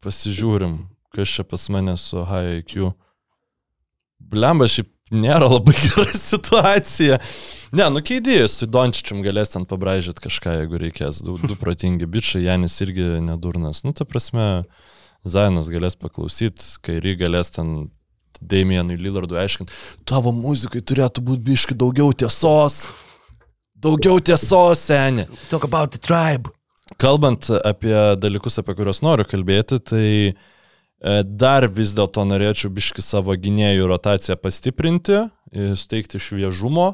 pasižiūrim, 0.04 0.82
kas 1.16 1.32
čia 1.32 1.46
pas 1.48 1.70
mane 1.74 1.96
su 1.98 2.26
high 2.28 2.60
IQ. 2.62 2.92
Blemba, 4.34 4.68
šiaip 4.72 4.93
nėra 5.16 5.50
labai 5.50 5.76
gera 5.86 6.10
situacija. 6.18 7.20
Ne, 7.74 7.88
nu 7.90 8.04
keidėjai, 8.06 8.50
su 8.52 8.68
Dončičium 8.70 9.24
galės 9.26 9.56
ten 9.56 9.66
pabražyti 9.70 10.28
kažką, 10.28 10.60
jeigu 10.60 10.82
reikės. 10.82 11.24
Du, 11.26 11.40
du 11.42 11.58
protingi 11.60 12.10
bičiai, 12.10 12.46
Janis 12.48 12.78
irgi 12.86 13.08
nedurnas. 13.26 13.82
Nu, 13.86 13.96
ta 13.98 14.06
prasme, 14.06 14.66
Zainas 15.26 15.72
galės 15.72 15.98
paklausyti, 15.98 16.76
Kairi 16.86 17.16
galės 17.18 17.54
ten 17.56 17.90
Damienui 18.44 18.98
Lillardui 19.00 19.40
aiškinti, 19.40 19.74
tavo 20.10 20.34
muzikai 20.36 20.82
turėtų 20.84 21.24
būti 21.26 21.46
biški 21.48 21.78
daugiau 21.80 22.12
tiesos. 22.14 22.90
Daugiau 23.84 24.20
tiesos, 24.24 24.80
seniai. 24.80 25.28
Talk 25.50 25.66
about 25.68 25.92
the 25.96 26.00
tribe. 26.00 26.52
Kalbant 27.00 27.50
apie 27.64 27.96
dalykus, 28.20 28.60
apie 28.62 28.76
kuriuos 28.78 29.02
noriu 29.04 29.26
kalbėti, 29.28 29.80
tai 29.82 30.08
e, 30.08 30.36
dar 31.04 31.68
vis 31.68 31.92
dėlto 31.98 32.24
norėčiau 32.24 32.72
biški 32.72 33.04
savo 33.04 33.36
gynėjų 33.36 33.90
rotaciją 33.92 34.38
pastiprinti, 34.40 35.26
e, 35.52 35.74
suteikti 35.76 36.22
šviežumo, 36.24 36.94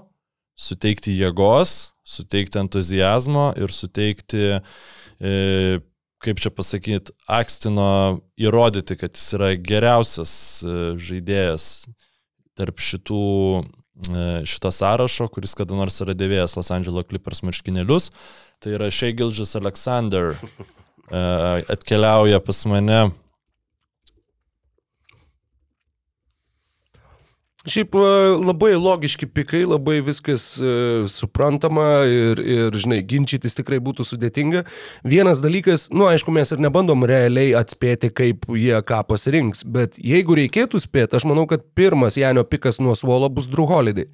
suteikti 0.60 1.14
jėgos, 1.14 1.93
suteikti 2.03 2.60
entuzijazmo 2.64 3.51
ir 3.60 3.70
suteikti, 3.70 4.60
e, 5.22 5.36
kaip 6.20 6.41
čia 6.41 6.51
pasakyti, 6.51 7.14
Akstino 7.30 8.20
įrodyti, 8.39 8.97
kad 8.99 9.14
jis 9.16 9.30
yra 9.38 9.53
geriausias 9.55 10.34
e, 10.66 10.76
žaidėjas 10.99 11.70
tarp 12.60 12.82
šitų 12.82 13.24
e, 13.62 14.26
šito 14.49 14.74
sąrašo, 14.74 15.30
kuris 15.32 15.55
kada 15.55 15.78
nors 15.78 16.01
yra 16.03 16.18
dėvėjęs 16.18 16.57
Los 16.57 16.74
Angeles 16.76 17.07
Clippers 17.07 17.45
marškinėlius. 17.45 18.10
Tai 18.60 18.76
yra 18.76 18.89
Shea 18.91 19.14
Gilgis 19.16 19.55
Alexander 19.55 20.34
e, 20.34 21.22
atkeliauja 21.72 22.41
pas 22.43 22.66
mane. 22.68 23.01
Šiaip 27.70 27.95
e, 27.95 28.01
labai 28.41 28.72
logiški 28.80 29.28
pikai, 29.30 29.61
labai 29.67 29.99
viskas 30.05 30.45
uh, 30.61 31.05
suprantama 31.11 31.86
ir, 32.09 32.41
ir, 32.41 32.78
žinai, 32.82 33.01
ginčytis 33.05 33.57
tikrai 33.57 33.78
būtų 33.84 34.05
sudėtinga. 34.07 34.63
Vienas 35.07 35.43
dalykas, 35.43 35.89
nu, 35.93 36.07
aišku, 36.09 36.34
mes 36.36 36.49
ir 36.55 36.63
nebandom 36.63 37.05
realiai 37.09 37.53
atspėti, 37.59 38.09
kaip 38.15 38.47
jie 38.57 38.80
ką 38.86 39.03
pasirinks, 39.09 39.65
bet 39.70 39.99
jeigu 40.01 40.38
reikėtų 40.39 40.82
spėti, 40.82 41.20
aš 41.20 41.28
manau, 41.30 41.45
kad 41.49 41.65
pirmas 41.78 42.17
Janio 42.20 42.45
pikas 42.47 42.82
nuo 42.82 42.97
suolo 42.97 43.30
bus 43.34 43.49
Drew 43.51 43.70
Holiday. 43.70 44.09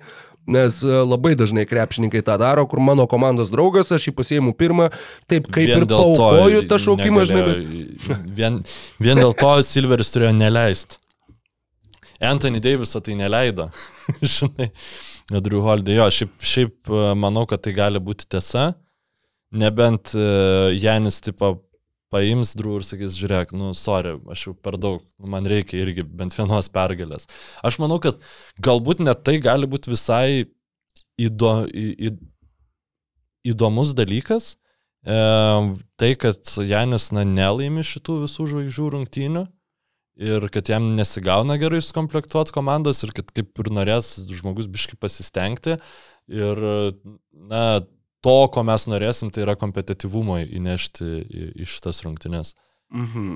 Nes 0.52 0.82
uh, 0.86 1.00
labai 1.08 1.34
dažnai 1.40 1.64
krepšininkai 1.70 2.22
tą 2.26 2.36
daro, 2.42 2.68
kur 2.70 2.84
mano 2.84 3.08
komandos 3.10 3.54
draugas, 3.54 3.94
aš 3.96 4.10
jį 4.10 4.18
pasiėmu 4.20 4.54
pirmą, 4.60 4.92
taip 5.32 5.48
kaip 5.48 5.72
Vien 5.72 5.86
ir 5.86 5.88
paukoju 5.90 6.68
tą 6.70 6.82
šaukimą, 6.84 7.26
žinai. 7.32 7.56
Vien, 8.36 8.62
vien 9.02 9.24
dėl 9.24 9.34
to 9.40 9.56
Silveris 9.66 10.14
turėjo 10.14 10.36
neleisti. 10.38 11.00
Anthony 12.28 12.62
Daviso 12.64 13.02
tai 13.02 13.16
neleido. 13.20 13.70
Žinai, 14.36 14.72
Drew 15.42 15.62
Holiday. 15.66 16.00
Jo, 16.00 16.10
šiaip, 16.14 16.34
šiaip 16.42 16.90
e, 16.92 17.06
manau, 17.20 17.46
kad 17.50 17.64
tai 17.66 17.74
gali 17.78 18.02
būti 18.02 18.28
tiesa. 18.30 18.74
Nebent 19.56 20.14
e, 20.18 20.26
Janis 20.82 21.22
tipo 21.24 21.56
paims 22.14 22.54
Drew 22.58 22.78
ir 22.80 22.86
sakys, 22.88 23.16
žiūrėk, 23.20 23.54
nu, 23.58 23.74
sorry, 23.78 24.14
aš 24.32 24.48
jau 24.48 24.54
per 24.56 24.78
daug, 24.82 25.02
nu, 25.20 25.30
man 25.34 25.48
reikia 25.50 25.82
irgi 25.82 26.06
bent 26.06 26.36
vienos 26.38 26.70
pergalės. 26.72 27.28
Aš 27.66 27.80
manau, 27.82 27.98
kad 28.04 28.22
galbūt 28.64 29.02
net 29.04 29.26
tai 29.26 29.40
gali 29.44 29.68
būti 29.70 29.92
visai 29.92 30.46
įdo, 31.22 31.56
į, 31.72 31.88
į, 31.96 32.14
įdomus 33.52 33.96
dalykas. 33.98 34.54
E, 35.06 35.18
tai, 36.00 36.14
kad 36.22 36.56
Janis 36.66 37.12
na, 37.16 37.26
nelaimi 37.28 37.86
šitų 37.86 38.24
visų 38.26 38.50
žvaigždžių 38.54 38.90
rungtynių 38.96 39.46
ir 40.16 40.48
kad 40.54 40.70
jam 40.70 40.88
nesigauna 40.96 41.58
gerai 41.60 41.82
sukomplektuoti 41.84 42.54
komandos 42.56 43.04
ir 43.04 43.12
kad 43.16 43.32
kaip 43.36 43.60
ir 43.64 43.72
norės 43.74 44.16
žmogus 44.32 44.70
biški 44.72 45.00
pasistengti. 45.00 45.78
Ir, 46.32 46.62
na, 47.52 47.66
to, 48.26 48.38
ko 48.50 48.64
mes 48.66 48.88
norėsim, 48.90 49.30
tai 49.34 49.44
yra 49.46 49.58
kompetityvumo 49.60 50.40
įnešti 50.46 51.10
į 51.62 51.68
šitas 51.70 52.02
rungtynės. 52.06 52.56
Mhm. 52.96 53.36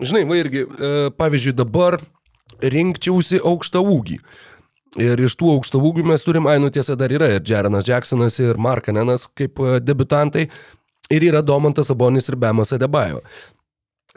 Žinai, 0.00 0.22
va 0.24 0.38
irgi, 0.40 0.62
e, 0.64 1.10
pavyzdžiui, 1.18 1.52
dabar 1.58 1.98
rinkčiausi 2.62 3.42
aukštą 3.44 3.82
ūgį. 3.92 4.16
Ir 5.02 5.20
iš 5.24 5.34
tų 5.40 5.50
aukštų 5.54 5.80
ūgių 5.88 6.04
mes 6.08 6.24
turim, 6.24 6.48
ai, 6.48 6.58
nu 6.60 6.68
tiesa, 6.72 6.96
dar 6.96 7.12
yra 7.12 7.28
ir 7.32 7.44
Jarenas 7.48 7.88
Jacksonas, 7.88 8.38
ir 8.40 8.60
Markanenas 8.60 9.26
kaip 9.36 9.60
e, 9.60 9.78
debutantai, 9.84 10.46
ir 11.12 11.26
yra 11.28 11.42
Domantas 11.44 11.88
Sabonis 11.92 12.28
ir 12.28 12.38
Bemas 12.40 12.72
Adebayo. 12.72 13.20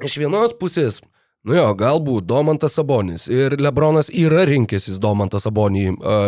Iš 0.04 0.18
vienos 0.20 0.52
pusės, 0.60 1.00
nu 1.48 1.56
jo, 1.56 1.70
galbūt 1.80 2.26
Domantas 2.28 2.76
Sabonis 2.76 3.30
ir 3.32 3.56
Lebronas 3.62 4.10
yra 4.12 4.44
rinkęsis 4.50 5.00
Domantą 5.00 5.40
Sabonį 5.40 5.86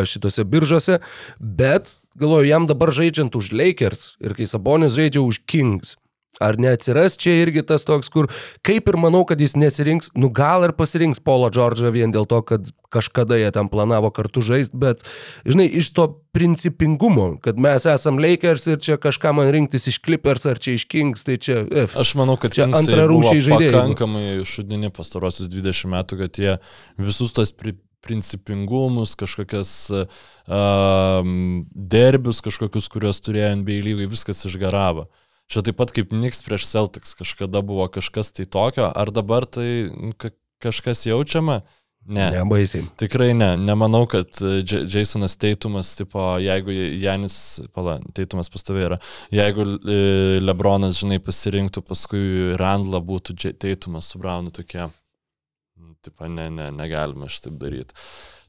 šitose 0.07 0.45
biržose, 0.47 1.01
bet 1.39 1.97
galvoju, 2.15 2.47
jam 2.47 2.67
dabar 2.69 2.93
žaidžiant 2.95 3.35
už 3.35 3.51
Lakers 3.51 4.13
ir 4.23 4.37
kai 4.37 4.47
Sabonis 4.47 4.95
žaidžia 4.95 5.25
už 5.25 5.41
Kings. 5.43 5.97
Ar 6.43 6.57
neatsiras 6.61 7.17
čia 7.17 7.33
irgi 7.41 7.63
tas 7.65 7.85
toks, 7.87 8.11
kur 8.13 8.29
kaip 8.65 8.89
ir 8.91 8.97
manau, 9.01 9.23
kad 9.27 9.41
jis 9.41 9.55
nesirinks, 9.57 10.11
nu 10.17 10.29
gal 10.33 10.67
ir 10.67 10.75
pasirinks 10.77 11.21
Paulo 11.23 11.49
Džordžą 11.53 11.91
vien 11.95 12.13
dėl 12.13 12.27
to, 12.29 12.43
kad 12.45 12.69
kažkada 12.93 13.39
jie 13.39 13.49
ten 13.55 13.69
planavo 13.71 14.11
kartu 14.15 14.43
žaisti, 14.45 14.77
bet, 14.79 15.01
žinai, 15.47 15.67
iš 15.81 15.89
to 15.97 16.07
principingumo, 16.37 17.31
kad 17.43 17.57
mes 17.59 17.87
esam 17.89 18.21
Lakers 18.21 18.67
ir 18.69 18.77
čia 18.83 18.99
kažką 19.01 19.33
man 19.35 19.49
rinktis 19.53 19.89
iš 19.89 19.97
Clippers 20.05 20.45
ar 20.49 20.61
čia 20.61 20.77
iš 20.77 20.85
Kings, 20.91 21.25
tai 21.27 21.39
čia 21.41 21.63
F. 21.87 21.97
Aš 21.99 22.13
manau, 22.19 22.37
kad 22.39 22.53
Čia 22.53 22.69
antrarūšiai 22.69 23.43
žaidėjai. 23.49 23.73
Pakankamai 23.73 24.45
šudini 24.47 24.93
pastarosius 24.93 25.49
20 25.51 25.91
metų, 25.93 26.21
kad 26.23 26.39
jie 26.41 26.55
visus 27.01 27.33
tos 27.35 27.51
pri, 27.53 27.75
principingumus, 28.05 29.15
kažkokias 29.19 29.71
um, 29.91 31.31
derbius, 31.73 32.41
kažkokius, 32.45 32.89
kuriuos 32.93 33.21
turėjo 33.25 33.55
NBA 33.61 33.81
lygai, 33.89 34.11
viskas 34.11 34.45
išgaravo. 34.47 35.07
Čia 35.47 35.63
taip 35.63 35.77
pat 35.79 35.93
kaip 35.95 36.11
Knicks 36.11 36.43
prieš 36.43 36.67
Celtics 36.67 37.15
kažkada 37.15 37.63
buvo 37.63 37.87
kažkas 37.91 38.33
tai 38.35 38.45
tokio, 38.45 38.89
ar 38.91 39.11
dabar 39.15 39.47
tai 39.47 39.87
nu, 39.91 40.11
ka 40.17 40.33
kažkas 40.63 41.05
jaučiama? 41.07 41.61
Ne. 42.07 42.29
Nebaisiai. 42.31 42.85
Tikrai 42.95 43.33
ne, 43.35 43.49
nemanau, 43.59 44.05
kad 44.07 44.39
e, 44.39 44.61
Jasonas 44.63 45.35
Teitumas, 45.39 45.89
tipo, 45.99 46.21
jeigu 46.39 46.71
Janis, 47.01 47.35
pala, 47.75 47.97
Teitumas 48.15 48.47
pas 48.51 48.63
tavai 48.63 48.85
yra, 48.85 48.99
jeigu 49.33 49.65
e, 49.75 49.97
Lebronas, 50.39 51.01
žinai, 51.01 51.19
pasirinktų 51.23 51.83
paskui 51.83 52.21
Randlą, 52.61 53.03
būtų 53.03 53.35
Teitumas 53.59 54.07
su 54.13 54.23
Braunu 54.23 54.55
tokie, 54.55 54.85
nu, 54.87 55.97
tipo, 56.03 56.31
ne, 56.31 56.47
ne, 56.53 56.69
negalime 56.79 57.27
šitaip 57.27 57.59
daryti. 57.59 57.99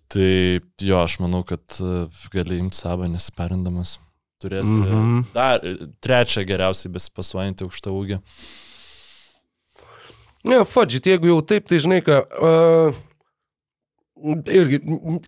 Tai 0.08 0.28
jo, 0.78 1.02
aš 1.02 1.18
manau, 1.24 1.42
kad 1.46 1.80
e, 1.82 2.06
gali 2.30 2.62
imti 2.62 2.78
savo 2.78 3.10
nesiperindamas. 3.10 3.98
Turėsi 4.42 4.78
Mhm. 4.78 4.94
mhm. 4.94 5.26
dar 5.34 5.64
e, 5.66 5.74
trečią 6.04 6.44
geriausiai 6.46 6.92
besipasuojantį 6.94 7.66
aukštą 7.66 7.92
ūgį. 7.94 8.20
Ne, 10.48 10.62
fudžit, 10.64 11.06
jeigu 11.10 11.32
jau 11.32 11.42
taip, 11.42 11.68
tai 11.68 11.82
žinai 11.82 12.00
ką. 12.06 12.22
Uh... 12.38 13.04
Irgi 14.50 14.80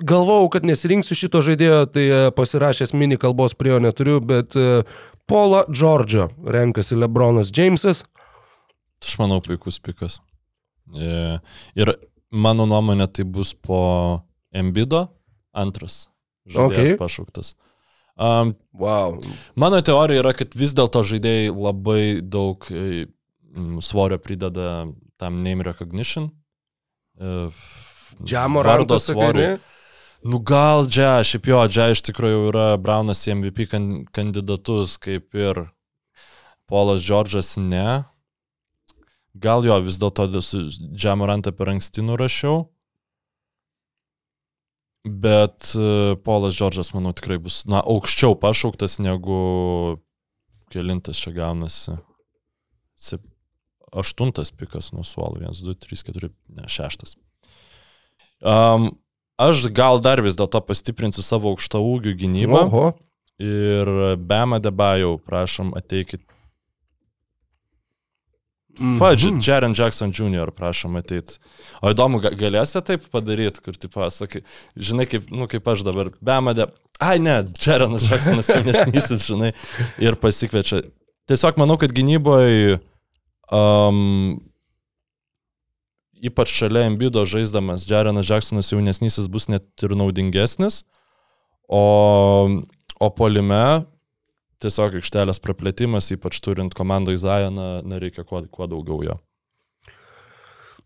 galvojau, 0.02 0.48
kad 0.50 0.64
nesirinksiu 0.66 1.14
šito 1.14 1.38
žaidėjo, 1.46 1.84
tai 1.94 2.04
e, 2.10 2.16
pasirašęs 2.34 2.90
mini 2.98 3.14
kalbos 3.22 3.52
prie 3.54 3.70
jo 3.70 3.76
neturiu, 3.78 4.16
bet 4.18 4.56
uh, 4.58 4.82
Paula 5.30 5.60
Džordžą 5.70 6.26
renkasi 6.42 6.98
Lebronas 6.98 7.52
Jamesas. 7.54 8.02
Aš 8.98 9.14
manau, 9.20 9.38
puikus 9.38 9.78
pikas. 9.78 10.18
Ir 10.90 11.92
mano 12.34 12.66
nuomonė 12.66 13.06
tai 13.14 13.22
bus 13.22 13.54
po 13.54 13.78
Embido 14.50 15.06
antras 15.54 16.08
žaidėjas 16.50 16.96
okay. 16.96 16.98
pašauktas. 16.98 17.54
Um, 18.20 18.54
Wow. 18.72 19.20
mano 19.54 19.80
teorija 19.80 20.20
yra, 20.20 20.32
kad 20.36 20.52
vis 20.54 20.74
dėlto 20.76 21.00
žaidėjai 21.08 21.50
labai 21.56 22.02
daug 22.20 22.66
e, 22.68 23.06
svorio 23.80 24.18
prideda 24.20 24.86
tam 25.20 25.40
name 25.44 25.64
recognition. 25.64 26.28
E, 27.16 27.48
Džamo 28.24 28.62
vardo 28.62 28.98
ne? 29.34 29.58
Nu 30.22 30.38
gal 30.44 30.84
Džia, 30.84 31.22
šiaip 31.24 31.48
jo, 31.48 31.60
Džia 31.68 31.90
iš 31.94 32.02
tikrųjų 32.10 32.36
jau 32.36 32.48
yra 32.50 32.64
Braunas 32.76 33.24
į 33.24 33.38
MVP 33.38 33.66
kan 33.72 33.86
kandidatus, 34.12 34.98
kaip 35.00 35.32
ir 35.36 35.62
Polas 36.68 37.00
Džordžas 37.00 37.54
ne. 37.56 38.02
Gal 39.32 39.64
jo 39.64 39.78
vis 39.80 39.96
dėlto 40.02 40.28
Džia 40.28 41.16
Morantą 41.16 41.54
per 41.56 41.72
anksti 41.72 42.04
nurašiau. 42.04 42.66
Bet 45.04 45.72
e, 45.78 46.16
Polas 46.24 46.54
Džordžas, 46.54 46.92
manau, 46.92 47.14
tikrai 47.16 47.38
bus, 47.40 47.62
na, 47.70 47.80
aukščiau 47.80 48.34
pašauktas 48.40 48.98
negu 49.00 49.98
kelintas 50.72 51.20
čia 51.20 51.32
gaunasi. 51.36 51.96
Sep... 53.00 53.24
Aštuntas 53.90 54.52
pikas 54.54 54.92
nuo 54.94 55.02
suolo, 55.02 55.40
1, 55.40 55.64
2, 55.66 55.74
3, 55.82 56.02
4, 56.12 56.28
ne, 56.54 56.66
šeštas. 56.70 57.16
Um, 58.38 58.92
aš 59.40 59.64
gal 59.74 59.98
dar 60.04 60.22
vis 60.22 60.36
dėlto 60.38 60.60
pastiprinsiu 60.62 61.24
savo 61.26 61.50
aukštą 61.50 61.80
ūgių 61.82 62.12
gynybą. 62.20 62.60
Oho. 62.68 62.84
Ir 63.40 63.90
Bema 64.20 64.60
Debajau, 64.62 65.16
prašom, 65.24 65.72
ateikit. 65.80 66.22
Fudge, 68.80 69.28
Mhm. 69.30 69.40
Jaren 69.44 69.74
Jackson 69.76 70.10
Jr., 70.10 70.50
prašom 70.56 70.96
ateit. 70.96 71.38
O 71.82 71.90
įdomu, 71.92 72.20
ga- 72.24 72.32
galėsite 72.32 72.80
taip 72.84 73.02
padaryti, 73.12 73.60
kur, 73.60 73.74
tipo, 73.76 74.00
sakai, 74.10 74.40
žinai, 74.76 75.04
kaip, 75.06 75.30
nu, 75.30 75.46
kaip 75.46 75.68
aš 75.68 75.82
dabar, 75.84 76.08
Bema 76.22 76.54
Debajau. 76.56 76.76
Ai, 77.00 77.18
ne, 77.18 77.42
Jarenas 77.60 78.02
Jacksonas 78.08 78.48
jaunesnysis, 78.54 79.26
žinai, 79.28 79.52
ir 80.00 80.16
pasikviečia. 80.20 80.82
Tiesiog 81.28 81.56
manau, 81.60 81.76
kad 81.80 81.92
gynyboje, 81.96 82.80
um, 83.52 84.40
ypač 86.20 86.48
šalia 86.52 86.86
Embido 86.88 87.22
žaisdamas, 87.24 87.86
Jarenas 87.88 88.28
Jacksonas 88.28 88.68
jaunesnysis 88.72 89.28
bus 89.32 89.48
net 89.48 89.64
ir 89.82 89.94
naudingesnis. 89.96 90.82
O, 91.68 92.60
o 93.00 93.10
polime 93.16 93.84
tiesiog 94.60 95.00
aikštelės 95.00 95.40
praplėtimas, 95.42 96.10
ypač 96.14 96.40
turint 96.44 96.74
komandą 96.76 97.14
Izajaną, 97.16 97.68
nereikia 97.88 98.24
kuo, 98.28 98.42
kuo 98.52 98.68
daugiau 98.70 99.02
jo. 99.06 99.18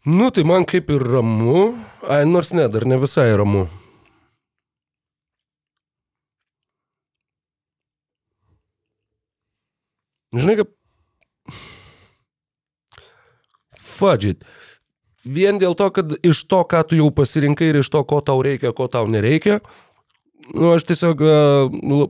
Nu, 0.05 0.29
tai 0.31 0.45
man 0.45 0.67
kaip 0.69 0.91
ir 0.93 1.01
ramu. 1.01 1.73
Ai, 2.05 2.25
nors 2.29 2.53
ne, 2.53 2.69
dar 2.69 2.85
ne 2.85 2.99
visai 3.01 3.31
ramu. 3.41 3.65
Žinai, 10.35 10.59
kaip... 10.61 10.75
Fudžit. 13.95 14.45
Vien 15.25 15.57
dėl 15.63 15.73
to, 15.79 15.89
kad 15.95 16.13
iš 16.27 16.43
to, 16.51 16.61
ką 16.69 16.83
tu 16.91 16.99
jau 16.99 17.09
pasirinkai 17.15 17.71
ir 17.71 17.81
iš 17.81 17.89
to, 17.95 18.03
ko 18.05 18.21
tau 18.21 18.43
reikia, 18.45 18.75
ko 18.77 18.91
tau 18.93 19.09
nereikia, 19.09 19.63
nu, 20.55 20.73
aš 20.75 20.85
tiesiog 20.85 21.21
e, 21.23 21.35
la- 21.95 22.09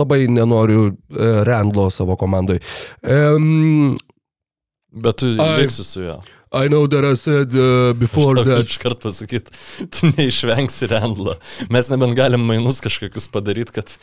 labai 0.00 0.26
nenoriu 0.28 0.86
e, 0.88 1.30
Randlo 1.44 1.88
savo 1.90 2.16
komandai. 2.16 2.58
Um, 3.02 3.96
Bet 4.92 5.16
tu 5.16 5.26
liksi 5.58 5.84
su 5.84 6.02
juo. 6.02 6.18
I 6.52 6.68
know 6.68 6.86
that 6.86 7.04
I 7.04 7.14
said 7.14 7.54
uh, 7.54 7.92
before 7.96 8.44
that. 8.44 8.68
iš 8.68 8.76
karto 8.82 9.08
pasakyt, 9.08 9.48
tu 9.88 10.10
neišvengsi 10.12 10.88
Rendlo. 10.90 11.36
Mes 11.72 11.88
nebent 11.88 12.16
galim 12.16 12.44
mainus 12.44 12.80
kažkokius 12.84 13.28
padaryti, 13.32 13.72
kad 13.78 13.94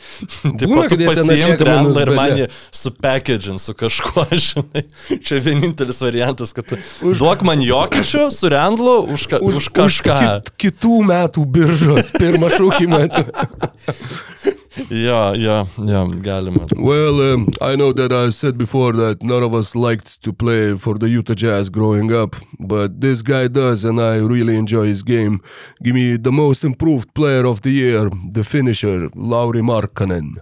Būna, 0.42 0.88
kad 0.90 1.04
pasiimti 1.06 1.68
Rendlą 1.68 2.02
ir 2.02 2.12
man 2.16 2.34
jį 2.40 2.48
supackagin 2.74 3.60
su 3.62 3.74
kažkuo, 3.78 4.26
žinai. 4.48 4.84
Čia 5.22 5.38
vienintelis 5.44 6.02
variantas, 6.02 6.54
kad 6.56 6.72
tu 6.72 6.80
duok 7.06 7.46
man 7.46 7.62
jokičių 7.62 8.26
su 8.34 8.50
Rendlu 8.50 8.96
už, 9.14 9.28
ka, 9.30 9.42
už, 9.44 9.62
už 9.62 9.70
kažką. 9.76 10.18
Kit, 10.20 10.54
kitų 10.66 10.96
metų 11.12 11.46
biržos 11.46 12.10
pirmą 12.18 12.50
šaukimą. 12.56 13.04
Jo, 14.90 15.34
jo, 15.34 15.66
jo, 15.78 16.06
galima. 16.22 16.66
well, 16.76 17.34
um, 17.34 17.48
I 17.60 17.74
know 17.74 17.92
that 17.92 18.12
I 18.12 18.30
said 18.30 18.56
before 18.56 18.92
that 18.92 19.22
none 19.22 19.42
of 19.42 19.52
us 19.52 19.74
liked 19.74 20.22
to 20.22 20.32
play 20.32 20.76
for 20.76 20.96
the 20.96 21.08
Utah 21.08 21.34
Jazz 21.34 21.68
growing 21.68 22.12
up, 22.12 22.36
but 22.60 23.00
this 23.00 23.20
guy 23.22 23.48
does, 23.48 23.84
and 23.84 24.00
I 24.00 24.16
really 24.18 24.56
enjoy 24.56 24.86
his 24.86 25.02
game. 25.02 25.40
Give 25.82 25.94
me 25.94 26.16
the 26.16 26.30
most 26.30 26.62
improved 26.62 27.12
player 27.14 27.46
of 27.46 27.62
the 27.62 27.70
year, 27.70 28.10
the 28.32 28.44
finisher, 28.44 29.10
Lauri 29.16 29.60
Markkanen. 29.60 30.36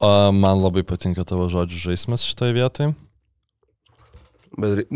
A, 0.00 0.32
man 0.32 0.62
labai 0.62 0.82
patinka 0.86 1.26
tavo 1.26 1.50
žodžių 1.52 1.90
žaidimas 1.90 2.24
šitoje 2.24 2.54
vietoje. 2.56 2.92
Bet 4.56 4.88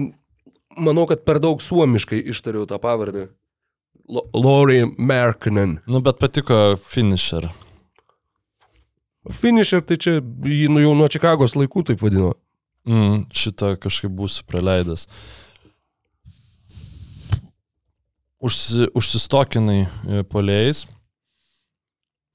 manau, 0.78 1.04
kad 1.10 1.26
per 1.26 1.42
daug 1.42 1.60
suomiškai 1.60 2.22
ištariau 2.32 2.64
tą 2.70 2.80
pavardę. 2.80 3.28
Lauri 4.32 4.86
Markkanen. 4.96 5.82
Nu, 5.86 6.00
bet 6.00 6.22
patiko 6.22 6.78
finisher. 6.80 7.50
Finisher, 9.30 9.82
tai 9.86 9.98
čia 10.02 10.16
jį 10.18 10.66
nu, 10.72 10.80
jau 10.82 10.96
nuo 10.98 11.06
Čikagos 11.10 11.54
laikų 11.54 11.84
taip 11.86 12.02
vadino. 12.02 12.32
Mm, 12.88 13.28
šitą 13.30 13.76
kažkaip 13.78 14.10
būsiu 14.18 14.42
praleidęs. 14.50 15.06
Užsi, 18.42 18.88
užsistokinai 18.98 19.84
e, 19.84 20.24
polėjais. 20.26 20.82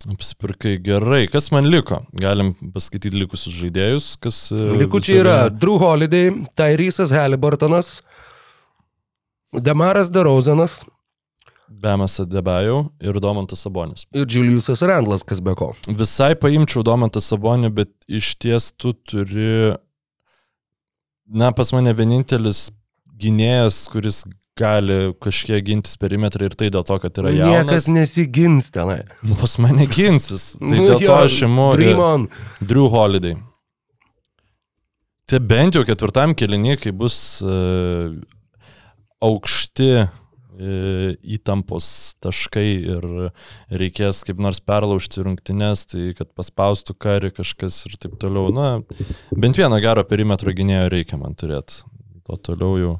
Apsipirkai 0.08 0.78
gerai. 0.80 1.26
Kas 1.28 1.50
man 1.52 1.68
liko? 1.68 2.00
Galim 2.16 2.54
paskaityti 2.72 3.18
likusius 3.18 3.58
žaidėjus. 3.58 4.14
Kas, 4.24 4.46
e, 4.56 4.70
Likučiai 4.80 5.20
yra 5.26 5.38
Drew 5.52 5.76
Holiday, 5.82 6.32
Tyrysas 6.56 7.12
Halliburtonas, 7.12 7.98
Demaras 9.52 10.14
Derozanas 10.14 10.86
Bemas 11.70 12.20
Adebajau 12.24 12.88
ir 13.04 13.20
Domantas 13.22 13.60
Sabonis. 13.66 14.06
ir 14.14 14.26
Juliusas 14.30 14.82
Randlas, 14.82 15.24
kas 15.28 15.42
be 15.44 15.54
ko. 15.56 15.74
Visai 15.88 16.34
paimčiau 16.40 16.84
Domantą 16.88 17.22
Sabonį, 17.22 17.74
bet 17.76 17.92
iš 18.08 18.36
ties 18.40 18.72
tu 18.72 18.94
turi, 18.94 19.76
na, 21.28 21.52
pas 21.52 21.72
mane 21.76 21.92
vienintelis 21.94 22.70
gynėjas, 23.20 23.88
kuris 23.92 24.24
gali 24.58 25.12
kažkiek 25.22 25.62
gintis 25.66 25.98
perimetrą 26.02 26.48
ir 26.50 26.56
tai 26.58 26.72
dėl 26.74 26.86
to, 26.88 26.96
kad 27.04 27.20
yra 27.22 27.30
jaunas. 27.36 27.68
Niekas 27.68 27.88
nesigins 27.94 28.72
tenai. 28.74 29.04
Nu, 29.22 29.36
pas 29.38 29.58
mane 29.62 29.86
ginsis. 29.92 30.56
Tai 30.58 30.72
Nu, 30.72 30.88
dėl 30.88 31.04
to 31.04 31.18
aš 31.28 31.44
imu 31.46 31.68
Dream 31.78 32.00
on. 32.02 32.26
Drew 32.62 32.88
Holiday. 32.90 33.36
Tai 35.28 35.40
bent 35.44 35.76
jau 35.76 35.84
ketvirtam 35.86 36.34
kelinį, 36.40 36.78
kai 36.80 36.94
bus 36.96 37.18
uh, 37.44 38.16
aukšti 39.22 40.08
įtampos 40.58 41.88
taškai 42.24 42.68
ir 42.96 43.08
reikės 43.70 44.24
kaip 44.28 44.40
nors 44.42 44.60
perlaužti 44.64 45.24
rungtynes, 45.26 45.86
tai 45.92 46.12
kad 46.18 46.32
paspaustų 46.38 46.96
karį 46.98 47.34
kažkas 47.38 47.84
ir 47.90 47.98
taip 48.02 48.18
toliau. 48.22 48.50
Na, 48.56 48.70
bent 49.32 49.60
vieną 49.60 49.80
gerą 49.84 50.06
perimetro 50.10 50.54
gynėjo 50.56 50.88
reikia 50.94 51.20
man 51.22 51.38
turėti. 51.38 51.84
To 52.28 52.40
toliau 52.42 52.80
jau. 52.82 52.94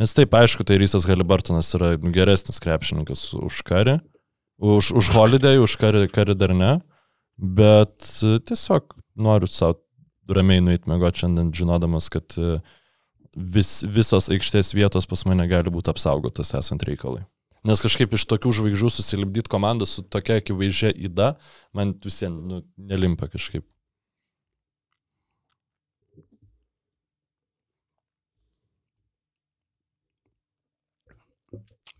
Nes 0.00 0.14
taip, 0.16 0.32
aišku, 0.36 0.64
tai 0.64 0.78
Rysas 0.80 1.06
Halibartonas 1.08 1.68
yra 1.76 1.92
geresnis 2.00 2.60
krepšininkas 2.62 3.26
už 3.36 3.60
karį. 3.68 3.98
Už, 4.60 4.92
už 4.96 5.10
Holiday, 5.12 5.60
už 5.60 5.76
karį, 5.80 6.06
karį 6.12 6.36
dar 6.40 6.54
ne. 6.56 6.72
Bet 7.40 8.04
tiesiog 8.48 8.96
noriu 9.20 9.48
savo 9.48 9.80
ramiai 10.30 10.62
nueiti 10.64 10.88
mėgoti 10.90 11.24
šiandien, 11.24 11.50
žinodamas, 11.56 12.08
kad 12.12 12.36
e, 12.38 12.60
vis, 13.36 13.80
visos 13.84 14.30
aikštės 14.32 14.74
vietos 14.74 15.06
pas 15.06 15.24
mane 15.28 15.46
gali 15.50 15.72
būti 15.72 15.92
apsaugotas 15.92 16.54
esant 16.58 16.82
reikalui. 16.86 17.22
Nes 17.66 17.82
kažkaip 17.84 18.14
iš 18.16 18.24
tokių 18.24 18.54
žvaigždžių 18.56 18.88
susilipdyti 18.88 19.52
komandą 19.52 19.84
su 19.84 20.02
tokia 20.02 20.38
akivaizdžia 20.40 20.94
įda, 20.96 21.34
man 21.76 21.92
visiems 22.00 22.40
nu, 22.40 22.62
nelimpa 22.76 23.28
kažkaip. 23.28 23.66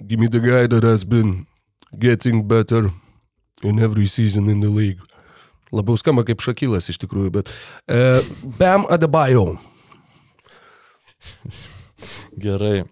Give 0.00 0.18
me 0.18 0.28
the 0.28 0.40
guy 0.40 0.66
that 0.66 0.82
has 0.82 1.04
been 1.04 1.44
getting 1.92 2.48
better 2.48 2.90
in 3.62 3.78
every 3.78 4.06
season 4.06 4.48
in 4.48 4.60
the 4.60 4.70
league. 4.72 5.04
Labiau 5.70 5.98
skamba 6.00 6.24
kaip 6.24 6.40
Šakylas 6.40 6.88
iš 6.88 6.98
tikrųjų, 7.04 7.30
bet 7.36 7.50
e, 7.84 8.22
Bam 8.58 8.88
Adebayo. 8.90 9.58
Gerai. 12.44 12.84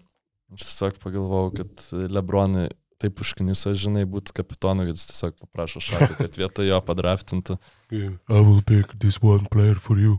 Aš 0.55 0.65
tiesiog 0.65 0.97
pagalvojau, 1.03 1.51
kad 1.59 1.83
Lebronui 2.09 2.67
taip 2.99 3.21
užkniso, 3.23 3.71
žinai, 3.77 4.03
būti 4.09 4.33
kapitonu, 4.35 4.83
kad 4.87 4.97
jis 4.97 5.07
tiesiog 5.11 5.37
paprašo 5.39 5.81
šakų, 5.83 6.17
kad 6.19 6.37
vietoj 6.39 6.67
jo 6.67 6.79
padraftintų. 6.83 7.55
Yeah, 7.93 8.17
I 8.27 8.43
will 8.43 8.61
pick 8.65 8.97
this 8.99 9.21
one 9.23 9.47
player 9.51 9.79
for 9.79 10.01
you. 10.01 10.17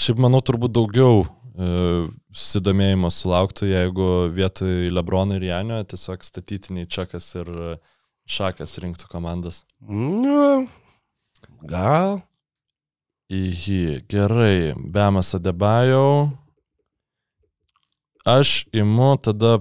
Šiaip 0.00 0.20
manau, 0.22 0.40
turbūt 0.44 0.72
daugiau 0.76 1.24
e, 1.24 1.70
susidomėjimo 2.30 3.10
sulauktų, 3.12 3.68
jeigu 3.72 4.06
vietoj 4.36 4.92
Lebrono 4.94 5.36
ir 5.36 5.48
Janio 5.50 5.82
tiesiog 5.90 6.22
statytiniai 6.24 6.88
Čekas 6.88 7.32
ir 7.40 7.50
e, 7.50 7.74
Šakas 8.30 8.78
rinktų 8.80 9.10
komandas. 9.10 9.64
Nu, 9.82 10.68
gal. 11.66 12.20
Įhy, 13.30 14.02
gerai, 14.10 14.74
Bemas 14.74 15.34
Adebajau. 15.38 16.32
Aš 18.26 18.64
imu 18.74 19.12
tada 19.22 19.60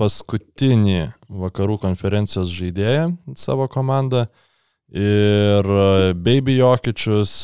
paskutinį 0.00 1.10
vakarų 1.28 1.76
konferencijos 1.82 2.48
žaidėją 2.48 3.10
į 3.28 3.36
savo 3.36 3.68
komandą. 3.68 4.24
Ir 4.88 5.68
Baby 6.16 6.56
Jokičius, 6.56 7.34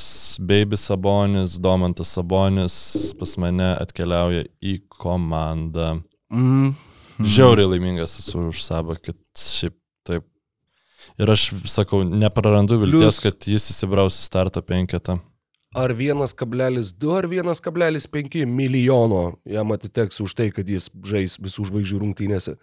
Baby 0.41 0.81
Sabonis, 0.81 1.59
Domantas 1.61 2.14
Sabonis 2.16 2.79
pas 3.21 3.37
mane 3.45 3.75
atkeliauja 3.77 4.47
į 4.64 4.79
komandą. 4.89 5.99
Mm. 6.33 6.73
Žiauriai 7.21 7.75
laimingas 7.75 8.16
esu 8.23 8.47
už 8.49 8.64
Sabą, 8.64 8.97
kad 8.97 9.21
šiaip. 9.37 9.77
Ir 11.21 11.31
aš 11.31 11.51
sakau, 11.68 12.03
neprarandu 12.05 12.81
vilties, 12.81 13.21
Plius- 13.21 13.25
kad 13.27 13.51
jis 13.53 13.68
įsibraus 13.75 14.16
į 14.21 14.25
starto 14.25 14.62
penketą. 14.64 15.21
Ar 15.71 15.93
1,2 15.95 17.12
ar 17.14 17.27
1,5 17.31 18.47
milijono 18.47 19.37
jam 19.47 19.71
atiteks 19.71 20.18
už 20.21 20.33
tai, 20.35 20.49
kad 20.51 20.66
jis 20.66 20.89
žais 21.07 21.37
visų 21.39 21.68
žvaigždžių 21.68 22.01
rungtynėse. 22.03 22.57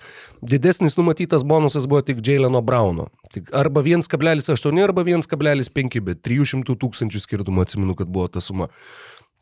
Didesnis 0.44 0.98
numatytas 1.00 1.46
bonusas 1.48 1.88
buvo 1.88 2.02
tik 2.04 2.20
Jaileno 2.20 2.60
Brauno. 2.60 3.08
Tik 3.32 3.54
arba 3.56 3.86
1,8 3.86 4.84
arba 4.84 5.06
1,5, 5.08 6.02
bet 6.04 6.20
300 6.28 6.76
tūkstančių 6.76 7.24
skirtumų 7.24 7.64
atsimenu, 7.64 7.96
kad 7.96 8.12
buvo 8.12 8.28
ta 8.28 8.44
suma. 8.44 8.68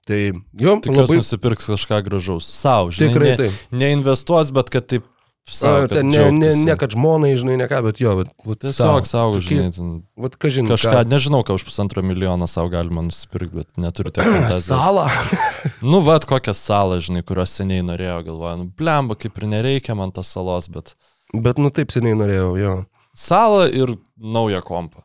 Tai 0.05 0.22
jo, 0.53 0.78
Tikiuosi 0.86 1.01
labai 1.01 1.18
nusipirks 1.18 1.66
kažką 1.72 2.03
gražaus. 2.05 2.45
Sau, 2.45 2.91
žinai. 2.93 3.09
Tikrai 3.09 3.30
ne, 3.32 3.38
taip. 3.39 3.61
Neinvestuos, 3.74 4.53
bet 4.53 4.70
kad 4.70 4.86
taip 4.93 5.09
savo. 5.49 5.87
Ten 5.91 6.09
ne, 6.09 6.23
ne, 6.33 6.51
ne 6.65 6.75
kad 6.79 6.95
žmonai, 6.95 7.33
žinai, 7.37 7.57
ne 7.61 7.67
ką, 7.69 7.81
bet 7.85 7.99
jo, 8.01 8.15
vat, 8.21 8.31
vat 8.45 8.61
Tiesiog 8.65 9.07
savo, 9.09 9.39
žinai. 9.43 9.71
Ten, 9.75 9.91
Vat 10.17 10.37
kažin, 10.41 10.69
kažką, 10.71 10.93
ką. 11.03 11.03
nežinau, 11.11 11.43
ką 11.45 11.57
už 11.59 11.65
pusantro 11.67 12.01
milijono 12.05 12.47
savo 12.49 12.71
galima 12.73 13.03
nusipirkti, 13.05 13.55
bet 13.61 13.69
fantazijos. 13.77 14.65
Salą. 14.69 15.07
Nu, 15.91 15.99
vad, 16.05 16.25
kokią 16.29 16.53
salą, 16.57 16.97
žinai, 17.03 17.21
kurios 17.25 17.53
seniai 17.53 17.83
norėjau, 17.85 18.21
galvoju, 18.29 18.57
nu, 18.63 18.69
blemba, 18.77 19.17
kaip 19.19 19.37
ir 19.37 19.49
nereikia 19.51 19.93
man 19.97 20.13
tos 20.15 20.31
salos, 20.33 20.69
bet 20.71 20.95
Bet 21.33 21.57
nu 21.59 21.69
taip 21.73 21.91
seniai 21.91 22.15
norėjau, 22.15 22.51
jo. 22.59 22.73
salą 23.17 23.65
ir 23.73 23.95
naują 24.15 24.61
kompą. 24.65 25.01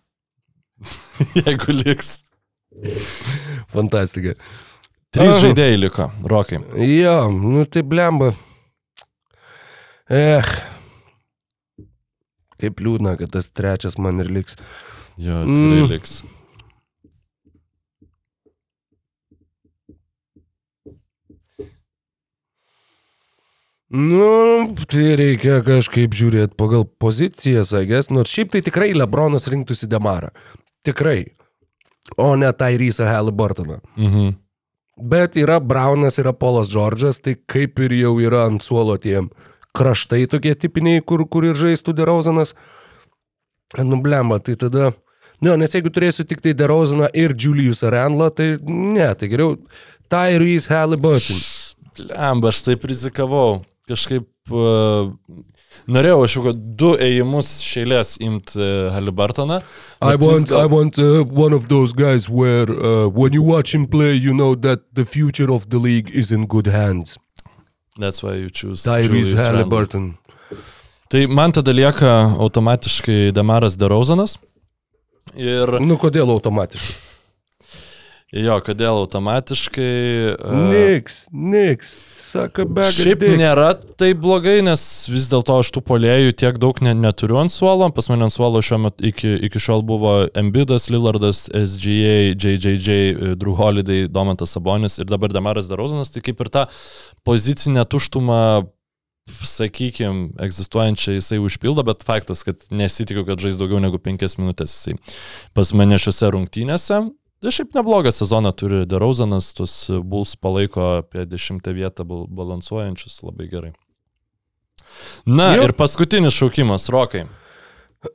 Jeigu 1.40 1.72
liks. 1.74 2.20
Fantastika. 3.72 4.36
Trys 5.10 5.40
žaidėjai 5.42 5.78
liko, 5.80 6.06
rokai. 6.30 6.60
Jo, 6.86 7.16
nu 7.34 7.64
tai 7.66 7.82
blemba. 7.82 8.30
Eh. 10.10 10.42
Kaip 12.60 12.82
liūdna, 12.84 13.14
kad 13.20 13.30
tas 13.32 13.48
trečias 13.48 13.96
man 13.98 14.20
ir 14.20 14.28
liks. 14.28 14.56
Jo, 15.20 15.44
tikrai 15.46 15.80
Mm. 15.80 15.88
liks. 15.92 16.22
Nu, 23.90 24.70
tai 24.86 25.16
reikia 25.18 25.58
kažkaip 25.66 26.12
žiūrėti 26.14 26.54
pagal 26.58 26.84
pozicijas, 27.02 27.72
agės. 27.74 28.10
Nors 28.14 28.30
šiaip 28.30 28.52
tai 28.54 28.60
tikrai 28.62 28.92
Lebronas 28.94 29.48
rinktųsi 29.50 29.88
Demarą. 29.90 30.30
Tikrai. 30.86 31.24
O 32.16 32.36
ne 32.38 32.52
Tyrysą 32.54 33.08
Halliburtoną. 33.10 33.80
Mhm. 33.98 34.30
Bet 35.10 35.34
yra 35.40 35.58
Braunas, 35.64 36.18
yra 36.20 36.32
Polas 36.36 36.68
Džordžas, 36.70 37.18
tai 37.24 37.34
kaip 37.48 37.78
ir 37.80 37.90
jau 37.98 38.14
yra 38.20 38.44
ant 38.46 38.62
suolo 38.62 38.96
tie 39.00 39.22
kraštai 39.76 40.26
tokie 40.30 40.54
tipiniai, 40.58 41.02
kur, 41.04 41.26
kur 41.28 41.46
ir 41.48 41.58
žaistų 41.58 41.94
Derauzanas. 41.96 42.56
Nublemba, 43.78 44.40
tai 44.42 44.56
tada... 44.58 44.92
Ne, 45.40 45.54
nes 45.56 45.72
jeigu 45.72 45.88
turėsiu 45.88 46.26
tik 46.28 46.42
tai 46.44 46.52
Derauzaną 46.52 47.06
ir 47.16 47.32
Julius 47.32 47.80
Randlą, 47.80 48.26
tai 48.36 48.58
ne, 48.60 49.06
tai 49.16 49.30
geriau 49.32 49.54
Tyrese 50.12 50.68
Halliburton. 50.68 51.38
Lemba, 52.10 52.50
aš 52.52 52.60
taip 52.66 52.84
rizikavau. 52.84 53.62
Kažkaip 53.88 54.52
uh, 54.52 55.08
norėjau 55.90 56.18
aš 56.26 56.34
jau 56.36 56.42
kad 56.44 56.60
du 56.82 56.90
ėjimus 57.00 57.54
šeilės 57.64 58.18
imti 58.20 58.60
uh, 58.60 58.90
Halibartoną. 58.92 59.62
I 60.04 60.12
bet 60.12 60.20
vis 60.20 60.28
want, 60.28 60.52
dėl- 60.52 60.60
I 60.60 60.70
want 60.74 61.00
uh, 61.00 61.24
one 61.24 61.56
of 61.56 61.70
those 61.72 61.96
guys 61.96 62.28
where 62.28 62.68
uh, 62.68 63.08
when 63.08 63.32
you 63.32 63.42
watch 63.42 63.74
him 63.74 63.88
play, 63.88 64.12
you 64.12 64.36
know 64.36 64.52
that 64.54 64.92
the 64.92 65.06
future 65.08 65.48
of 65.50 65.70
the 65.70 65.80
league 65.80 66.12
is 66.12 66.30
in 66.30 66.46
good 66.46 66.68
hands. 66.68 67.16
That's 68.00 68.22
why 68.24 68.34
you 68.40 68.48
choose. 68.48 68.82
Tyrese 68.88 69.36
Randle. 69.36 69.44
Halliburton. 69.44 70.04
Tai 71.10 71.26
man 71.26 71.52
tada 71.52 71.72
lieka 71.74 72.12
automatiškai 72.38 73.32
Damaras 73.36 73.76
Derauzanas. 73.76 74.38
Ir 75.36 75.76
Nu, 75.84 75.98
kodėl 76.00 76.30
automatiškai? 76.32 77.09
Jo, 78.32 78.56
kodėl 78.62 79.00
automatiškai. 79.00 79.90
uh, 80.36 80.62
Niks, 80.70 81.16
niks, 81.34 81.96
saka 82.20 82.64
bega. 82.68 82.90
Šiaip 82.94 83.24
nėra 83.40 83.72
taip 84.00 84.20
blogai, 84.22 84.60
nes 84.66 84.82
vis 85.10 85.26
dėlto 85.32 85.58
aš 85.60 85.72
tų 85.74 85.82
polėjų 85.88 86.36
tiek 86.38 86.60
daug 86.62 86.78
ne, 86.86 86.94
neturiu 86.94 87.40
ant 87.42 87.52
suolo. 87.52 87.90
Pas 87.96 88.10
mane 88.12 88.28
ant 88.28 88.34
suolo 88.34 88.62
šiuo 88.62 88.80
metu 88.86 89.06
iki, 89.10 89.34
iki 89.50 89.62
šiol 89.62 89.82
buvo 89.86 90.14
Embidas, 90.38 90.86
Lillardas, 90.92 91.48
SGA, 91.50 92.34
JJJ, 92.38 93.36
Drew 93.40 93.58
Holiday, 93.58 94.06
Domantas 94.06 94.54
Sabonis 94.54 95.00
ir 95.02 95.10
dabar 95.10 95.34
Damaras 95.34 95.70
Darozanas. 95.70 96.14
Tai 96.14 96.22
kaip 96.24 96.44
ir 96.44 96.54
tą 96.54 96.66
pozicinę 97.26 97.84
tuštumą, 97.90 98.40
sakykime, 99.30 100.30
egzistuojančią 100.42 101.12
jisai 101.18 101.38
užpildo, 101.42 101.84
bet 101.86 102.02
faktas, 102.06 102.42
kad 102.46 102.62
nesitikiu, 102.74 103.22
kad 103.28 103.42
žais 103.42 103.58
daugiau 103.60 103.78
negu 103.82 104.00
penkias 104.02 104.38
minutės 104.40 104.72
jisai 104.74 104.96
pas 105.54 105.70
mane 105.76 105.98
šiuose 106.00 106.30
rungtynėse. 106.34 107.02
Ir 107.40 107.54
šiaip 107.56 107.72
neblogą 107.74 108.10
sezoną 108.12 108.52
turi 108.52 108.82
Derauzanas, 108.86 109.54
tuos 109.56 109.72
Bulls 110.04 110.34
palaiko 110.36 110.98
apie 110.98 111.24
dešimtą 111.26 111.72
vietą 111.72 112.04
bal 112.04 112.26
balansuojančius 112.28 113.22
labai 113.24 113.46
gerai. 113.48 113.72
Na 115.26 115.54
Jo. 115.56 115.62
ir 115.64 115.72
paskutinis 115.72 116.36
šaukimas, 116.36 116.88
Rokai. 116.92 117.24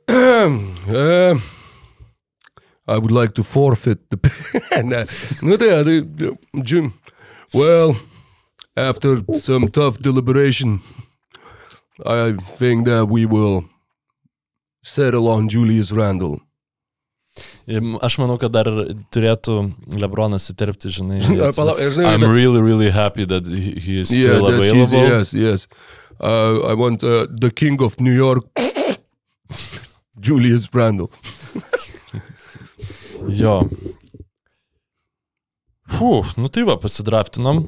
uh, 0.08 1.38
I 2.88 2.98
would 2.98 3.10
like 3.10 3.34
to 3.34 3.42
forfeit 3.42 3.98
the. 4.10 4.18
ne, 4.84 5.06
nu 5.42 5.56
tai, 5.56 5.82
tai, 5.84 6.06
Jim. 6.62 6.92
Well, 7.52 7.96
after 8.76 9.16
some 9.34 9.68
tough 9.70 9.98
deliberation, 9.98 10.80
I 12.04 12.36
think 12.58 12.86
that 12.86 13.08
we 13.08 13.26
will 13.26 13.64
settle 14.84 15.26
on 15.28 15.48
Julius 15.48 15.90
Randle. 15.90 16.45
Aš 18.06 18.16
manau, 18.22 18.38
kad 18.40 18.52
dar 18.54 18.68
turėtų 19.12 19.56
Lebronas 20.00 20.48
įterpti, 20.52 20.92
žinai. 20.94 21.20
Palauk, 21.58 21.80
žinai, 21.92 22.14
I'm 22.14 22.24
really, 22.24 22.62
really 22.62 22.90
happy 22.90 23.26
that 23.26 23.46
he, 23.46 24.00
is 24.00 24.10
Yeah, 24.10 24.38
still 24.38 24.46
he's, 24.46 24.92
available. 24.92 25.08
yes, 25.18 25.34
yes. 25.34 25.66
Uh, 26.20 26.64
I 26.64 26.74
want 26.74 27.04
uh, 27.04 27.26
the 27.28 27.50
king 27.50 27.82
of 27.82 28.00
New 28.00 28.14
York, 28.14 28.46
Julius 30.20 30.68
Randle. 30.74 31.10
Jo. 33.32 33.62
Fū, 35.88 36.10
nu 36.36 36.48
tai 36.52 36.62
va, 36.68 36.76
pasidraftinom. 36.78 37.62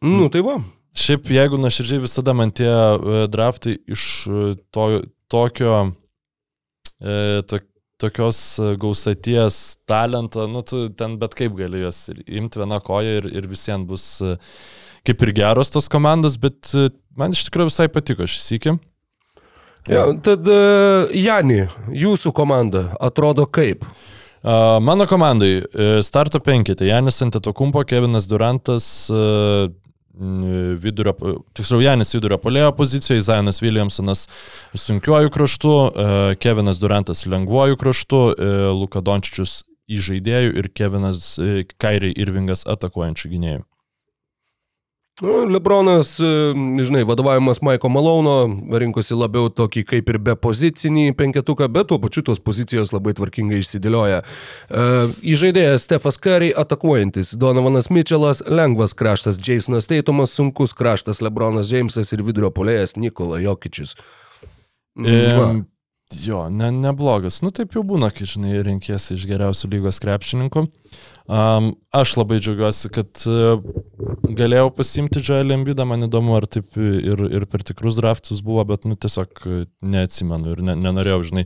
Nu, 0.00 0.28
tai 0.32 0.40
va. 0.46 0.56
Šiaip, 0.96 1.28
jeigu 1.30 1.58
nuoširdžiai 1.60 2.02
visada 2.02 2.32
man 2.34 2.50
tie 2.54 2.70
e, 2.70 3.20
draftai 3.30 3.76
iš 3.92 4.04
e, 4.26 4.54
to, 4.74 4.86
tokio, 5.30 5.74
e, 6.98 7.14
to, 7.46 7.60
tokios 8.00 8.58
e, 8.58 8.74
gausaties 8.80 9.78
talento, 9.88 10.46
nu 10.48 10.62
tu 10.62 10.88
ten 10.96 11.16
bet 11.20 11.34
kaip 11.38 11.56
gali 11.58 11.84
juos 11.84 12.08
imti 12.10 12.60
vieną 12.62 12.80
koją 12.84 13.18
ir, 13.20 13.28
ir 13.40 13.48
visiems 13.50 13.88
bus 13.88 14.06
e, 14.24 14.36
kaip 15.06 15.24
ir 15.26 15.34
geros 15.36 15.72
tos 15.72 15.90
komandos, 15.92 16.38
bet 16.40 16.72
e, 16.74 16.88
man 17.18 17.36
iš 17.36 17.46
tikrųjų 17.48 17.72
visai 17.72 17.88
patiko 17.92 18.28
šis 18.28 18.48
iki. 18.58 18.76
Ja, 19.88 20.04
tad, 20.22 20.44
Jani, 21.16 21.62
jūsų 21.96 22.34
komanda 22.36 22.90
atrodo 23.00 23.46
kaip? 23.48 23.86
Mano 24.44 25.06
komandai 25.08 25.62
starto 26.04 26.36
penketė. 26.44 26.84
Janis 26.90 27.20
Antetokumpo, 27.24 27.80
Kevinas 27.88 28.28
Durantas, 28.28 29.08
vidurio, 30.20 31.14
tiksliau 31.56 31.80
Janis 31.84 32.12
vidurio 32.14 32.38
polėjo 32.40 32.70
pozicijoje, 32.76 33.24
Zainas 33.24 33.62
Williamsonas 33.64 34.26
sunkiuoju 34.76 35.32
kraštu, 35.32 35.72
uh, 35.72 36.20
Kevinas 36.40 36.80
Durantas 36.82 37.24
lengvuoju 37.26 37.80
kraštu, 37.80 38.22
uh, 38.30 38.68
Luka 38.76 39.02
Dončičius 39.04 39.62
į 39.90 40.00
žaidėjų 40.10 40.54
ir 40.60 40.70
Kevinas 40.76 41.34
uh, 41.40 41.62
Kairiai 41.80 42.14
Irvingas 42.20 42.66
atakuojančių 42.68 43.32
gynėjų. 43.34 43.64
Nu, 45.20 45.44
Lebronas, 45.44 46.20
e, 46.20 46.24
žinai, 46.84 47.04
vadovavimas 47.04 47.60
Maiko 47.60 47.88
Malono 47.92 48.34
rinkosi 48.80 49.12
labiau 49.14 49.50
tokį 49.52 49.82
kaip 49.90 50.08
ir 50.08 50.18
be 50.24 50.32
pozicinį 50.32 51.12
penketuką, 51.18 51.68
bet 51.68 51.90
tuo 51.90 51.98
pačiu 52.00 52.22
tos 52.24 52.40
pozicijos 52.40 52.94
labai 52.94 53.12
tvarkingai 53.18 53.60
išsidėlioja. 53.60 54.22
E, 54.24 54.86
Įžaidėjas 55.34 55.84
Stefas 55.84 56.16
Curry 56.24 56.54
atakuojantis, 56.56 57.34
Donovanas 57.36 57.90
Mitchellas, 57.92 58.40
lengvas 58.48 58.96
kraštas, 58.96 59.36
Jasonas 59.36 59.90
Teitumas, 59.92 60.32
sunkus 60.32 60.72
kraštas, 60.76 61.20
Lebronas 61.20 61.68
Džeimsas 61.68 62.14
ir 62.16 62.24
vidurio 62.24 62.48
polėjas 62.56 62.96
Nikola 62.96 63.42
Jokičius. 63.44 63.98
E, 65.04 65.20
jo, 66.24 66.46
ne, 66.48 66.72
neblogas. 66.72 67.42
Nu 67.44 67.52
taip 67.52 67.76
jau 67.76 67.84
būna, 67.84 68.08
kai 68.08 68.24
žinai, 68.24 68.56
renkėsi 68.64 69.18
iš 69.20 69.28
geriausių 69.28 69.74
lygos 69.76 70.00
krepšininkų. 70.00 70.64
Um, 71.30 71.68
aš 71.94 72.16
labai 72.18 72.40
džiaugiuosi, 72.42 72.88
kad 72.90 73.20
uh, 73.30 73.60
galėjau 74.34 74.72
pasimti 74.74 75.20
Joelį 75.22 75.54
Embidą, 75.60 75.84
man 75.86 76.02
įdomu, 76.08 76.32
ar 76.34 76.48
taip 76.50 76.74
ir, 76.74 77.22
ir 77.30 77.46
per 77.46 77.62
tikrus 77.68 78.00
draftus 78.00 78.40
buvo, 78.42 78.64
bet 78.66 78.82
nu 78.88 78.96
tiesiog 78.98 79.44
uh, 79.46 79.60
neatsimenu 79.94 80.56
ir 80.56 80.64
ne, 80.66 80.74
nenorėjau, 80.88 81.20
žinai, 81.28 81.44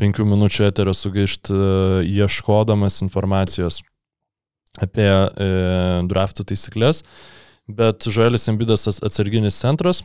penkių 0.00 0.24
minučių 0.30 0.70
eterio 0.70 0.96
sugaišti 0.96 1.52
uh, 1.52 1.98
ieškodamas 2.08 3.02
informacijos 3.04 3.82
apie 4.80 5.10
uh, 5.10 6.00
draftų 6.08 6.48
taisyklės. 6.54 7.02
Bet 7.68 8.08
Joelis 8.08 8.48
Embidas 8.48 8.88
as- 8.88 9.02
atsarginis 9.04 9.60
centras. 9.60 10.00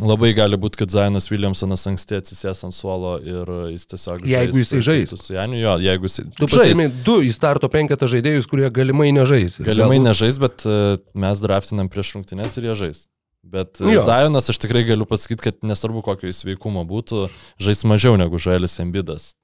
Labai 0.00 0.30
gali 0.32 0.56
būti, 0.56 0.78
kad 0.80 0.88
Zainas 0.94 1.26
Williamsonas 1.28 1.82
anksti 1.90 2.16
atsisės 2.16 2.62
ant 2.64 2.72
suolo 2.72 3.18
ir 3.20 3.50
jis 3.74 3.82
tiesiog... 3.90 4.22
Jeigu 4.24 4.62
jisai 4.62 4.78
žais. 4.86 5.10
Su, 5.12 5.34
Janiu, 5.34 5.58
jo, 5.60 5.74
jeigu 5.84 6.08
jisai... 6.08 6.24
Tu 6.38 6.48
pasiėmė 6.48 6.86
du 7.04 7.18
į 7.20 7.28
starto 7.36 7.68
penketą 7.68 8.08
žaidėjus, 8.08 8.48
kurie 8.48 8.70
galimai 8.72 9.10
nežais. 9.12 9.58
Galimai 9.60 9.98
galbūt- 9.98 10.06
nežais, 10.08 10.38
bet 10.40 10.64
e, 10.64 10.76
mes 11.26 11.42
draftinam 11.44 11.90
prieš 11.92 12.14
rungtynės 12.16 12.56
ir 12.56 12.70
jie 12.70 12.76
žais. 12.86 13.02
Bet 13.52 13.82
e, 13.84 13.90
Jo. 13.92 14.06
Zajonas 14.08 14.48
aš 14.48 14.62
tikrai 14.64 14.86
galiu 14.88 15.04
pasakyti, 15.10 15.44
kad 15.50 15.60
nesvarbu 15.66 16.00
kokio 16.08 16.32
įsveikumo 16.32 16.86
būtų, 16.88 17.26
žais 17.60 17.84
mažiau 17.84 18.16
negu 18.16 18.40
Žaelis 18.40 18.78
Embidas. 18.80 19.34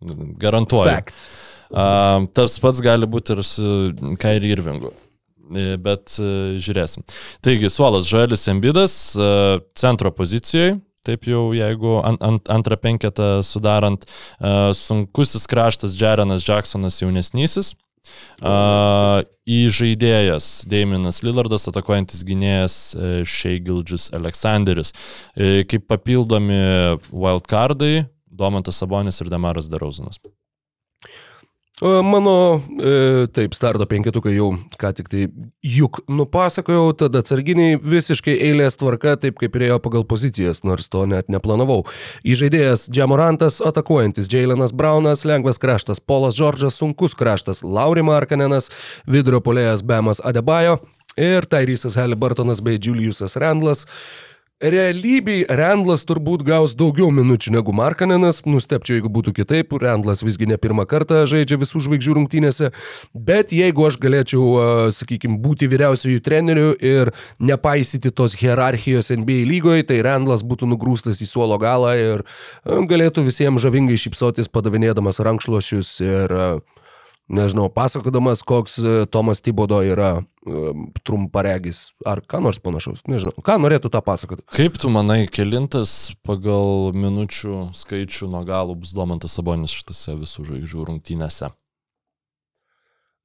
Garantuoju. 0.41 0.89
Facts. 0.89 1.29
Um, 1.69 2.25
tas 2.33 2.55
pats 2.63 2.81
gali 2.81 3.05
būti 3.05 3.37
ir 3.37 3.45
su 3.45 3.69
Kairi 4.23 4.55
Irvingu. 4.57 4.95
E, 5.55 5.77
Bet 5.81 6.19
e, 6.21 6.59
žiūrėsim. 6.61 7.05
Taigi, 7.45 7.71
suolas 7.73 8.09
Žoelis 8.11 8.49
Embidas 8.53 8.95
e, 9.17 9.33
centro 9.79 10.13
pozicijoje. 10.15 10.79
Taip 11.07 11.25
jau, 11.29 11.49
jeigu 11.57 11.99
ant, 12.05 12.21
ant, 12.25 12.49
antrą 12.53 12.77
penketą 12.77 13.39
sudarant, 13.47 14.03
uh, 14.43 14.75
sunkusis 14.77 15.47
kraštas 15.49 15.95
Jerenas 15.97 16.43
Jacksonas 16.45 16.99
jaunesnysis, 17.01 17.71
uh, 18.43 19.23
į 19.49 19.61
žaidėjas 19.73 20.67
Daiminas 20.69 21.23
Lillardas, 21.25 21.65
atakuojantis 21.71 22.27
gynėjas 22.29 22.77
Sheigildžis 23.25 24.11
Aleksanderis. 24.19 24.93
Kaip 25.71 25.87
papildomi 25.89 26.61
wildcardai, 27.09 28.09
Domantas 28.29 28.83
Sabonis 28.83 29.23
ir 29.23 29.33
Demaras 29.33 29.71
Darauzinas. 29.73 30.21
O 31.81 32.03
Mano, 32.03 32.61
e, 32.81 33.27
taip, 33.31 33.55
starto 33.55 33.87
penketukai 33.87 34.33
jau 34.35 34.49
ką 34.81 34.91
tik 34.99 35.11
tai 35.13 35.29
juk 35.63 36.01
nupasakojau, 36.11 36.91
tada 36.99 37.23
atsarginiai 37.23 37.77
visiškai 37.79 38.35
eilės 38.49 38.81
tvarka, 38.81 39.15
taip 39.23 39.39
kaip 39.39 39.55
ir 39.55 39.69
ėjo 39.69 39.79
pagal 39.85 40.03
pozicijas, 40.03 40.65
nors 40.67 40.91
to 40.91 41.05
net 41.07 41.31
neplanavau. 41.31 41.85
Įžaidėjas 42.27 42.89
Džamorantas, 42.91 43.61
atakuojantis 43.63 44.27
Jailenas 44.33 44.75
Braunas, 44.75 45.23
lengvas 45.23 45.63
kraštas 45.63 46.03
Polas 46.03 46.35
Džordžas, 46.35 46.75
sunkus 46.83 47.15
kraštas 47.15 47.63
Lauri 47.63 48.03
Markanenas, 48.03 48.73
vidurio 49.07 49.39
polėjas 49.39 49.87
Bemas 49.87 50.19
Adebayo 50.19 50.81
ir 51.15 51.47
Tairysas 51.47 51.95
Halliburtonas 51.95 52.59
bei 52.59 52.83
Juliusas 52.83 53.39
Randlas. 53.39 53.87
Realybėj 54.59 55.45
Randlas 55.55 56.03
turbūt 56.03 56.41
gaus 56.43 56.73
daugiau 56.75 57.13
minučių 57.15 57.53
negu 57.55 57.71
Markanenas, 57.71 58.41
nustepčiau, 58.43 58.97
jeigu 58.97 59.11
būtų 59.15 59.31
kitaip, 59.37 59.77
Randlas 59.79 60.25
visgi 60.27 60.49
ne 60.51 60.57
pirmą 60.59 60.83
kartą 60.91 61.21
žaidžia 61.31 61.61
visų 61.61 61.85
žvaigždžių 61.85 62.17
rungtynėse, 62.17 62.73
bet 63.15 63.55
jeigu 63.55 63.87
aš 63.87 64.01
galėčiau, 64.03 64.43
sakykime, 64.97 65.39
būti 65.45 65.69
vyriausiojų 65.71 66.25
trenerių 66.27 66.73
ir 66.83 67.13
nepaisyti 67.39 68.11
tos 68.11 68.35
hierarchijos 68.41 69.13
NBA 69.15 69.47
lygoje, 69.47 69.87
tai 69.93 70.01
Randlas 70.03 70.43
būtų 70.43 70.73
nugrūstas 70.73 71.23
į 71.23 71.31
suolo 71.31 71.61
galą 71.63 71.95
ir 71.95 72.27
galėtų 72.67 73.29
visiems 73.31 73.63
žavingai 73.63 73.95
šypsotis 73.95 74.51
padavinėdamas 74.51 75.23
rankšluošius 75.23 75.95
ir 76.03 76.35
nežinau, 77.29 77.69
pasakodamas, 77.69 78.43
koks 78.43 78.79
e, 78.79 79.07
Tomas 79.07 79.41
Tibodo 79.41 79.81
yra 79.85 80.19
e, 80.19 80.73
trumparegis 81.05 81.93
ar 82.09 82.23
ką 82.25 82.41
nors 82.45 82.61
panašaus. 82.63 83.05
Nežinau, 83.09 83.37
ką 83.45 83.59
norėtų 83.61 83.93
tą 83.93 84.03
pasakoti. 84.05 84.45
Kaip 84.55 84.81
tu 84.81 84.91
manai, 84.93 85.27
kelintas 85.31 86.15
pagal 86.27 86.97
minučių 86.97 87.69
skaičių 87.77 88.31
nuo 88.33 88.43
galo 88.49 88.79
bus 88.79 88.95
Domantas 88.97 89.37
Sabonis 89.37 89.77
šitose 89.77 90.17
visų 90.19 90.49
žvaigždžių 90.49 90.89
rungtynėse? 90.89 91.53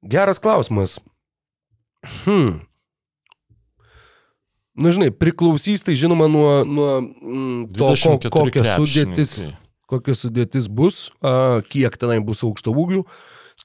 Geras 0.04 0.40
klausimas. 0.44 0.98
Hmm. 2.26 2.60
Na, 4.74 4.90
žinai, 4.92 5.08
priklausys 5.14 5.84
tai 5.86 5.94
žinoma 5.96 6.26
nuo, 6.28 6.48
nuo 6.66 6.88
mm, 7.00 7.60
to, 7.72 7.92
ko, 7.94 8.16
kokia 8.42 8.74
sudėtis, 8.74 9.38
kokia 9.88 10.16
sudėtis 10.18 10.66
bus, 10.66 11.06
a, 11.22 11.62
kiek 11.70 11.94
tenai 11.96 12.18
bus 12.26 12.42
aukšto 12.44 12.74
ūgių. 12.74 13.04
Uh, 13.04 13.22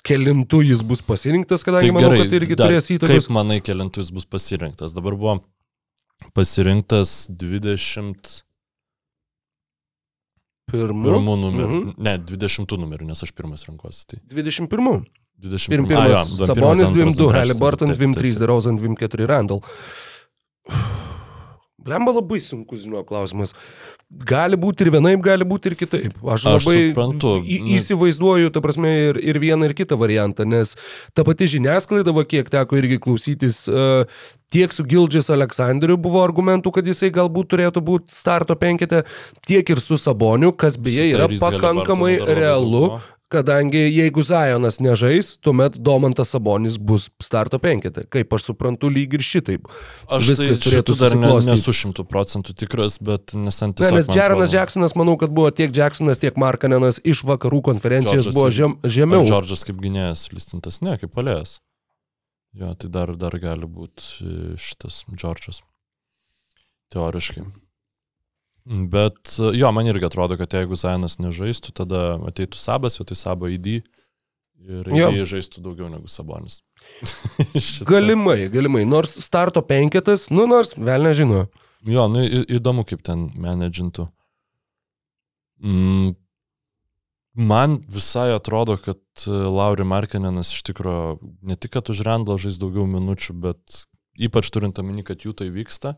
kelintų 0.08 0.62
jis 0.68 0.84
bus 0.88 1.02
pasirinktas, 1.06 1.64
kadangi 1.68 1.90
Taip, 1.90 1.96
manau, 1.98 2.12
gerai, 2.14 2.26
kad 2.26 2.36
irgi 2.40 2.58
dar, 2.58 2.70
turės 2.72 2.92
įtakos. 2.96 3.26
Kaip 3.28 3.36
manai, 3.36 3.60
kelintų 3.64 4.04
jis 4.04 4.12
bus 4.16 4.28
pasirinktas? 4.30 4.96
Dabar 4.96 5.18
buvo 5.20 5.40
pasirinktas 6.38 7.28
20. 7.32 8.44
Pirmų, 10.70 11.06
pirmų 11.08 11.36
numerių. 11.44 11.80
Mhm. 11.80 11.94
Ne, 12.06 12.18
20 12.30 12.78
numerių, 12.78 13.10
nes 13.10 13.26
aš 13.26 13.34
pirmas 13.36 13.66
renkuosi. 13.66 14.06
Tai. 14.12 14.22
21. 14.30 15.04
21. 15.40 15.72
Pirm, 15.72 15.88
pirmas 15.90 16.06
A, 16.06 16.24
jo, 16.38 16.48
Sabonis 16.50 16.92
2-2, 16.94 17.30
Halliburton 17.34 17.94
2-3, 17.96 18.42
DeRozan 18.44 18.80
2-4, 18.80 19.30
Randall. 19.30 19.64
Blemba 21.90 22.16
labai 22.16 22.40
sunkus, 22.44 22.86
žinau, 22.86 23.04
klausimas. 23.08 23.56
Gali 24.10 24.58
būti 24.58 24.86
ir 24.86 24.90
vienaip, 24.96 25.20
gali 25.22 25.46
būti 25.46 25.70
ir 25.70 25.76
kitaip. 25.78 26.16
Aš, 26.24 26.48
aš 26.50 26.66
labai 26.66 26.78
suprantu. 26.80 27.36
Į, 27.46 27.60
įsivaizduoju, 27.78 28.50
ta 28.54 28.64
prasme, 28.64 28.94
ir, 29.12 29.20
ir 29.22 29.38
vieną, 29.42 29.70
ir 29.70 29.76
kitą 29.78 30.00
variantą, 30.02 30.48
nes 30.50 30.74
ta 31.14 31.26
pati 31.28 31.50
žiniasklaida, 31.52 32.14
va, 32.16 32.26
kiek 32.26 32.50
teko 32.50 32.80
irgi 32.80 32.98
klausytis, 33.04 33.62
uh, 33.70 34.10
tiek 34.50 34.74
su 34.74 34.86
Gildžis 34.90 35.30
Aleksandriu 35.34 35.98
buvo 36.02 36.24
argumentų, 36.26 36.74
kad 36.80 36.90
jisai 36.90 37.12
galbūt 37.14 37.54
turėtų 37.54 37.86
būti 37.86 38.18
starto 38.18 38.58
penkete, 38.58 39.04
tiek 39.46 39.70
ir 39.70 39.82
su 39.84 40.00
Saboniu, 40.02 40.56
kas 40.58 40.80
beje 40.82 41.12
yra 41.14 41.30
pakankamai 41.30 42.18
realu. 42.26 42.98
Kadangi 43.30 43.78
jeigu 43.94 44.24
Zajonas 44.26 44.80
nežais, 44.82 45.36
tuomet 45.46 45.76
Domantas 45.78 46.32
Sabonis 46.34 46.80
bus 46.82 47.12
starto 47.22 47.60
penketė. 47.62 48.08
Kaip 48.10 48.34
aš 48.34 48.48
suprantu, 48.48 48.90
lyg 48.90 49.14
ir 49.14 49.22
šitaip. 49.22 49.68
Aš 50.10 50.32
Viskas 50.32 50.58
tai 50.58 50.66
turėtų 50.66 50.96
dar 50.98 51.16
ne, 51.20 51.30
nesu 51.52 51.76
šimtų 51.78 52.08
procentų 52.10 52.58
tikras, 52.58 52.98
bet 52.98 53.36
nesant 53.38 53.86
ne, 53.86 53.92
Nes 54.00 54.10
Jaronas 54.10 54.58
Jacksonas, 54.58 54.98
manau, 54.98 55.14
kad 55.22 55.30
buvo 55.30 55.54
tiek 55.54 55.70
Jacksonas, 55.70 56.24
tiek 56.24 56.42
Markanenas 56.42 56.98
iš 57.06 57.22
vakarų 57.30 57.62
konferencijos 57.70 58.26
George'as, 58.26 58.40
buvo 58.40 58.50
žem, 58.50 58.78
žemiau. 58.98 59.30
Džordžas 59.30 59.62
kaip 59.70 59.78
gynėjas 59.86 60.26
listintas, 60.34 60.82
ne, 60.82 60.98
kaip 60.98 61.14
palėjas. 61.14 61.60
Jo, 62.58 62.74
tai 62.74 62.90
dar, 62.90 63.14
dar 63.14 63.38
gali 63.38 63.70
būti 63.70 64.26
e, 64.26 64.38
šitas 64.58 65.04
Džordžas. 65.14 65.62
Teoriškai. 66.90 67.46
Bet 68.66 69.38
jo, 69.56 69.72
man 69.74 69.88
irgi 69.90 70.06
atrodo, 70.06 70.36
kad 70.38 70.54
jeigu 70.54 70.78
Zainas 70.78 71.18
nežaistų, 71.22 71.74
tada 71.80 72.04
ateitų 72.30 72.60
Sabas, 72.60 73.00
vietoj 73.00 73.18
Sabo 73.18 73.50
ID 73.50 73.80
ir 74.60 74.90
jie 74.92 75.26
žaistų 75.28 75.64
daugiau 75.64 75.90
negu 75.92 76.10
Sabonis. 76.12 76.62
galimai, 77.90 78.50
galimai. 78.52 78.84
Nors 78.88 79.16
starto 79.24 79.64
penketas, 79.66 80.28
nu 80.34 80.46
nors 80.50 80.76
vėl 80.78 81.08
nežino. 81.08 81.48
Jo, 81.88 82.10
nu 82.12 82.26
į, 82.26 82.44
įdomu, 82.60 82.84
kaip 82.88 83.02
ten 83.08 83.30
menedžintų. 83.40 84.10
Mm, 85.64 86.14
man 87.40 87.80
visai 87.92 88.30
atrodo, 88.36 88.76
kad 88.80 89.00
Lauri 89.28 89.88
Markinenas 89.88 90.52
iš 90.56 90.66
tikrųjų 90.72 91.20
ne 91.48 91.56
tik, 91.56 91.74
kad 91.78 91.92
už 91.92 92.04
Randlą 92.08 92.38
žais 92.42 92.60
daugiau 92.60 92.88
minučių, 92.90 93.36
bet 93.48 93.84
ypač 94.20 94.52
turint 94.52 94.80
omeny, 94.82 95.06
kad 95.08 95.24
jų 95.24 95.36
tai 95.40 95.48
vyksta, 95.56 95.96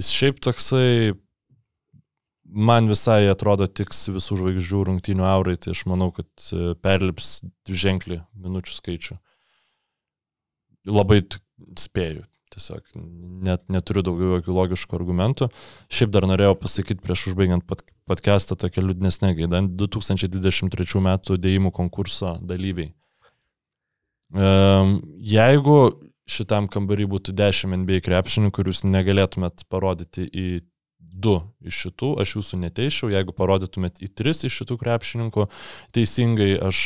jis 0.00 0.12
šiaip 0.12 0.40
toksai 0.44 1.12
man 2.52 2.88
visai 2.90 3.26
atrodo 3.30 3.66
tiks 3.66 4.04
visų 4.12 4.38
žvaigždžių 4.40 4.82
rungtynių 4.88 5.24
aurai, 5.26 5.56
tai 5.60 5.72
aš 5.74 5.84
manau, 5.90 6.10
kad 6.14 6.28
e, 6.52 6.74
perlips 6.82 7.40
ženklį 7.68 8.22
minučių 8.44 8.76
skaičių. 8.76 9.16
Labai 10.92 11.20
spėju, 11.78 12.24
tiesiog 12.52 12.94
net 13.46 13.64
neturiu 13.72 14.04
daugiau 14.06 14.36
jokių 14.36 14.56
logiškų 14.56 14.98
argumentų. 14.98 15.48
Šiaip 15.92 16.12
dar 16.14 16.26
norėjau 16.28 16.56
pasakyti 16.60 17.04
prieš 17.04 17.28
užbaigiant 17.32 17.66
podcastą 17.68 18.58
tokią 18.58 18.84
liūdnesnę 18.88 19.32
gaidą. 19.38 19.62
2023 19.84 21.04
metų 21.06 21.38
dėjimų 21.40 21.72
konkurso 21.76 22.34
dalyviai. 22.42 22.90
Jeigu 24.32 25.78
šitam 26.32 26.68
kambarį 26.72 27.06
būtų 27.12 27.34
10 27.36 27.76
NBA 27.82 28.02
krepšininkų, 28.04 28.54
kur 28.56 28.70
jūs 28.70 28.82
negalėtumėt 28.88 29.66
parodyti 29.70 30.24
į 30.26 30.46
du 31.12 31.34
iš 31.62 31.78
šitų, 31.86 32.10
aš 32.22 32.34
jūsų 32.38 32.58
neteišiau, 32.62 33.10
jeigu 33.12 33.34
parodytumėt 33.36 34.00
į 34.02 34.08
tris 34.16 34.42
iš 34.48 34.56
šitų 34.62 34.78
krepšininkų, 34.80 35.46
teisingai 35.94 36.50
aš, 36.68 36.80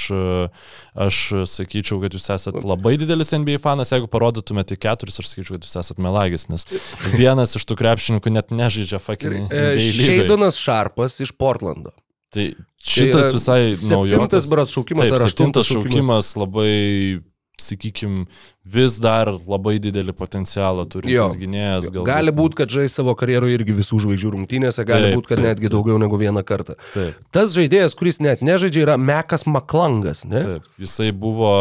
aš 1.06 1.20
sakyčiau, 1.52 2.00
kad 2.02 2.16
jūs 2.16 2.26
esate 2.34 2.64
labai 2.66 2.96
didelis 3.00 3.30
NBA 3.36 3.60
fanas, 3.62 3.94
jeigu 3.94 4.10
parodytumėt 4.10 4.74
į 4.74 4.80
keturis, 4.82 5.20
aš 5.22 5.30
sakyčiau, 5.30 5.56
kad 5.56 5.68
jūs 5.68 5.78
esate 5.82 6.02
melagis, 6.04 6.48
nes 6.52 6.66
vienas 7.14 7.54
iš 7.58 7.68
tų 7.70 7.78
krepšininkų 7.80 8.34
net 8.34 8.50
nežaidžia 8.54 9.00
fucking. 9.02 9.46
E, 9.54 9.78
Šeidonas 9.80 10.58
Šarpas 10.60 11.20
iš 11.24 11.32
Portlando. 11.38 11.94
Tai 12.34 12.50
šitas 12.82 13.30
visai 13.32 13.60
naujas. 13.88 14.18
Septintas 14.18 14.50
berots 14.50 14.74
šaukimas 14.74 15.08
Taip, 15.08 15.16
ar 15.16 15.26
aštuntas 15.30 15.70
šaukimas. 15.70 15.94
šaukimas 15.94 16.32
labai 16.36 17.22
sakykime, 17.62 18.26
vis 18.66 18.98
dar 19.00 19.30
labai 19.32 19.76
didelį 19.82 20.12
potencialą 20.16 20.84
turintis 20.90 21.36
gynėjas. 21.40 21.88
Galbūt. 21.88 22.08
Gali 22.08 22.34
būti, 22.36 22.58
kad 22.60 22.72
žais 22.72 22.96
savo 22.98 23.14
karjeroje 23.18 23.56
irgi 23.58 23.76
visų 23.76 24.00
žvaigždžių 24.04 24.32
rungtynėse, 24.34 24.84
gali 24.88 25.12
būti, 25.14 25.30
kad 25.30 25.40
taip, 25.40 25.48
netgi 25.48 25.68
taip. 25.68 25.74
daugiau 25.76 26.00
negu 26.02 26.20
vieną 26.20 26.42
kartą. 26.46 26.76
Taip. 26.92 27.20
Tas 27.34 27.54
žaidėjas, 27.56 27.96
kuris 27.98 28.20
net 28.24 28.44
nežaidžia, 28.46 28.84
yra 28.86 28.96
Mekas 29.00 29.46
Maklangas. 29.48 30.24
Ne? 30.28 30.42
Taip, 30.44 30.72
jisai 30.82 31.12
buvo 31.16 31.52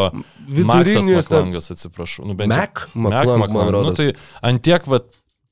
Vidurinis 0.47 1.11
Maklangas, 1.21 1.71
atsiprašau. 1.75 2.27
Nu, 2.27 2.37
Mek 2.39 2.87
Maklangas. 2.93 3.55
Mac 3.55 3.85
nu, 3.85 3.95
tai 3.95 4.11
antiek, 4.45 4.89
va, 4.91 5.03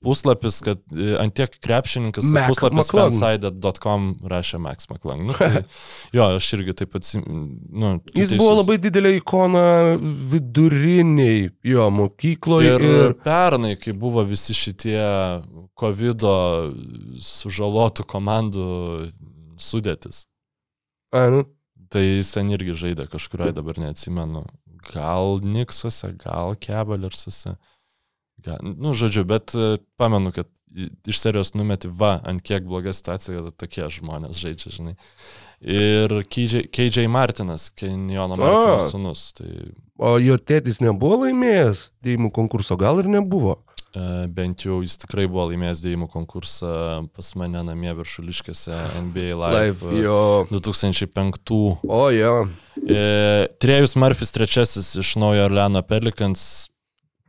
puslapis, 0.03 0.59
kad 0.65 0.81
e, 0.91 1.13
ant 1.21 1.33
tiek 1.37 1.55
krepšininkas, 1.63 2.27
kad 2.33 2.51
puslapis 2.51 2.91
fanside.com 2.93 4.09
rašė 4.29 4.59
Max 4.63 4.89
McClung. 4.91 5.29
Nu, 5.29 5.37
tai, 5.37 5.63
jo, 6.15 6.27
aš 6.37 6.49
irgi 6.57 6.75
taip 6.83 6.97
atsimenu. 6.99 7.43
Nu, 7.69 7.93
Jis 8.11 8.33
teisus. 8.33 8.37
buvo 8.41 8.59
labai 8.59 8.77
didelė 8.83 9.15
ikona 9.19 9.65
viduriniai 10.33 11.47
jo 11.73 11.87
mokykloje. 11.97 12.75
Ir, 12.77 12.87
ir 13.07 13.17
pernai, 13.23 13.75
kai 13.79 13.95
buvo 13.97 14.25
visi 14.27 14.55
šitie 14.57 14.99
COVID 15.79 16.27
sužalotų 17.23 18.07
komandų 18.09 18.69
sudėtis. 19.61 20.25
A, 21.13 21.27
nu. 21.33 21.45
Tai 21.93 22.01
jis 22.01 22.31
ten 22.33 22.49
irgi 22.49 22.73
žaidė 22.73 23.05
kažkurioje, 23.11 23.53
dabar 23.53 23.77
neatsimenu. 23.77 24.47
Gal 24.89 25.43
Niksuose, 25.45 26.09
gal 26.17 26.55
Kebalersuose. 26.59 27.53
Nu, 28.61 28.93
žodžiu, 28.97 29.25
bet 29.27 29.55
e, 29.55 29.75
pamenu, 29.99 30.33
kad 30.35 30.49
iš 31.07 31.19
serijos 31.21 31.53
numeti 31.53 31.89
va, 31.89 32.17
ant 32.25 32.41
kiek 32.45 32.65
bloga 32.65 32.93
situacija, 32.95 33.37
kad 33.37 33.57
tokie 33.61 33.87
žmonės 33.93 34.39
žaidžia, 34.41 34.73
žinai. 34.73 34.95
Ir 35.63 36.15
KJ, 36.27 36.65
KJ 36.73 37.05
Martinas, 37.11 37.69
Kenjono 37.77 38.35
Martinas 38.39 38.89
sunus. 38.91 39.27
Tai... 39.37 39.51
O 40.01 40.17
jo 40.19 40.39
tėtis 40.41 40.81
nebuvo 40.83 41.21
laimėjęs 41.23 41.91
dėjimų 42.03 42.33
konkurso, 42.35 42.77
gal 42.79 42.99
ir 43.03 43.07
nebuvo? 43.11 43.61
E, 43.93 44.25
bent 44.33 44.65
jau 44.65 44.79
jis 44.81 44.97
tikrai 45.03 45.27
buvo 45.29 45.45
laimėjęs 45.51 45.83
dėjimų 45.85 46.09
konkursą 46.09 46.73
pas 47.13 47.27
mane 47.37 47.61
namie 47.67 47.93
viršuliškėse 47.99 48.79
NBA 49.05 49.37
Live, 49.37 49.53
Live 49.85 50.01
jo. 50.01 50.19
2005. 50.49 51.53
O 51.85 52.03
jo. 52.09 52.35
E, 52.81 53.03
Trejus 53.61 53.93
Murphys 54.01 54.33
trečiasis 54.33 54.95
iš 54.99 55.13
Naujo 55.21 55.45
Orleano 55.45 55.85
Pelicans 55.85 56.72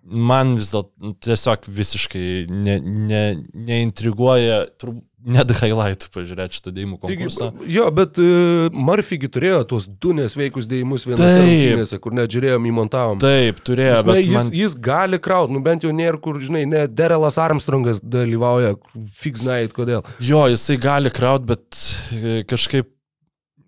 man 0.04 0.54
vis 0.58 0.74
dėlto 0.74 1.14
tiesiog 1.24 1.66
visiškai 1.80 2.28
ne, 2.52 2.78
ne, 2.82 3.24
neintriguoja, 3.54 4.64
turbūt 4.80 5.04
net 5.24 5.52
highlightų 5.56 6.10
pažiūrėti 6.12 6.58
šitą 6.58 6.72
dėjimų 6.76 6.98
Taigi, 7.00 7.16
konkursą. 7.24 7.46
jo, 7.72 7.86
bet 7.96 8.18
uh, 8.20 8.74
Murphygi 8.76 9.30
turėjo 9.32 9.62
tuos 9.70 9.86
du 9.88 10.12
nesveikus 10.16 10.68
dėjimus 10.68 11.06
vienose 11.08 11.38
rungtynėse, 11.40 11.98
kur 12.04 12.16
net 12.16 12.32
žiūrėjom, 12.34 12.66
įmontavom. 12.68 13.22
Taip, 13.24 13.62
turėjo, 13.64 14.02
Žinai, 14.02 14.10
bet 14.10 14.20
jis, 14.20 14.34
man... 14.36 14.50
jis 14.60 14.76
gali 14.84 15.20
kraut, 15.24 15.52
nu 15.54 15.62
bent 15.64 15.86
jau 15.86 15.94
nėra, 15.96 16.20
kur, 16.20 16.40
žinai, 16.44 16.66
ne 16.68 16.84
Derelas 16.92 17.40
Armstrongas 17.40 18.02
dalyvauja, 18.04 18.74
fiks 19.16 19.46
night, 19.46 19.72
kodėl. 19.76 20.04
Jo, 20.20 20.44
jisai 20.52 20.76
gali 20.82 21.12
kraut, 21.14 21.48
bet 21.48 21.80
e, 22.12 22.42
kažkaip 22.48 22.92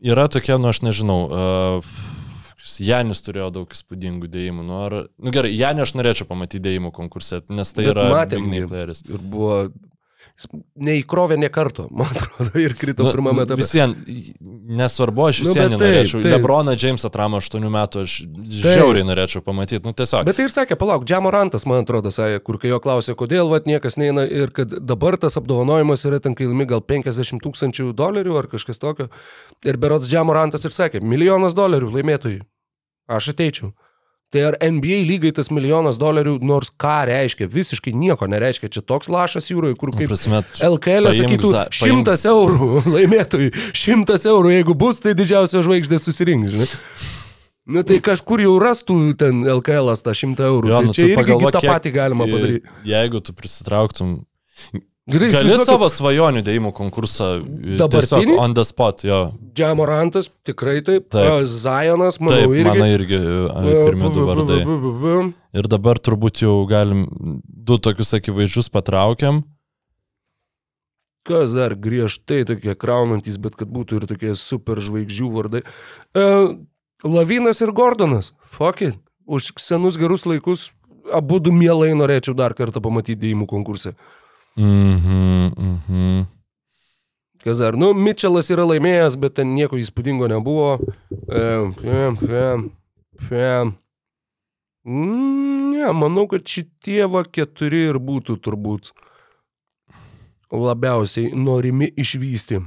yra 0.04 0.28
tokia, 0.32 0.60
nu 0.60 0.68
aš 0.68 0.84
nežinau, 0.84 1.22
uh, 1.32 1.96
Janis 2.82 3.22
turėjo 3.26 3.50
daug 3.54 3.74
įspūdingų 3.76 4.30
dėjimų. 4.32 4.66
Nu, 4.66 4.78
ar, 4.86 4.98
nu 5.18 5.34
gerai, 5.34 5.54
Janį 5.56 5.86
aš 5.86 5.96
norėčiau 5.98 6.28
pamatyti 6.30 6.64
dėjimų 6.68 6.92
konkurse, 6.96 7.42
nes 7.48 7.74
tai 7.76 7.88
Bet 7.88 7.92
yra 7.94 8.08
matėm 8.14 8.48
playeris. 8.68 9.04
Ir 9.08 9.20
buvo, 9.22 9.66
jis 10.36 10.48
neįkrovė 10.86 11.38
ne 11.40 11.48
karto, 11.48 11.86
man 11.96 12.10
atrodo, 12.12 12.52
ir 12.60 12.74
krito 12.76 13.06
nu, 13.06 13.12
pirmame 13.14 13.46
etape. 13.46 13.60
Visien, 13.62 13.94
nesvarbu, 14.76 15.28
aš 15.30 15.40
Nu, 15.40 15.48
visiems 15.48 15.72
nu, 15.72 15.78
taip, 15.78 15.84
norėčiau. 15.86 16.20
taip. 16.20 16.32
Lebroną 16.34 16.74
Jamesą 16.76 17.10
Tramą 17.12 17.40
8 17.40 17.68
metų 17.72 18.02
aš 18.04 18.16
žiauriai 18.64 19.06
norėčiau 19.08 19.40
pamatyti. 19.46 19.80
Nu, 19.86 19.94
tiesiog. 19.96 20.26
Bet 20.28 20.36
tai 20.36 20.48
ir 20.48 20.52
sakė, 20.52 20.76
palauk, 20.80 21.06
Džamorantas, 21.08 21.64
man 21.70 21.84
atrodo, 21.86 22.12
sakė, 22.12 22.42
kur 22.44 22.58
kai 22.60 22.72
jo 22.74 22.80
klausė, 22.84 23.16
kodėl 23.16 23.48
vat, 23.52 23.68
niekas 23.70 23.96
neina 24.00 24.26
ir 24.28 24.52
kad 24.56 24.74
dabar 24.84 25.16
tas 25.22 25.38
apdovanojimas 25.40 26.04
yra 26.10 26.20
ten 26.20 26.36
kailmi 26.36 26.68
gal 26.68 26.84
50 26.84 27.40
tūkstančių 27.46 27.92
dolerių 27.96 28.36
ar 28.42 28.50
kažkas 28.52 28.82
tokio. 28.82 29.08
Ir 29.64 29.80
berots 29.80 30.10
Džamorantas 30.12 30.68
ir 30.68 30.76
sakė, 30.76 31.00
milijonas 31.00 31.56
dolerių 31.56 31.94
laimėtojai. 31.96 32.42
Aš 33.06 33.32
ateičiau. 33.34 33.72
Tai 34.34 34.42
ar 34.42 34.56
NBA 34.58 35.04
lygai 35.06 35.30
tas 35.30 35.52
milijonas 35.54 36.00
dolerių 36.02 36.40
nors 36.42 36.72
ką 36.82 36.96
reiškia, 37.06 37.46
visiškai 37.50 37.92
nieko 37.94 38.26
nereiškia. 38.26 38.72
Čia 38.74 38.82
toks 38.82 39.06
lašas 39.12 39.46
jūroje, 39.52 39.76
kur 39.78 39.92
Nu, 39.92 40.00
kaip 40.00 40.10
prasme, 40.10 40.40
LKL 40.66 41.06
paimk 41.12 41.20
sakytų, 41.20 41.52
šimtas 41.78 42.24
eurų 42.26 42.70
laimėtojai, 42.96 43.52
šimtas 43.70 44.26
eurų, 44.26 44.50
jeigu 44.56 44.74
bus, 44.78 44.98
tai 45.04 45.14
didžiausia 45.18 45.62
žvaigždė 45.62 46.00
susirinks, 46.02 46.56
žinai. 46.56 46.68
Na 47.66 47.82
tai 47.86 48.00
kažkur 48.02 48.42
jau 48.42 48.58
rastų 48.62 48.98
ten 49.18 49.46
LKL 49.56 49.94
tą 50.02 50.14
šimtą 50.14 50.50
eurų. 50.50 50.70
Jo, 50.70 50.82
tai 50.82 50.90
nu, 50.90 50.94
čia 50.94 51.02
tu 51.02 51.08
irgi 51.08 51.18
pagalvok, 51.18 51.54
tą 51.54 51.62
patį 51.66 51.94
galima 51.94 52.28
padaryti. 52.30 52.74
Jeigu 52.86 53.22
tu 53.26 53.34
prisitrauktum. 53.34 54.12
Gerai, 55.06 55.28
Gali 55.30 55.52
įsivaizduokit, 55.52 55.68
savo 55.70 55.86
svajonių 55.86 56.40
dėjimų 56.42 56.70
konkursą. 56.74 57.26
i, 57.62 57.76
Dabartinį? 57.78 58.34
On 58.42 58.54
the 58.58 58.64
spot, 58.66 59.04
jo. 59.06 59.18
Džamorantas, 59.54 60.32
tikrai 60.42 60.80
taip. 60.82 61.06
Taip. 61.14 61.44
Zajonas, 61.46 62.18
manau, 62.18 62.40
Taip, 62.40 62.54
irgi. 62.58 62.64
mano 62.66 62.88
irgi 62.90 63.20
a, 63.46 63.60
pirmi 63.86 64.10
du 64.16 64.24
vardai. 64.26 64.58
Ir 65.54 65.68
dabar 65.70 66.00
turbūt 66.02 66.42
jau 66.42 66.56
galim 66.66 67.04
du 67.46 67.78
tokius 67.78 68.10
akivaizdžius 68.18 68.66
patraukiam. 68.74 69.44
Kas 71.26 71.54
dar 71.54 71.76
griežtai 71.78 72.42
tokie 72.46 72.74
kraunantis, 72.74 73.38
bet 73.38 73.54
kad 73.54 73.70
būtų 73.70 74.00
ir 74.00 74.08
tokie 74.10 74.34
super 74.34 74.82
žvaigždžių 74.82 75.30
vardai. 75.30 75.62
E, 76.18 76.26
Lavinas 77.06 77.62
ir 77.62 77.70
Gordonas. 77.70 78.32
Fuck 78.50 78.82
it. 78.82 78.98
Už 79.26 79.52
senus 79.58 79.98
gerus 79.98 80.26
laikus 80.26 80.72
abu 81.14 81.38
du 81.40 81.52
mielai 81.54 81.92
norėčiau 81.94 82.34
dar 82.36 82.54
kartą 82.58 82.82
pamatyti 82.82 83.18
dėjimų 83.22 83.46
konkursą. 83.50 83.94
Mhm, 84.56 85.52
mhm. 85.56 86.24
Kas 87.44 87.60
dar? 87.62 87.76
Nu, 87.78 87.92
Mitčelas 87.94 88.50
yra 88.50 88.64
laimėjęs, 88.66 89.18
bet 89.22 89.36
ten 89.38 89.52
nieko 89.54 89.78
įspūdingo 89.78 90.26
nebuvo. 90.32 90.78
Fem, 91.28 92.16
fem, 92.18 92.70
fem. 93.28 93.76
Mm, 94.86 95.56
Ne, 95.76 95.92
manau, 95.92 96.24
kad 96.30 96.46
šitie 96.48 97.04
va 97.10 97.20
keturi 97.22 97.84
ir 97.90 97.98
būtų 98.02 98.38
turbūt 98.42 98.90
labiausiai 100.50 101.34
norimi 101.36 101.90
išvysti. 102.00 102.62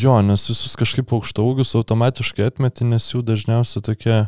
Jo, 0.00 0.18
nes 0.26 0.44
visus 0.50 0.76
kažkaip 0.76 1.14
aukštaugius 1.16 1.72
automatiškai 1.78 2.50
atmeti, 2.50 2.84
nes 2.84 3.06
jų 3.14 3.22
dažniausiai 3.30 3.84
tokie 3.86 4.18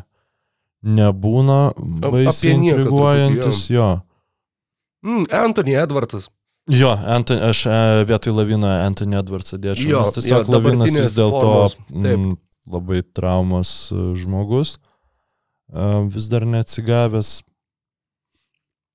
nebūna 0.81 1.59
baisiai 1.77 2.55
intriguojantis. 2.57 3.67
Jo. 3.69 3.91
Mm, 5.03 5.27
Anthony 5.31 5.75
Edwardsas. 5.75 6.29
Jo, 6.71 6.93
Anton, 7.07 7.41
aš 7.43 7.65
e, 7.65 7.71
vietoj 8.07 8.33
Lavino 8.37 8.69
Anthony 8.71 9.17
Edwardsą 9.19 9.59
dėčiau. 9.59 9.89
Jo, 9.89 10.03
nes 10.05 10.15
tiesiog 10.15 10.47
jo, 10.47 10.53
Lavinas 10.55 10.93
vis 10.95 11.15
dėlto 11.17 11.49
mm, 11.91 12.37
labai 12.71 13.01
traumos 13.03 13.73
e, 13.91 14.03
žmogus. 14.19 14.77
E, 15.73 15.89
Vis 16.13 16.29
dar 16.31 16.45
neatsigavęs. 16.47 17.41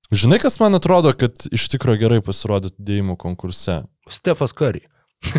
Žinai, 0.09 0.39
kas 0.41 0.57
man 0.57 0.73
atrodo, 0.73 1.13
kad 1.13 1.45
iš 1.53 1.67
tikrųjų 1.75 2.01
gerai 2.01 2.23
pasirodytų 2.25 2.81
dėjimų 2.81 3.17
konkurse? 3.21 3.83
Stefas 4.09 4.55
Curry. 4.57 4.87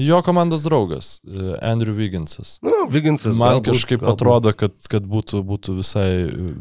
Jo 0.00 0.22
komandos 0.24 0.62
draugas, 0.64 1.18
Andrew 1.60 1.92
Wigginsas. 1.96 2.54
Nu, 2.64 2.86
Viginsas. 2.88 3.36
Man 3.36 3.58
galbūt, 3.58 3.74
kažkaip 3.74 4.00
galbūt. 4.00 4.14
atrodo, 4.14 4.52
kad, 4.56 4.72
kad 4.88 5.04
būtų, 5.04 5.42
būtų 5.44 5.74
visai, 5.82 6.06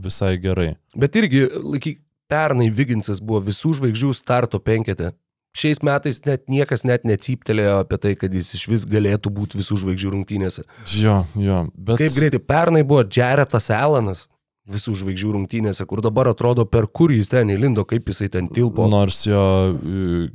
visai 0.04 0.34
gerai. 0.42 0.74
Bet 1.00 1.16
irgi, 1.16 1.46
laiky, 1.48 1.94
pernai 2.32 2.70
Viginsas 2.72 3.20
buvo 3.20 3.44
visų 3.50 3.76
žvaigždžių 3.80 4.14
starto 4.18 4.62
penkete. 4.64 5.12
Šiais 5.58 5.82
metais 5.84 6.22
net 6.24 6.46
niekas 6.48 6.86
net 6.88 7.04
necyptelėjo 7.04 7.82
apie 7.84 7.98
tai, 8.00 8.14
kad 8.16 8.32
jis 8.32 8.54
iš 8.56 8.68
vis 8.72 8.86
galėtų 8.88 9.34
būti 9.36 9.60
visų 9.60 9.82
žvaigždžių 9.82 10.12
rungtynėse. 10.14 10.64
Jo, 10.96 11.18
jo. 11.36 11.66
Bet... 11.76 12.00
Kaip 12.00 12.14
greitai, 12.16 12.40
pernai 12.40 12.86
buvo 12.88 13.04
Jaretas 13.04 13.68
Alanas 13.76 14.30
visų 14.72 14.94
žvaigždžių 15.02 15.34
rungtynėse, 15.36 15.84
kur 15.90 16.00
dabar 16.06 16.30
atrodo, 16.32 16.64
per 16.70 16.88
kur 16.88 17.12
jis 17.12 17.28
ten 17.34 17.52
įlindo, 17.52 17.84
kaip 17.90 18.08
jisai 18.08 18.30
ten 18.32 18.48
tilpo. 18.48 18.86
Nors 18.88 19.26
jo, 19.28 19.42
e, 19.76 20.30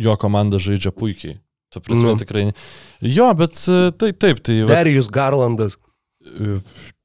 jo 0.00 0.14
komanda 0.22 0.56
žaidžia 0.62 0.94
puikiai. 0.96 1.36
Tu 1.74 1.82
prasme 1.82 2.14
Nu. 2.14 2.16
tikrai. 2.16 2.46
Jo, 3.04 3.28
bet 3.36 3.58
e, 3.68 3.90
tai 3.92 4.14
taip, 4.16 4.40
tai 4.40 4.62
va, 4.62 4.70
Darijus 4.70 5.10
Garlandas. 5.12 5.76
e, 6.24 6.60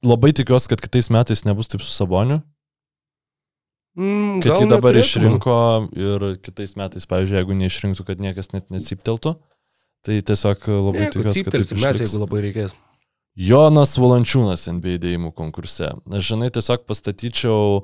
labai 0.08 0.32
tikiuosi, 0.38 0.72
kad 0.72 0.80
kitais 0.86 1.12
metais 1.12 1.44
nebus 1.50 1.68
taip 1.68 1.84
su 1.84 1.92
Saboniu, 1.92 2.40
Mm, 4.00 4.40
kad 4.40 4.56
jį 4.56 4.70
dabar 4.72 4.96
neturėtų. 4.96 5.08
išrinko 5.08 5.56
ir 6.00 6.28
kitais 6.46 6.78
metais, 6.80 7.08
pavyzdžiui, 7.12 7.42
jeigu 7.42 7.58
neišrinktų, 7.60 8.06
kad 8.08 8.24
niekas 8.24 8.54
net 8.54 8.70
necypteltų, 8.72 9.36
tai 10.08 10.22
tiesiog 10.24 10.64
labai 10.72 11.04
Nieko, 11.04 11.18
tikiuosi, 11.18 11.44
kad 11.44 11.58
taip 11.58 11.84
mes, 11.84 12.00
jeigu 12.06 12.22
labai 12.24 12.46
reikės. 12.48 12.76
Jonas 13.36 13.96
Valančiūnas 14.00 14.68
NBA 14.72 14.98
dėjimų 15.04 15.34
konkurse. 15.36 15.92
Aš 16.12 16.32
žinai, 16.34 16.50
tiesiog 16.56 16.84
pastatyčiau 16.88 17.82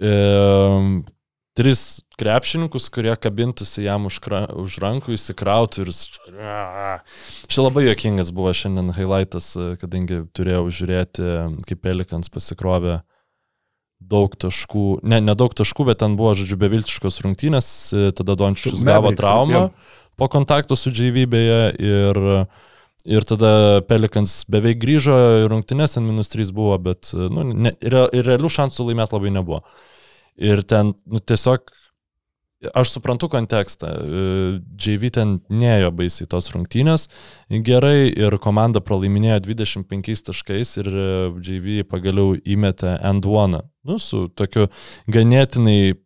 e, 0.00 0.12
tris 1.56 1.82
krepšininkus, 2.20 2.88
kurie 2.92 3.12
kabintųsi 3.20 3.84
jam 3.84 4.08
už, 4.08 4.20
kra, 4.24 4.44
už 4.52 4.78
rankų, 4.84 5.16
įsikrautų 5.16 5.84
ir... 5.84 5.92
Čia 7.48 7.64
labai 7.64 7.86
jokingas 7.88 8.32
buvo 8.36 8.52
šiandien 8.56 8.92
highlightas, 8.96 9.52
kadangi 9.80 10.24
turėjau 10.36 10.68
žiūrėti, 10.68 11.28
kaip 11.68 11.84
Pelikans 11.84 12.32
pasikrovė 12.32 13.00
daug 14.00 14.34
taškų, 14.38 14.86
ne, 15.06 15.20
ne 15.24 15.34
daug 15.38 15.54
taškų, 15.56 15.88
bet 15.90 16.00
ten 16.02 16.16
buvo, 16.18 16.34
žodžiu, 16.38 16.58
beviltiškos 16.60 17.20
rungtynės, 17.24 17.68
e, 17.90 18.10
tada 18.16 18.36
Dončius 18.38 18.84
gavo 18.86 19.12
traumą 19.16 19.68
po 20.16 20.28
kontakto 20.32 20.76
su 20.76 20.90
JVB'je 20.90 21.60
ir, 21.82 22.20
ir 23.04 23.26
tada 23.28 23.82
Pelikans 23.88 24.38
beveik 24.48 24.78
grįžo 24.80 25.16
į 25.42 25.50
rungtynės, 25.52 25.96
ten 25.96 26.06
minus 26.08 26.32
3 26.32 26.52
buvo, 26.56 26.76
bet 26.80 27.12
nu, 27.12 27.44
ne, 27.52 27.74
ir, 27.84 27.98
ir 28.16 28.30
realių 28.30 28.50
šansų 28.52 28.90
laimėti 28.90 29.16
labai 29.16 29.34
nebuvo. 29.34 29.60
Ir 30.40 30.62
ten 30.68 30.94
nu, 31.04 31.20
tiesiog, 31.20 31.68
aš 32.74 32.90
suprantu 32.90 33.28
kontekstą, 33.28 33.86
e, 33.86 34.24
JV 34.80 35.10
ten 35.12 35.36
neėjo 35.52 35.90
baisiai 35.96 36.28
tos 36.30 36.48
rungtynės, 36.54 37.06
gerai 37.50 38.08
ir 38.08 38.38
komanda 38.42 38.80
pralaiminėjo 38.84 39.42
25 39.48 40.24
taškais 40.30 40.76
ir 40.80 40.90
e, 40.90 41.06
JV 41.44 41.86
pagaliau 41.90 42.36
įmetė 42.40 42.96
end 43.04 43.28
one, 43.28 43.62
nu, 43.86 44.00
su 44.02 44.26
tokiu 44.34 44.70
ganėtinai 45.12 45.96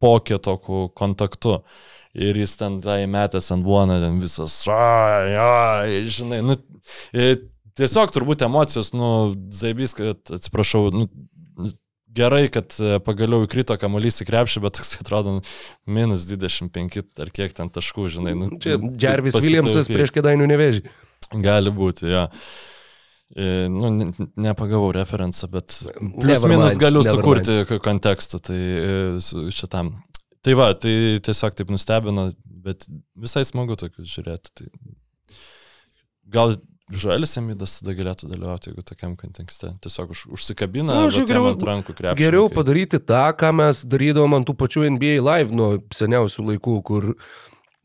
pokėtoku 0.00 0.90
kontaktu. 0.96 1.60
Ir 2.16 2.34
jis 2.34 2.56
ten 2.58 2.80
tai 2.82 3.04
metęs 3.06 3.52
ant 3.54 3.62
buoną, 3.62 4.00
ten 4.02 4.16
visas, 4.18 4.56
a, 4.66 5.20
ja, 5.30 5.50
žinai, 6.10 6.40
nu, 6.42 6.56
e, 7.14 7.36
tiesiog 7.78 8.10
turbūt 8.10 8.42
emocijos, 8.42 8.90
nu, 8.96 9.10
zaibys, 9.54 9.94
atsiprašau, 9.94 10.88
nu, 10.90 11.06
gerai, 12.16 12.48
kad 12.52 12.74
e, 12.82 12.98
pagaliau 13.04 13.44
įkrito 13.46 13.76
kamuolys 13.80 14.20
į 14.22 14.26
krepšį, 14.30 14.62
bet 14.64 14.78
toks 14.80 14.96
atrodo 15.02 15.36
nu, 15.38 15.44
minus 15.86 16.26
25 16.30 17.00
ar 17.22 17.30
kiek 17.34 17.54
ten 17.56 17.70
taškų, 17.72 18.08
žinai. 18.16 18.34
Nu, 18.38 18.50
Čia 18.62 18.78
Jarvis 19.00 19.38
Williamsas 19.38 19.90
prieš 19.90 20.12
kedainių 20.16 20.48
nevežį. 20.50 20.84
Gali 21.44 21.72
būti, 21.74 22.10
jo. 22.10 22.26
E, 23.36 23.68
Nu, 23.70 23.92
ne- 23.94 24.10
nepagavau 24.42 24.90
referenciją, 24.96 25.50
bet 25.52 25.76
plius 26.18 26.42
minus 26.50 26.78
galiu 26.82 27.04
sukurti 27.06 27.60
kontekstų, 27.84 28.40
tai 28.48 28.58
e, 28.58 28.94
šitam. 29.54 29.94
Tai 30.42 30.56
va, 30.56 30.70
tai 30.74 31.20
tiesiog 31.22 31.54
taip 31.54 31.70
nustebino, 31.70 32.30
bet 32.64 32.86
visai 33.14 33.44
smagu 33.46 33.76
tokius 33.78 34.08
žiūrėti. 34.10 34.54
Tai 34.56 34.70
gal 36.32 36.56
Žalis 36.90 37.36
Emidas 37.38 37.76
tada 37.80 37.94
galėtų 37.94 38.28
dalyvauti, 38.32 38.70
jeigu 38.72 38.82
tokiam 38.82 39.12
kontekste. 39.18 39.70
Tiesiog 39.84 40.10
už, 40.10 40.24
užsikabina 40.34 40.96
Nu, 40.96 41.10
geriau- 41.26 41.50
ant 41.52 41.62
rankų 41.62 41.94
krepšį. 41.94 42.18
Geriau 42.18 42.48
padaryti 42.50 42.98
tą, 42.98 43.30
ką 43.38 43.52
mes 43.54 43.84
darydavom 43.86 44.34
ant 44.40 44.48
tų 44.48 44.56
pačių 44.58 44.86
NBA 44.96 45.20
live 45.22 45.54
nuo 45.54 45.78
seniausių 45.94 46.46
laikų, 46.50 46.82
kur, 46.82 47.14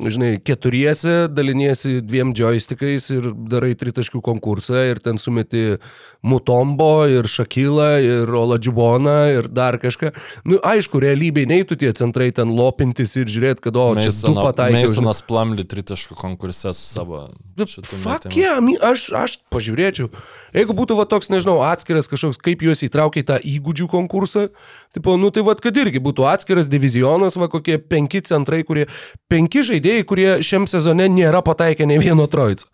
žinai, 0.03 0.35
keturiesi 0.43 1.13
daliniesi 1.31 2.01
dviem 2.03 2.33
joystickais 2.35 3.07
ir 3.15 3.29
darai 3.47 3.71
tritaškių 3.79 4.19
konkursą 4.25 4.81
ir 4.89 4.99
ten 4.99 5.15
sumeti 5.21 5.77
Mutombo 6.25 7.05
ir 7.07 7.29
Šakilą 7.31 7.87
ir 8.03 8.33
Oladžiuboną 8.35 9.15
ir 9.37 9.47
dar 9.47 9.77
kažką. 9.79 10.11
Nu, 10.43 10.59
aišku, 10.59 10.99
realybėje 10.99 11.47
neitų 11.47 11.79
tie 11.79 11.93
centrai 11.95 12.31
ten 12.35 12.51
lopintis 12.57 13.15
ir 13.15 13.31
žiūrėti, 13.31 13.63
kad, 13.69 13.79
o, 13.79 13.87
čia 13.95 14.11
du 14.11 14.35
pataikiau. 14.35 14.73
žinai. 14.73 14.83
Meisonas 14.83 15.23
Plamli 15.23 15.63
tritaškų 15.63 16.19
konkurse 16.19 16.73
su 16.75 16.83
savo. 16.83 17.29
Fuck 17.55 18.27
metimu. 18.27 18.35
yeah, 18.35 18.59
aš, 18.91 19.07
aš 19.15 19.37
pažiūrėčiau. 19.53 20.09
Jeigu 20.51 20.75
būtų 20.75 20.99
va 20.99 21.07
toks, 21.07 21.31
nežinau, 21.31 21.61
atskiras 21.63 22.11
kažkoks, 22.11 22.41
kaip 22.43 22.67
juos 22.67 22.83
įtraukia 22.83 23.23
į 23.23 23.27
tą 23.31 23.39
įgūdžių 23.39 23.87
konkursą, 23.93 24.49
tipo, 24.95 25.17
nu 25.19 25.31
tai 25.35 25.43
va, 25.45 25.55
kad 25.59 25.75
irgi 25.77 26.01
būtų 26.03 26.27
atskiras 26.31 26.69
divizionas, 26.71 27.37
va 27.39 27.49
kokie 27.51 27.77
penki 27.79 28.23
centrai, 28.25 28.63
kurie, 28.67 28.87
penki 29.31 29.65
žaidėjai, 29.67 30.05
kurie 30.07 30.29
šiam 30.45 30.69
sezone 30.71 31.09
nėra 31.11 31.43
pataikę 31.45 31.87
ne 31.89 31.99
vieno 32.01 32.29
trojico. 32.31 32.71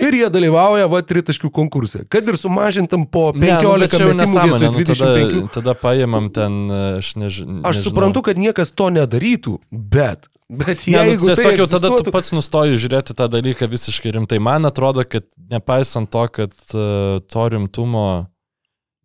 Ir 0.00 0.14
jie 0.16 0.28
dalyvauja 0.32 0.86
va 0.88 1.00
tritaškių 1.04 1.50
konkurse. 1.52 2.04
Kad 2.10 2.28
ir 2.30 2.38
sumažintam 2.40 3.04
po 3.10 3.30
15 3.36 3.40
Ne, 3.40 4.68
nu, 4.70 4.70
nu, 4.72 4.84
tada, 4.86 5.08
25. 5.10 5.48
tada 5.56 5.74
paėmam 5.76 6.30
ten, 6.32 6.60
aš 7.00 7.14
nežinau. 7.20 7.62
Aš 7.68 7.82
suprantu, 7.84 8.22
kad 8.30 8.40
niekas 8.40 8.72
to 8.72 8.88
nedarytų, 8.94 9.58
bet, 9.70 10.30
bet 10.48 10.86
Ne, 10.88 10.94
nu, 10.94 11.12
jeigu 11.12 11.28
tiesiog 11.28 11.50
tai 11.50 11.58
jau 11.58 11.68
tada 11.74 11.92
tu 11.98 12.14
pats 12.14 12.32
nustoji 12.36 12.80
žiūrėti 12.80 13.18
tą 13.18 13.28
dalyką 13.34 13.68
visiškai 13.70 14.14
rimtai. 14.16 14.40
Man 14.42 14.68
atrodo, 14.70 15.04
kad 15.04 15.26
nepaisant 15.52 16.10
to, 16.14 16.24
kad 16.32 16.54
uh, 16.72 17.20
to 17.26 17.48
rimtumo, 17.52 18.06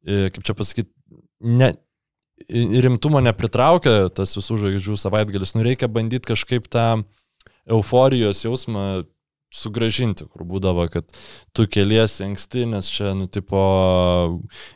e, 0.05 0.29
kaip 0.31 0.45
čia 0.47 0.55
pasakyti, 0.55 0.89
ne, 1.41 1.73
rimtumo 2.49 3.21
nepritraukia 3.23 4.09
tas 4.13 4.35
visų 4.37 4.59
žvaigždžių 4.61 4.97
savaitgalis, 4.99 5.55
nu 5.57 5.65
reikia 5.65 5.89
bandyti 5.91 6.33
kažkaip 6.33 6.67
tą 6.71 7.03
euforijos 7.65 8.43
jausmą 8.45 9.05
sugražinti, 9.55 10.27
kur 10.29 10.43
būdavo, 10.47 10.85
kad 10.91 11.07
tu 11.55 11.65
keliesi 11.71 12.25
anksti, 12.25 12.65
nes 12.69 12.89
čia, 12.91 13.13
nu, 13.17 13.27
tipo, 13.31 13.61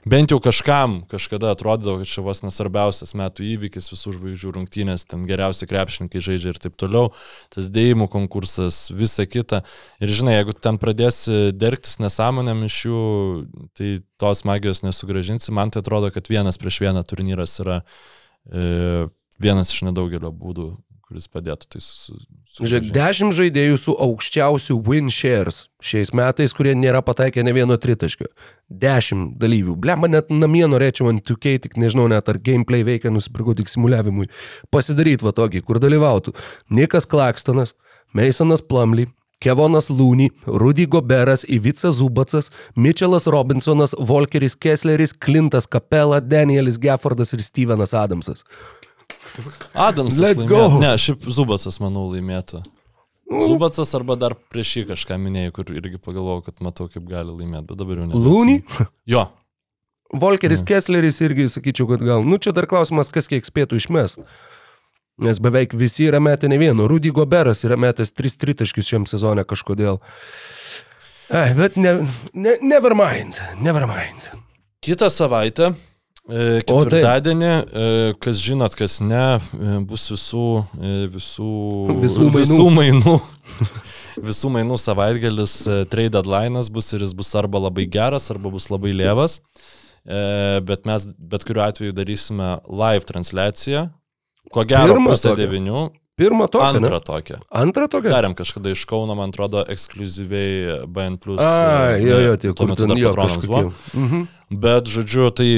bent 0.10 0.34
jau 0.34 0.40
kažkam 0.44 1.02
kažkada 1.12 1.52
atrodydavo, 1.54 2.00
kad 2.02 2.12
čia 2.12 2.24
vos 2.26 2.42
nesvarbiausias 2.46 3.16
metų 3.20 3.46
įvykis, 3.54 3.92
visų 3.94 4.16
žvaigždžių 4.18 4.54
rungtynės, 4.56 5.06
ten 5.10 5.26
geriausi 5.28 5.68
krepšininkai 5.70 6.24
žaidžia 6.24 6.54
ir 6.54 6.62
taip 6.64 6.78
toliau, 6.80 7.12
tas 7.54 7.70
dėjimų 7.74 8.10
konkursas, 8.14 8.88
visa 8.96 9.28
kita. 9.30 9.64
Ir 10.00 10.16
žinai, 10.16 10.40
jeigu 10.40 10.56
ten 10.56 10.80
pradėsi 10.82 11.50
dergtis 11.56 12.00
nesąmonėm 12.04 12.66
iš 12.70 12.82
jų, 12.88 13.06
tai 13.78 13.94
tos 14.22 14.46
magijos 14.48 14.84
nesugražinsi. 14.86 15.54
Man 15.56 15.74
tai 15.74 15.84
atrodo, 15.84 16.12
kad 16.16 16.32
vienas 16.32 16.60
prieš 16.62 16.82
vieną 16.86 17.04
turnyras 17.08 17.60
yra 17.64 17.82
e, 18.52 19.08
vienas 19.42 19.74
iš 19.74 19.86
nedaugelio 19.88 20.32
būdų, 20.36 20.70
kuris 21.08 21.30
padėtų 21.32 21.74
tai 21.76 21.84
Žiūrėk, 22.50 22.88
dešimt 22.96 23.36
žaidėjų 23.38 23.76
su 23.78 23.94
aukščiausiu 23.94 24.80
win 24.88 25.12
shares 25.14 25.68
šiais 25.86 26.10
metais, 26.18 26.56
kurie 26.58 26.74
nėra 26.74 27.04
pataikę 27.06 27.44
ne 27.46 27.54
vieno 27.54 27.78
tritaškio. 27.78 28.26
Dešimt 28.82 29.38
dalyvių. 29.40 29.76
Blemba, 29.80 30.10
net 30.10 30.34
namie 30.34 30.66
norėčiau 30.66 31.12
ant 31.12 31.22
2K, 31.30 31.60
tik 31.68 31.78
nežinau 31.78 32.08
net 32.10 32.28
ar 32.32 32.42
gameplay 32.42 32.82
veikia, 32.88 33.14
nusipirkau 33.14 33.54
tik 33.60 33.70
simuliavimui. 33.70 34.32
Pasidaryti 34.74 35.28
va 35.28 35.36
tokį, 35.38 35.62
kur 35.68 35.78
dalyvautų 35.84 36.34
Nikas 36.74 37.06
Klakstonas, 37.10 37.76
Masonas 38.18 38.66
Plumley, 38.66 39.12
Kevonas 39.40 39.88
Lūny, 39.88 40.32
Rudy 40.44 40.90
Goberas, 40.90 41.46
Ivica 41.48 41.94
Zubacas, 41.96 42.50
Mitchellas 42.76 43.30
Robinsonas, 43.30 43.94
Volkeris 43.96 44.58
Kessleris, 44.58 45.14
Clintas 45.14 45.70
Capella, 45.70 46.20
Danielis 46.20 46.82
Geffordas 46.82 47.32
ir 47.32 47.46
Stevenas 47.46 47.94
Adamsas. 47.94 48.44
Adamsas. 49.74 50.20
Let's 50.20 50.44
laimėtų. 50.44 50.50
go. 50.50 50.82
Ne, 50.82 50.94
šiaip 51.00 51.26
Zubacas, 51.32 51.80
manau, 51.84 52.08
laimėtų. 52.12 52.64
Zubacas 53.30 53.92
arba 53.98 54.18
dar 54.18 54.34
prieš 54.50 54.80
jį 54.80 54.86
kažką 54.90 55.20
minėjai, 55.22 55.54
kur 55.54 55.70
irgi 55.70 56.00
pagalvojau, 56.02 56.44
kad 56.48 56.64
matau, 56.66 56.88
kaip 56.90 57.06
gali 57.10 57.30
laimėti, 57.30 57.68
bet 57.70 57.82
dabar 57.82 58.02
jau 58.02 58.08
ne. 58.10 58.18
Lūny? 58.18 58.88
Jo. 59.10 59.28
Volkeris 60.10 60.64
Kessleris 60.66 61.20
irgi 61.22 61.46
sakyčiau, 61.54 61.86
kad 61.92 62.02
gal. 62.02 62.26
Nu, 62.26 62.40
čia 62.42 62.54
dar 62.58 62.66
klausimas, 62.70 63.12
kas 63.14 63.30
kiek 63.30 63.46
spėtų 63.46 63.78
išmest. 63.78 64.24
Nes 65.22 65.42
beveik 65.44 65.76
visi 65.78 66.08
yra 66.08 66.22
metę 66.24 66.50
ne 66.50 66.58
vieno. 66.58 66.88
Rudy 66.90 67.12
Goberas 67.14 67.62
yra 67.68 67.78
metęs 67.78 68.16
3 68.16 68.40
tritaškius 68.42 68.88
šiam 68.88 69.06
sezone 69.10 69.44
kažkodėl. 69.46 70.00
Ai, 71.30 71.52
bet 71.54 71.78
ne, 71.78 72.00
ne, 72.34 72.56
never 72.66 72.96
mind, 72.98 73.38
never 73.62 73.86
mind. 73.86 74.32
Kitą 74.82 75.12
savaitę. 75.14 75.76
Ketvirtadienį, 76.30 77.50
e, 77.50 78.14
kas 78.22 78.42
žinot, 78.44 78.76
kas 78.78 79.00
ne, 79.02 79.40
e, 79.58 79.78
bus 79.90 80.06
visų, 80.14 80.46
e, 80.78 80.94
visų, 81.16 81.50
Visų 82.04 82.28
mainų. 82.30 82.40
visų 82.40 82.68
mainų. 82.78 83.16
Visų 84.20 84.50
mainų 84.52 84.76
savaitgalis, 84.82 85.54
e, 85.72 85.78
trade 85.88 86.12
deadline'as 86.18 86.68
bus 86.74 86.90
ir 86.94 87.06
jis 87.06 87.14
bus 87.16 87.30
arba 87.40 87.62
labai 87.70 87.86
geras, 87.88 88.26
arba 88.34 88.52
bus 88.52 88.68
labai 88.70 88.92
lievas. 88.92 89.40
E, 90.04 90.60
Bet 90.66 90.86
mes 90.90 91.06
bet 91.18 91.46
kuriuo 91.48 91.64
atveju 91.70 91.96
darysime 91.96 92.58
live 92.68 93.08
transliaciją. 93.08 93.88
Ko 94.52 94.66
gero, 94.68 94.96
Pirmą 94.98 95.14
pusę 95.14 95.30
tokią? 95.32 95.40
devinių. 95.46 95.86
Pirmą 96.20 96.50
tokią. 96.52 96.68
Antrą 96.76 96.98
ne? 96.98 97.02
tokią. 97.08 97.38
Antrą 97.62 97.88
tokią? 97.88 98.12
Darėm 98.12 98.34
kažkada 98.36 98.74
iš 98.76 98.82
Kauno, 98.90 99.16
man 99.16 99.32
atrodo, 99.32 99.62
ekskluzyviai 99.72 100.82
BN. 100.92 101.16
A, 101.40 101.96
jo, 101.96 102.18
jo, 102.26 102.34
tie, 102.42 102.52
tuo 102.52 102.68
metu 102.68 102.88
dar 102.92 103.00
jo 103.00 103.14
patronams 103.14 103.48
buvo. 103.48 103.72
Mhm. 103.96 104.26
Bet, 104.52 104.92
žodžiu, 104.92 105.30
tai 105.32 105.50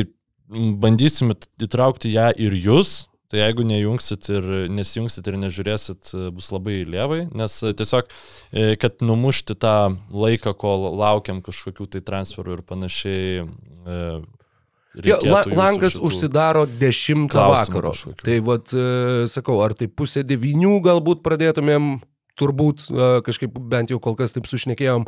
bandysim 0.52 1.32
įt- 1.34 1.48
įtraukti 1.68 2.12
ją 2.14 2.32
ir 2.38 2.52
jūs. 2.58 3.08
Tai 3.32 3.40
jeigu 3.40 3.64
nejungsit 3.64 4.28
ir 4.28 4.48
nesijungsit 4.68 5.28
ir 5.32 5.38
nežiūrėsit, 5.40 6.10
bus 6.36 6.50
labai 6.52 6.82
lievai, 6.84 7.22
nes 7.32 7.54
tiesiog, 7.64 8.10
e, 8.52 8.76
kad 8.76 9.00
numušti 9.00 9.56
tą 9.56 9.96
laiką, 10.12 10.52
kol 10.60 10.90
laukiam 11.00 11.40
kažkokių 11.42 11.88
tai 11.96 12.02
transferų 12.04 12.58
ir 12.58 12.62
panašiai. 12.68 13.48
e, 13.88 14.22
Jo, 15.08 15.16
la, 15.24 15.46
langas 15.48 15.96
užsidaro 15.96 16.66
10 16.68 17.30
klausimų 17.32 17.80
vakaro. 17.80 17.94
Tai 18.26 18.40
vad, 18.44 18.74
e, 18.76 19.24
sakau, 19.32 19.62
ar 19.64 19.72
tai 19.80 19.88
pusė 19.88 20.26
9 20.28 20.82
galbūt 20.84 21.22
pradėtumėm 21.24 22.02
turbūt 22.42 22.88
e, 22.90 23.10
kažkaip 23.26 23.56
bent 23.72 23.94
jau 23.94 24.00
kol 24.04 24.18
kas 24.20 24.36
taip 24.36 24.50
sušnekėjom, 24.50 25.06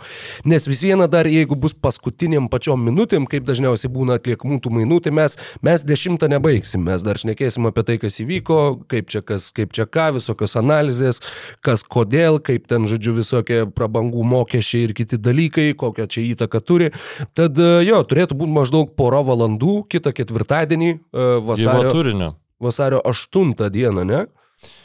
nes 0.49 0.67
vis 0.69 0.83
viena 0.85 1.09
dar 1.11 1.27
jeigu 1.29 1.57
bus 1.59 1.73
paskutiniam 1.73 2.49
pačiom 2.51 2.81
minutėm, 2.85 3.25
kaip 3.29 3.47
dažniausiai 3.47 3.91
būna 3.93 4.19
atliekamų 4.19 4.59
tų 4.63 4.73
mainų, 4.77 4.99
tai 5.07 5.13
mes, 5.15 5.37
mes 5.65 5.85
dešimtą 5.87 6.29
nebaigsim, 6.31 6.85
mes 6.85 7.03
dar 7.05 7.19
šnekėsim 7.21 7.67
apie 7.69 7.85
tai, 7.87 7.97
kas 8.01 8.19
įvyko, 8.23 8.59
kaip 8.91 9.09
čia 9.13 9.23
kas, 9.25 9.49
kaip 9.55 9.73
čia 9.75 9.87
ką, 9.89 10.11
visokios 10.19 10.55
analizės, 10.59 11.21
kas 11.65 11.83
kodėl, 11.83 12.39
kaip 12.43 12.67
ten, 12.69 12.87
žodžiu, 12.89 13.15
visokie 13.19 13.63
prabangų 13.69 14.25
mokesčiai 14.33 14.87
ir 14.87 14.95
kiti 14.97 15.19
dalykai, 15.21 15.71
kokią 15.79 16.07
čia 16.07 16.25
įtaką 16.33 16.63
turi. 16.63 16.91
Tad 17.37 17.59
e, 17.59 17.71
jo, 17.87 18.03
turėtų 18.07 18.37
būti 18.39 18.55
maždaug 18.55 18.93
pora 18.99 19.23
valandų 19.25 19.83
kitą 19.91 20.13
ketvirtadienį 20.15 20.91
e, 20.93 21.27
vasario, 21.49 22.33
vasario 22.63 23.01
8 23.03 23.55
dieną, 23.73 24.07
ne? 24.07 24.25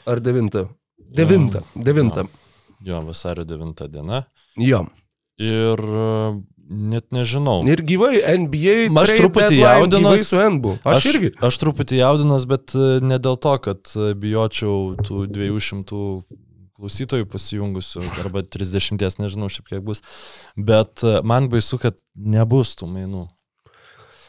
Ar 0.09 0.21
9? 0.25 0.78
9. 1.09 1.63
9. 1.75 2.29
Jo, 2.85 3.03
vasario 3.07 3.45
9 3.45 3.89
diena. 3.89 4.23
Jo. 4.57 4.85
Ir 5.39 5.79
e, 5.79 6.09
net 6.69 7.07
nežinau. 7.15 7.63
Ir 7.71 7.83
gyvai 7.87 8.19
NBA. 8.43 8.91
Aš 9.03 9.15
truputį 9.19 9.47
deadline 9.47 9.63
jaudinuos. 9.63 10.19
gyvai 10.19 10.27
Su 10.27 10.43
NBU. 10.57 10.75
Aš, 10.83 10.99
aš 10.99 11.09
irgi. 11.13 11.31
Aš 11.49 11.61
truputį 11.63 12.03
jaudinas, 12.03 12.47
bet 12.51 12.75
e, 12.75 12.91
ne 13.05 13.19
dėl 13.23 13.39
to, 13.41 13.55
kad 13.63 13.95
e, 13.95 14.13
bijočiau 14.19 14.99
tų 15.07 15.25
200 15.31 16.03
klausytojų 16.79 17.27
pasijungusių, 17.27 18.05
arba 18.23 18.45
30, 18.47 19.03
nežinau 19.19 19.49
šiaip 19.51 19.67
kiek 19.67 19.81
bus, 19.83 20.05
bet 20.55 21.03
man 21.27 21.49
baisu, 21.51 21.75
kad 21.83 21.97
nebus 22.15 22.77
tų 22.79 22.87
mainų. 22.93 23.25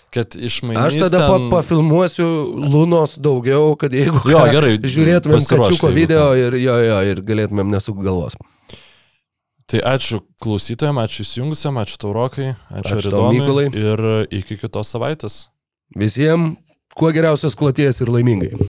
Kad 0.10 0.34
išmainys 0.34 0.80
Aš 0.88 0.95
tada 1.03 1.19
pa, 1.27 1.36
ten... 1.38 1.49
pafilmuosiu 1.53 2.27
Lunos 2.57 3.14
daugiau, 3.22 3.76
kad 3.77 3.94
jeigu 3.94 4.23
Jo, 4.26 4.41
gerai, 4.49 4.77
žiūrėtumėm 4.81 5.44
kačiuko 5.45 5.91
video 5.94 6.31
ir, 6.38 6.57
jo, 6.57 6.77
jo, 6.81 7.02
ir 7.11 7.22
galėtumėm 7.27 7.69
nesuk 7.69 7.99
galvos. 8.02 8.38
Tai 9.69 9.84
ačiū 9.86 10.23
klausytojams, 10.41 11.03
ačiū 11.06 11.27
įsijungusiam, 11.27 11.77
ačiū 11.77 11.99
Taurokai, 12.02 12.56
ačiū, 12.73 12.98
Ačiū 12.98 13.22
Mykolai. 13.30 13.68
Ir 13.69 14.02
iki 14.34 14.57
kitos 14.57 14.90
savaitės. 14.90 15.44
Visiems 15.94 16.57
kuo 16.98 17.14
geriausios 17.14 17.53
kloties 17.57 18.02
ir 18.02 18.10
laimingai. 18.10 18.65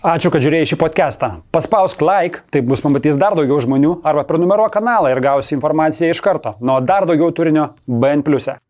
Ačiū, 0.00 0.30
kad 0.32 0.40
žiūrėjai 0.40 0.70
šį 0.70 0.76
podcastą. 0.80 1.28
Paspausk 1.52 2.00
like, 2.00 2.40
tai 2.48 2.62
bus 2.64 2.80
pamatys 2.80 3.18
dar 3.20 3.36
daugiau 3.36 3.60
žmonių, 3.60 3.98
arba 4.00 4.24
prenumeruok 4.24 4.72
kanalą 4.72 5.10
ir 5.12 5.20
gausi 5.20 5.52
informaciją 5.58 6.14
iš 6.14 6.22
karto. 6.24 6.54
Nuo 6.64 6.78
dar 6.80 7.04
daugiau 7.08 7.28
turinio 7.36 7.74
BN⁇. 7.84 8.24
e. 8.56 8.69